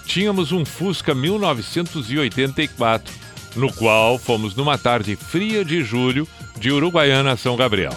tínhamos 0.07 0.53
um 0.53 0.65
Fusca 0.65 1.13
1984, 1.13 3.13
no 3.57 3.73
qual 3.73 4.17
fomos 4.17 4.55
numa 4.55 4.79
tarde 4.79 5.17
fria 5.17 5.65
de 5.65 5.83
julho 5.83 6.29
de 6.57 6.71
Uruguaiana 6.71 7.33
a 7.33 7.37
São 7.37 7.57
Gabriel. 7.57 7.97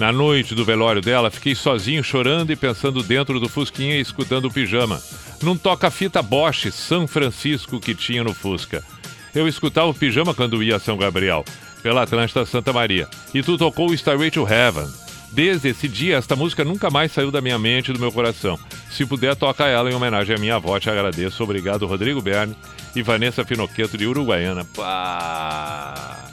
Na 0.00 0.10
noite 0.10 0.54
do 0.54 0.64
velório 0.64 1.02
dela, 1.02 1.30
fiquei 1.30 1.54
sozinho 1.54 2.02
chorando 2.02 2.50
e 2.50 2.56
pensando 2.56 3.02
dentro 3.02 3.38
do 3.38 3.50
Fusquinha 3.50 3.96
e 3.96 4.00
escutando 4.00 4.46
o 4.46 4.50
pijama. 4.50 4.98
Num 5.42 5.54
toca-fita 5.54 6.22
Bosch 6.22 6.72
São 6.72 7.06
Francisco 7.06 7.78
que 7.78 7.94
tinha 7.94 8.24
no 8.24 8.32
Fusca. 8.32 8.82
Eu 9.34 9.46
escutava 9.46 9.88
o 9.88 9.94
pijama 9.94 10.32
quando 10.32 10.62
ia 10.62 10.76
a 10.76 10.80
São 10.80 10.96
Gabriel, 10.96 11.44
pela 11.82 12.04
Atlântida 12.04 12.46
Santa 12.46 12.72
Maria. 12.72 13.06
E 13.34 13.42
tu 13.42 13.58
tocou 13.58 13.90
o 13.90 13.94
Starway 13.94 14.30
to 14.30 14.48
Heaven. 14.48 14.88
Desde 15.32 15.68
esse 15.68 15.86
dia, 15.86 16.16
esta 16.16 16.34
música 16.34 16.64
nunca 16.64 16.88
mais 16.88 17.12
saiu 17.12 17.30
da 17.30 17.42
minha 17.42 17.58
mente 17.58 17.90
e 17.90 17.92
do 17.92 18.00
meu 18.00 18.10
coração. 18.10 18.58
Se 18.90 19.04
puder, 19.04 19.36
toca 19.36 19.66
ela 19.66 19.90
em 19.90 19.94
homenagem 19.94 20.34
à 20.34 20.38
minha 20.38 20.54
avó, 20.54 20.80
te 20.80 20.88
agradeço. 20.88 21.44
Obrigado, 21.44 21.86
Rodrigo 21.86 22.22
Berni 22.22 22.56
e 22.96 23.02
Vanessa 23.02 23.44
Pinoqueto 23.44 23.98
de 23.98 24.06
Uruguaiana. 24.06 24.64
Pá! 24.74 26.29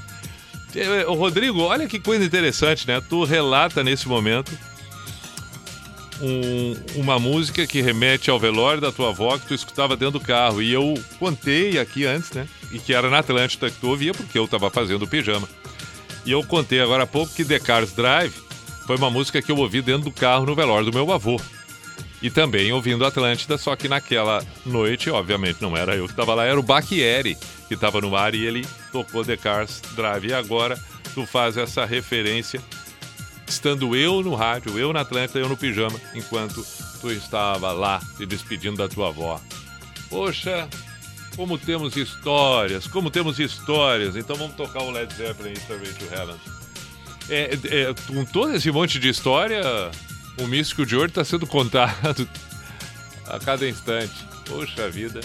Eh, 0.76 1.06
Ô, 1.07 1.14
Rodrigo, 1.14 1.61
olha 1.61 1.88
que 1.88 1.99
coisa 1.99 2.23
interessante, 2.23 2.88
né? 2.88 3.02
Tu 3.02 3.23
relata 3.23 3.84
nesse 3.84 4.07
momento 4.07 4.52
um- 6.22 6.76
uma 6.95 7.19
música 7.19 7.65
que 7.68 7.81
remete 7.81 8.30
ao 8.30 8.39
velório 8.39 8.81
da 8.81 8.91
tua 8.91 9.10
avó 9.10 9.38
que 9.38 9.48
tu 9.48 9.53
escutava 9.53 9.95
dentro 9.95 10.19
do 10.19 10.26
carro. 10.26 10.61
E 10.61 10.72
eu 10.73 10.94
contei 11.19 11.77
aqui 11.80 12.06
antes, 12.06 12.31
né? 12.31 12.48
E 12.72 12.80
que 12.80 12.94
era 12.94 13.10
na 13.10 13.19
Atlântida 13.19 13.69
que 13.69 13.77
tu 13.80 13.89
ouvia, 13.89 14.14
porque 14.14 14.38
eu 14.38 14.48
tava 14.48 14.69
fazendo 14.69 15.03
o 15.03 15.07
pijama. 15.07 15.48
E 16.26 16.31
eu 16.31 16.44
contei 16.44 16.81
agora 16.81 17.03
há 17.03 17.07
pouco 17.07 17.34
que 17.34 17.45
The 17.45 17.60
Cars 17.60 17.94
Drive 17.94 18.34
foi 18.85 18.98
uma 18.98 19.10
música 19.10 19.41
que 19.41 19.52
eu 19.52 19.57
ouvi 19.57 19.81
dentro 19.81 20.03
do 20.06 20.11
carro 20.11 20.45
no 20.45 20.56
velório 20.56 20.89
do 20.89 20.94
meu 20.94 21.11
avô. 21.11 21.39
E 22.22 22.31
também 22.31 22.72
ouvindo 22.72 23.06
Atlântida, 23.06 23.57
só 23.57 23.76
que 23.76 23.88
naquela 23.88 24.44
noite, 24.65 25.10
obviamente, 25.10 25.61
não 25.61 25.77
era 25.77 25.95
eu 25.95 26.06
que 26.06 26.14
estava 26.14 26.34
lá, 26.34 26.45
era 26.45 26.60
o 26.60 26.64
Bacchieri 26.64 27.38
que 27.68 27.73
estava 27.73 28.02
no 28.02 28.15
ar 28.15 28.34
e 28.34 28.45
ele 28.45 28.65
tocou 28.91 29.23
The 29.23 29.38
Cars 29.38 29.81
Drive. 29.95 30.27
E 30.27 30.34
agora 30.34 30.80
tu 31.14 31.26
faz 31.26 31.57
essa 31.57 31.85
referência, 31.85 32.61
estando 33.48 33.95
eu 33.95 34.22
no 34.23 34.34
rádio, 34.34 34.80
eu 34.80 34.91
na 34.91 35.02
Atlântida, 35.02 35.39
eu 35.39 35.49
no 35.49 35.57
pijama, 35.57 35.99
enquanto 36.15 36.65
tu 36.99 37.11
estava 37.11 37.72
lá 37.72 38.02
te 38.18 38.26
despedindo 38.26 38.77
da 38.77 38.88
tua 38.88 39.10
avó. 39.10 39.39
Poxa, 40.10 40.68
como 41.35 41.57
temos 41.57 41.95
histórias, 41.95 42.88
como 42.88 43.11
temos 43.11 43.39
histórias. 43.39 44.15
Então 44.15 44.35
vamos 44.35 44.56
tocar 44.56 44.81
o 44.81 44.89
Led 44.89 45.14
Zeppelin 45.14 45.56
Stairway 45.56 45.94
to 45.94 46.06
Heaven. 46.06 46.35
É, 47.30 47.57
é, 47.65 47.94
com 48.07 48.26
todo 48.26 48.56
esse 48.56 48.72
monte 48.72 48.99
de 48.99 49.10
história, 49.10 49.61
o 50.39 50.47
Místico 50.47 50.85
de 50.85 50.95
Ouro 50.95 51.07
está 51.07 51.23
sendo 51.23 51.47
contado 51.47 52.27
a 53.27 53.39
cada 53.39 53.68
instante. 53.68 54.26
Poxa 54.45 54.89
vida. 54.89 55.19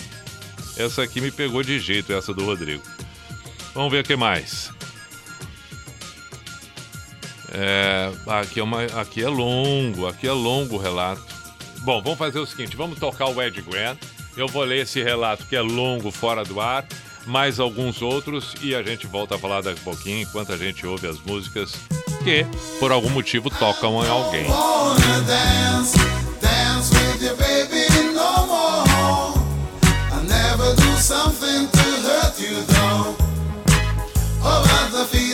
Essa 0.76 1.02
aqui 1.02 1.20
me 1.20 1.30
pegou 1.30 1.62
de 1.62 1.78
jeito, 1.78 2.12
essa 2.12 2.32
do 2.32 2.44
Rodrigo. 2.44 2.82
Vamos 3.74 3.90
ver 3.92 4.00
o 4.00 4.04
que 4.04 4.16
mais. 4.16 4.70
É, 7.54 8.10
aqui, 8.26 8.60
é 8.60 8.62
uma, 8.62 8.82
aqui 8.84 9.22
é 9.22 9.28
longo, 9.28 10.06
aqui 10.06 10.26
é 10.26 10.32
longo 10.32 10.76
o 10.76 10.78
relato. 10.78 11.22
Bom, 11.80 12.02
vamos 12.02 12.18
fazer 12.18 12.38
o 12.38 12.46
seguinte: 12.46 12.76
vamos 12.76 12.98
tocar 12.98 13.28
o 13.28 13.42
Ed 13.42 13.60
Grant. 13.62 13.98
Eu 14.36 14.48
vou 14.48 14.64
ler 14.64 14.82
esse 14.82 15.02
relato 15.02 15.46
que 15.46 15.54
é 15.54 15.60
longo 15.60 16.10
fora 16.10 16.42
do 16.42 16.58
ar, 16.58 16.86
mais 17.26 17.60
alguns 17.60 18.00
outros, 18.00 18.54
e 18.62 18.74
a 18.74 18.82
gente 18.82 19.06
volta 19.06 19.34
a 19.34 19.38
falar 19.38 19.60
daqui 19.60 19.80
a 19.80 19.84
pouquinho 19.84 20.22
enquanto 20.22 20.52
a 20.52 20.56
gente 20.56 20.86
ouve 20.86 21.06
as 21.06 21.20
músicas 21.20 21.74
que, 22.22 22.46
por 22.78 22.92
algum 22.92 23.10
motivo, 23.10 23.50
tocam 23.50 24.04
em 24.04 24.08
alguém. 24.08 24.46
Dance, 25.26 25.98
dance 26.40 26.90
baby 27.36 27.92
something 31.02 31.66
to 31.68 31.88
hurt 32.06 32.40
you 32.40 32.62
though. 32.62 33.16
Oh, 34.44 34.62
but 34.68 34.96
the 34.96 35.04
feeling 35.06 35.31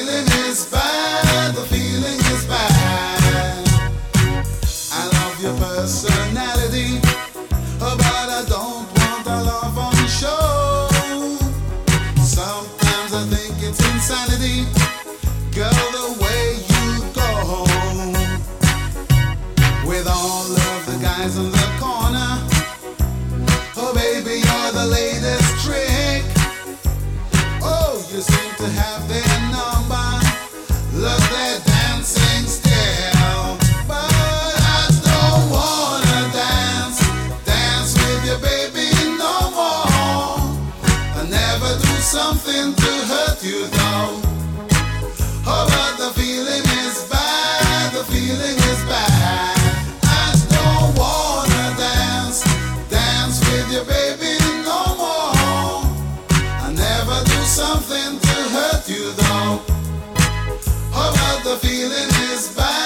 the 61.48 61.56
feeling 61.66 62.08
is 62.30 62.54
bad, 62.54 62.77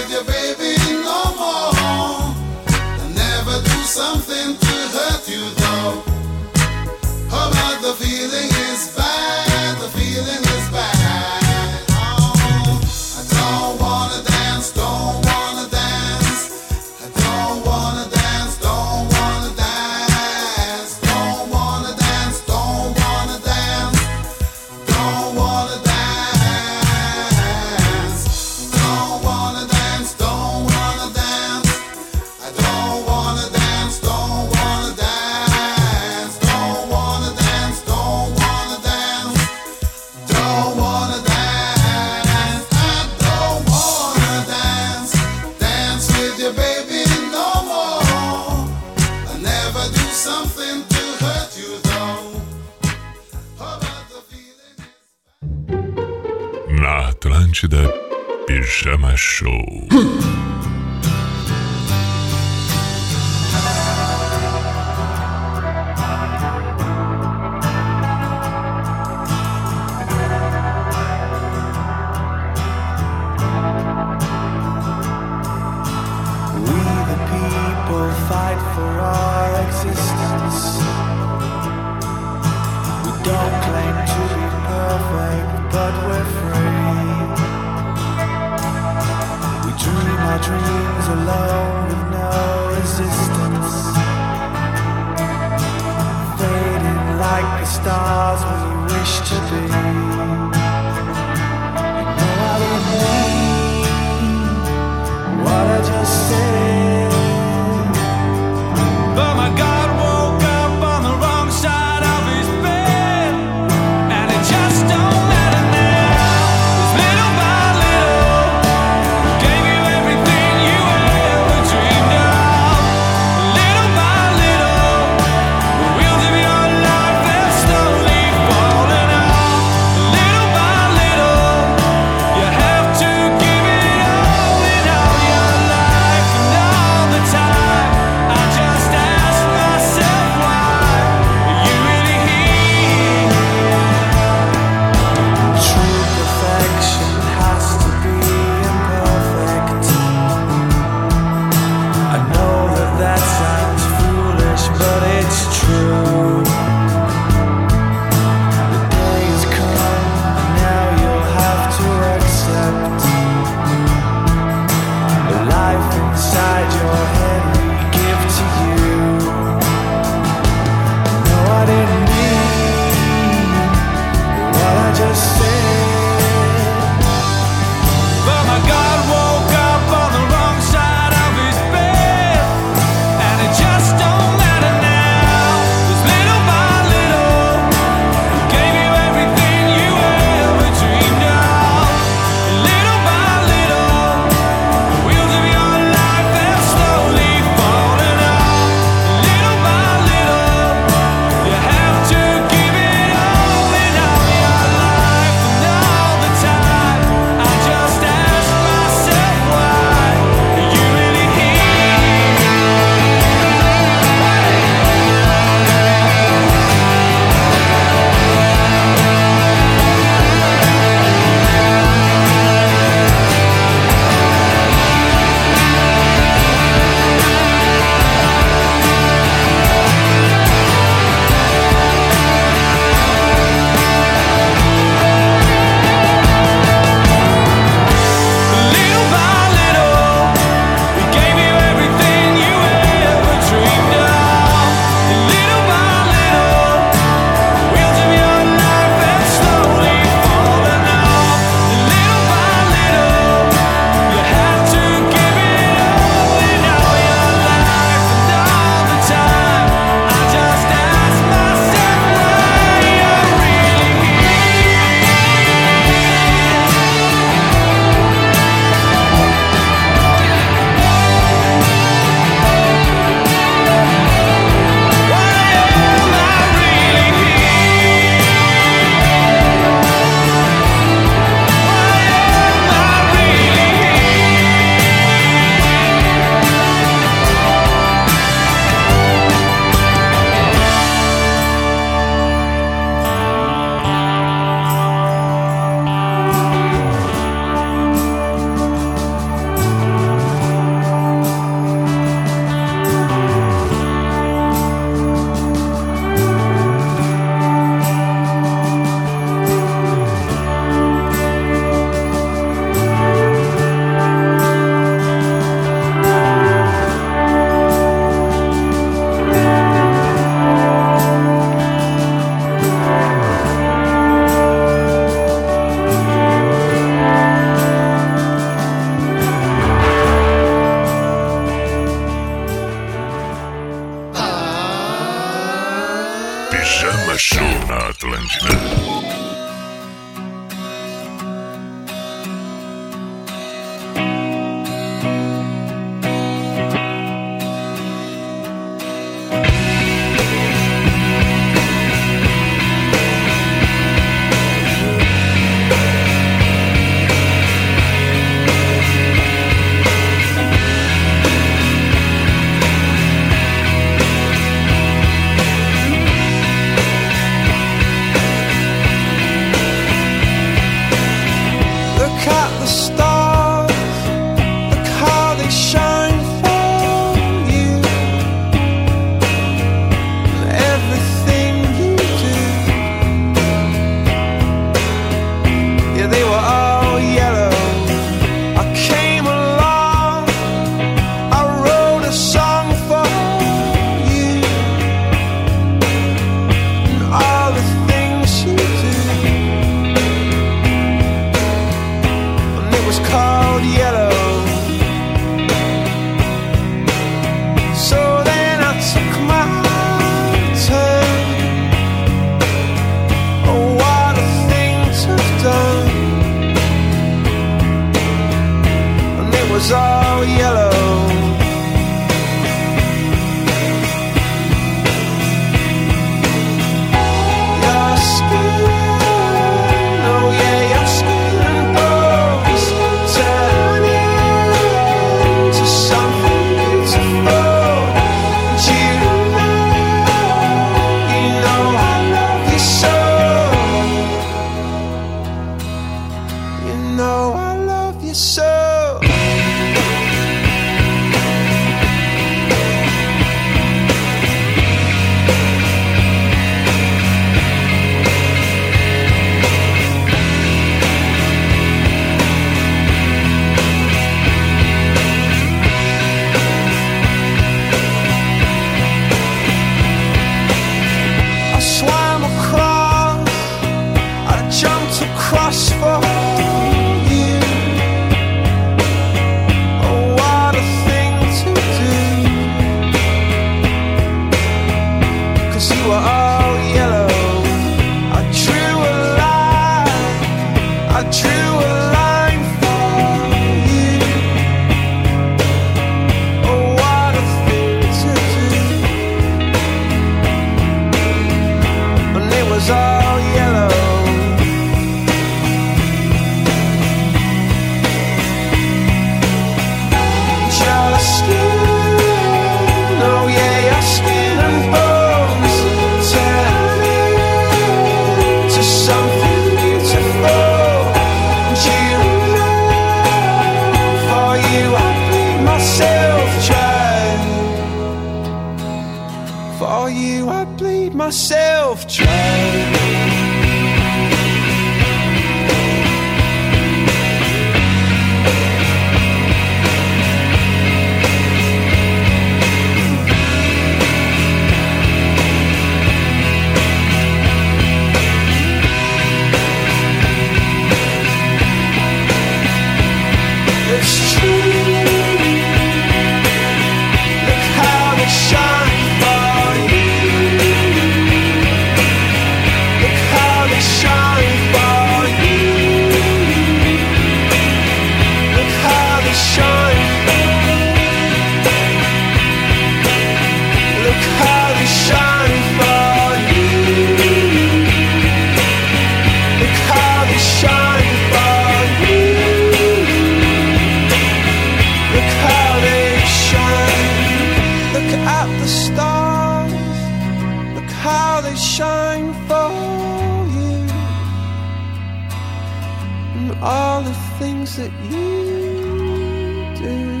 all 596.42 596.82
the 596.82 596.94
things 597.18 597.56
that 597.56 597.70
you 597.90 599.54
do. 599.56 600.00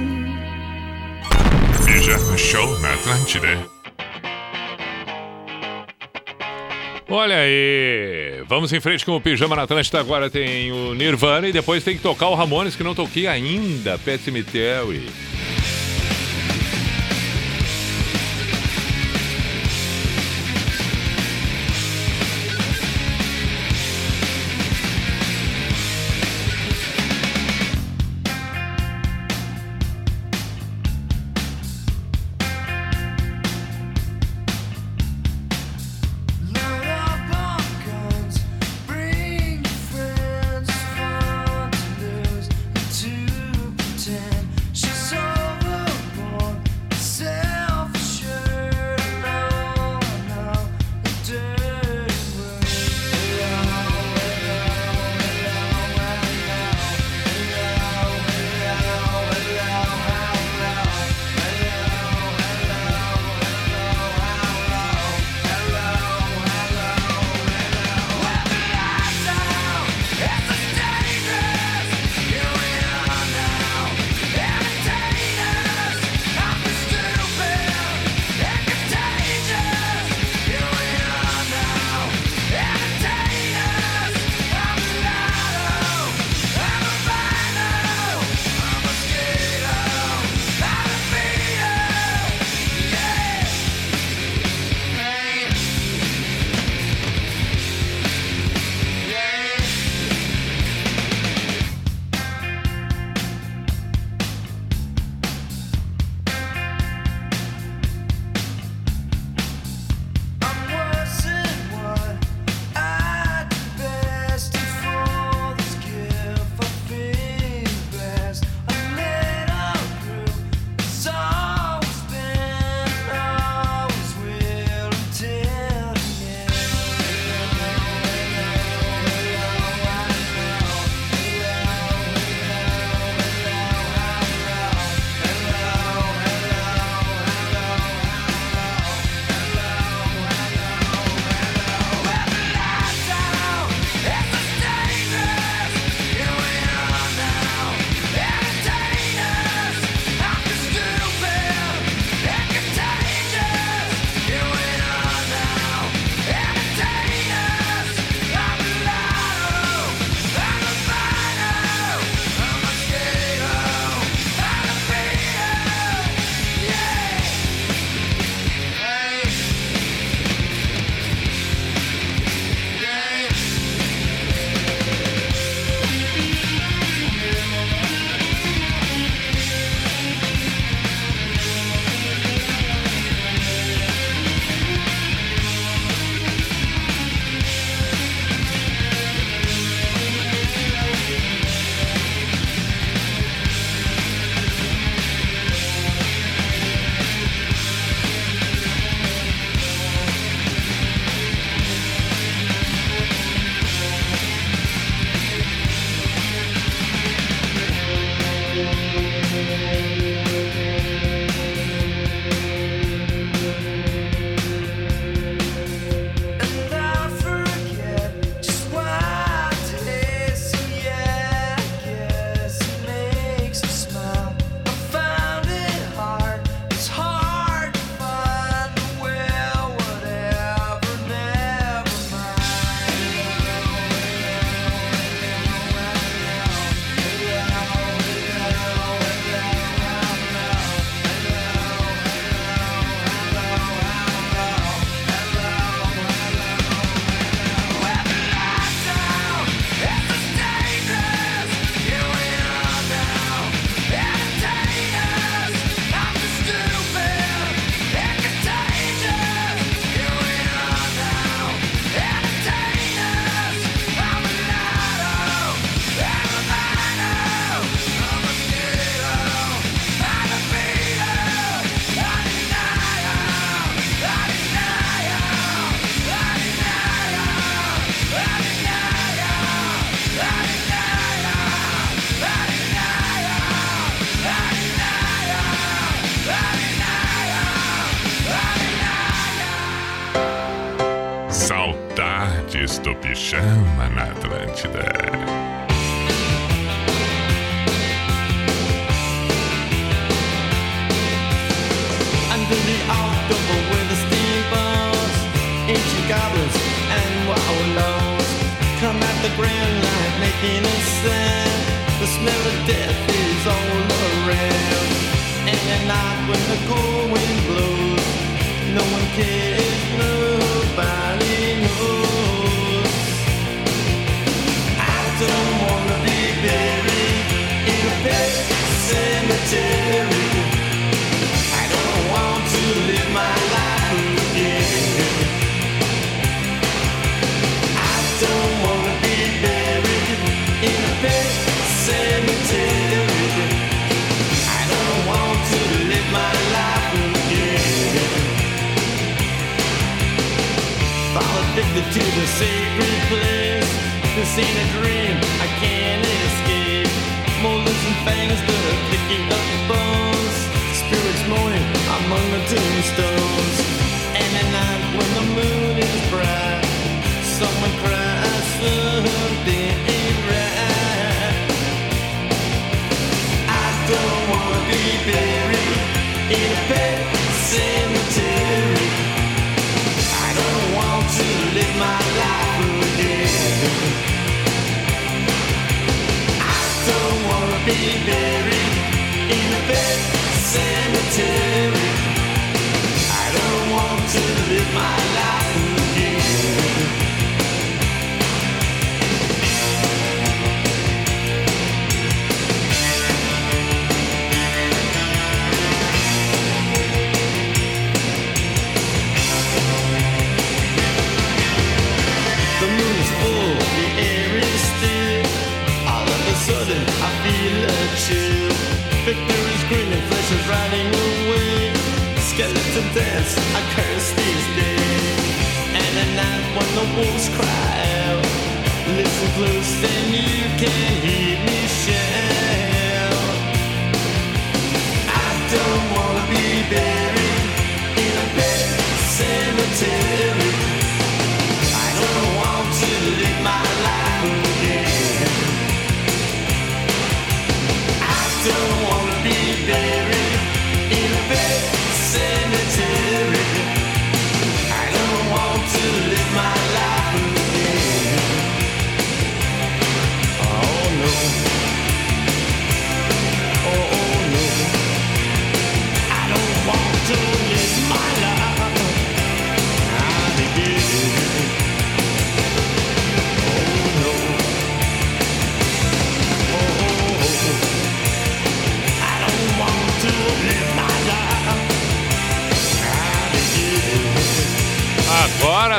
Inverno 1.86 2.38
Show 2.38 2.78
na 2.80 2.94
Atlântida. 2.94 3.58
Olha 7.08 7.38
aí, 7.38 8.44
vamos 8.48 8.72
em 8.72 8.80
frente 8.80 9.04
com 9.04 9.16
o 9.16 9.20
Pijama 9.20 9.56
na 9.56 9.62
Atlântida. 9.62 9.98
Agora 9.98 10.30
tem 10.30 10.70
o 10.70 10.94
Nirvana 10.94 11.48
e 11.48 11.52
depois 11.52 11.82
tem 11.82 11.96
que 11.96 12.02
tocar 12.02 12.28
o 12.28 12.34
Ramones, 12.34 12.76
que 12.76 12.84
não 12.84 12.94
toquei 12.94 13.26
ainda, 13.26 13.98
Pet 13.98 14.22
Cemetery. 14.22 15.08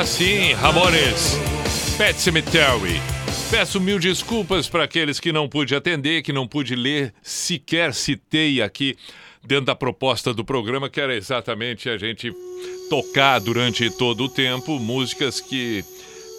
Sim, 0.04 0.52
Ramones. 0.54 1.38
Pet 1.96 2.20
Cemetery. 2.20 3.00
Peço 3.50 3.80
mil 3.80 3.98
desculpas 3.98 4.68
para 4.68 4.84
aqueles 4.84 5.20
que 5.20 5.32
não 5.32 5.48
pude 5.48 5.74
atender, 5.74 6.22
que 6.22 6.32
não 6.32 6.46
pude 6.46 6.74
ler, 6.74 7.14
sequer 7.22 7.94
citei 7.94 8.60
aqui 8.60 8.96
dentro 9.44 9.66
da 9.66 9.74
proposta 9.74 10.34
do 10.34 10.44
programa, 10.44 10.88
que 10.88 11.00
era 11.00 11.14
exatamente 11.14 11.88
a 11.88 11.96
gente 11.96 12.32
tocar 12.90 13.38
durante 13.38 13.90
todo 13.90 14.24
o 14.24 14.28
tempo 14.28 14.78
músicas 14.78 15.40
que 15.40 15.84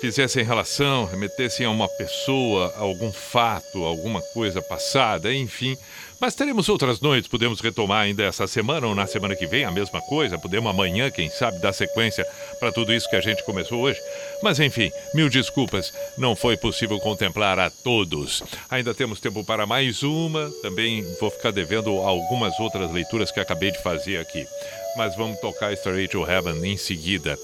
fizessem 0.01 0.43
relação, 0.43 1.05
remetessem 1.05 1.65
a 1.65 1.69
uma 1.69 1.87
pessoa, 1.87 2.73
a 2.75 2.81
algum 2.81 3.11
fato, 3.11 3.85
alguma 3.85 4.21
coisa 4.33 4.61
passada, 4.61 5.33
enfim. 5.33 5.77
Mas 6.23 6.35
teremos 6.35 6.69
outras 6.69 7.01
noites, 7.01 7.29
podemos 7.29 7.59
retomar 7.59 8.03
ainda 8.03 8.23
essa 8.23 8.47
semana 8.47 8.87
ou 8.87 8.95
na 8.95 9.05
semana 9.05 9.35
que 9.35 9.45
vem 9.45 9.65
a 9.65 9.71
mesma 9.71 9.99
coisa, 9.99 10.39
podemos 10.39 10.71
amanhã, 10.71 11.11
quem 11.11 11.29
sabe, 11.29 11.59
dar 11.59 11.73
sequência 11.73 12.25
para 12.61 12.71
tudo 12.71 12.93
isso 12.93 13.09
que 13.09 13.17
a 13.17 13.19
gente 13.19 13.43
começou 13.43 13.81
hoje. 13.81 13.99
Mas 14.41 14.57
enfim, 14.57 14.89
mil 15.13 15.27
desculpas, 15.27 15.91
não 16.17 16.33
foi 16.33 16.55
possível 16.55 16.97
contemplar 17.01 17.59
a 17.59 17.69
todos. 17.69 18.41
Ainda 18.69 18.93
temos 18.93 19.19
tempo 19.19 19.43
para 19.43 19.65
mais 19.65 20.01
uma, 20.01 20.49
também 20.61 21.03
vou 21.19 21.29
ficar 21.29 21.51
devendo 21.51 21.89
algumas 21.97 22.57
outras 22.57 22.89
leituras 22.93 23.29
que 23.29 23.41
acabei 23.41 23.71
de 23.71 23.83
fazer 23.83 24.15
aqui. 24.15 24.47
Mas 24.95 25.17
vamos 25.17 25.37
tocar 25.41 25.73
Straight 25.73 26.13
to 26.13 26.25
Heaven 26.25 26.65
em 26.65 26.77
seguida. 26.77 27.37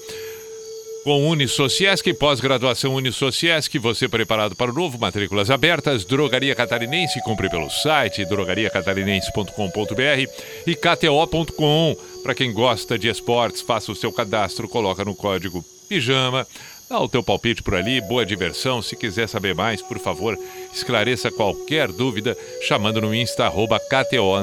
Com 1.02 1.30
Unisociesc, 1.30 2.12
pós-graduação 2.12 2.94
Unisociesc, 2.94 3.78
você 3.78 4.06
preparado 4.06 4.54
para 4.54 4.70
o 4.70 4.74
novo, 4.74 4.98
matrículas 4.98 5.50
abertas, 5.50 6.04
Drogaria 6.04 6.54
Catarinense, 6.54 7.22
compre 7.22 7.48
pelo 7.48 7.70
site 7.70 8.22
drogariacatarinense.com.br 8.26 10.30
e 10.66 10.74
kto.com. 10.74 11.96
Para 12.22 12.34
quem 12.34 12.52
gosta 12.52 12.98
de 12.98 13.08
esportes, 13.08 13.62
faça 13.62 13.90
o 13.90 13.96
seu 13.96 14.12
cadastro, 14.12 14.68
coloca 14.68 15.02
no 15.02 15.14
código 15.14 15.64
PIJAMA, 15.88 16.46
dá 16.88 17.00
o 17.00 17.08
teu 17.08 17.22
palpite 17.22 17.62
por 17.62 17.76
ali, 17.76 18.02
boa 18.02 18.26
diversão. 18.26 18.82
Se 18.82 18.94
quiser 18.94 19.26
saber 19.26 19.54
mais, 19.54 19.80
por 19.80 19.98
favor, 19.98 20.38
esclareça 20.70 21.30
qualquer 21.30 21.90
dúvida 21.90 22.36
chamando 22.68 23.00
no 23.00 23.14
Insta, 23.14 23.46
arroba 23.46 23.80
KTO 23.80 24.34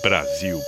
Brasil. 0.00 0.60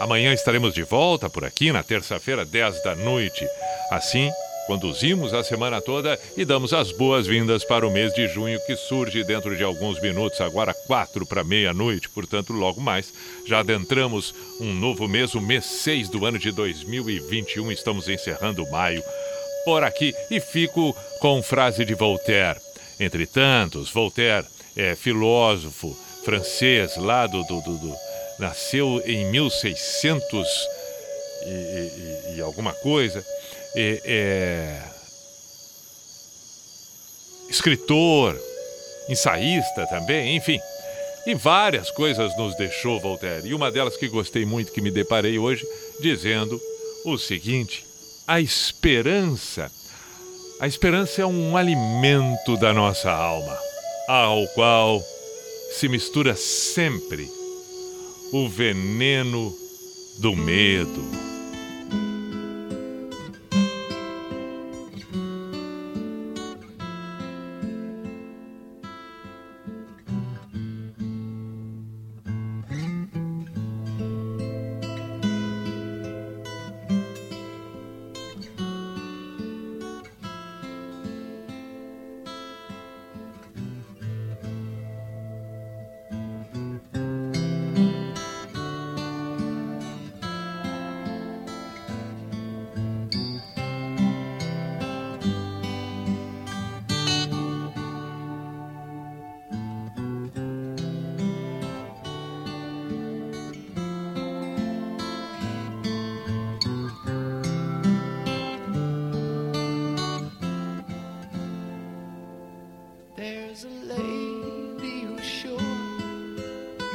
Amanhã 0.00 0.32
estaremos 0.32 0.74
de 0.74 0.82
volta 0.82 1.30
por 1.30 1.44
aqui 1.44 1.70
na 1.70 1.84
terça-feira, 1.84 2.44
10 2.44 2.82
da 2.82 2.96
noite. 2.96 3.46
Assim, 3.90 4.30
conduzimos 4.68 5.32
a 5.32 5.42
semana 5.42 5.80
toda 5.80 6.20
e 6.36 6.44
damos 6.44 6.74
as 6.74 6.92
boas-vindas 6.92 7.64
para 7.64 7.86
o 7.86 7.90
mês 7.90 8.12
de 8.12 8.28
junho 8.28 8.60
que 8.66 8.76
surge 8.76 9.24
dentro 9.24 9.56
de 9.56 9.64
alguns 9.64 9.98
minutos, 10.02 10.42
agora 10.42 10.74
quatro 10.86 11.24
para 11.24 11.42
meia-noite, 11.42 12.06
portanto, 12.10 12.52
logo 12.52 12.78
mais, 12.78 13.10
já 13.46 13.60
adentramos 13.60 14.34
um 14.60 14.74
novo 14.74 15.08
mês, 15.08 15.34
o 15.34 15.40
mês 15.40 15.64
6 15.64 16.10
do 16.10 16.26
ano 16.26 16.38
de 16.38 16.52
2021, 16.52 17.72
estamos 17.72 18.10
encerrando 18.10 18.70
maio 18.70 19.02
por 19.64 19.82
aqui 19.82 20.14
e 20.30 20.38
fico 20.38 20.94
com 21.18 21.42
frase 21.42 21.86
de 21.86 21.94
Voltaire. 21.94 22.60
Entre 23.00 23.26
tantos, 23.26 23.90
Voltaire 23.90 24.46
é 24.76 24.94
filósofo 24.94 25.96
francês 26.26 26.94
lá 26.98 27.26
do, 27.26 27.42
do, 27.44 27.60
do, 27.62 27.78
do 27.78 27.96
nasceu 28.38 29.02
em 29.06 29.30
1600 29.30 30.46
e, 31.46 31.48
e, 31.48 32.36
e 32.36 32.40
alguma 32.42 32.74
coisa 32.74 33.24
é, 33.80 34.00
é, 34.04 34.82
escritor, 37.48 38.36
ensaísta 39.08 39.86
também, 39.86 40.36
enfim. 40.36 40.58
E 41.24 41.34
várias 41.34 41.88
coisas 41.90 42.36
nos 42.36 42.56
deixou 42.56 42.98
Voltaire. 42.98 43.46
E 43.46 43.54
uma 43.54 43.70
delas 43.70 43.96
que 43.96 44.08
gostei 44.08 44.44
muito, 44.44 44.72
que 44.72 44.80
me 44.80 44.90
deparei 44.90 45.38
hoje, 45.38 45.64
dizendo 46.00 46.60
o 47.04 47.16
seguinte: 47.16 47.86
a 48.26 48.40
esperança. 48.40 49.70
A 50.60 50.66
esperança 50.66 51.22
é 51.22 51.26
um 51.26 51.56
alimento 51.56 52.56
da 52.56 52.74
nossa 52.74 53.12
alma, 53.12 53.56
ao 54.08 54.44
qual 54.48 55.00
se 55.70 55.88
mistura 55.88 56.34
sempre 56.34 57.30
o 58.32 58.48
veneno 58.48 59.54
do 60.18 60.34
medo. 60.34 61.27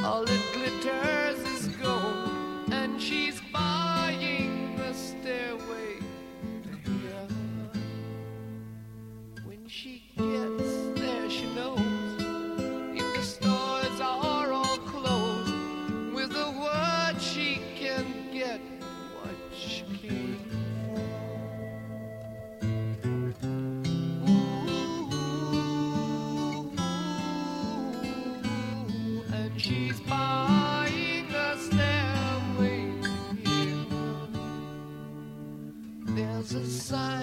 All 0.03 0.25
that 0.25 0.41
glitters 0.53 1.39
is 1.39 1.67
gold, 1.77 2.73
and 2.73 3.01
she's 3.01 3.39
side. 36.93 37.22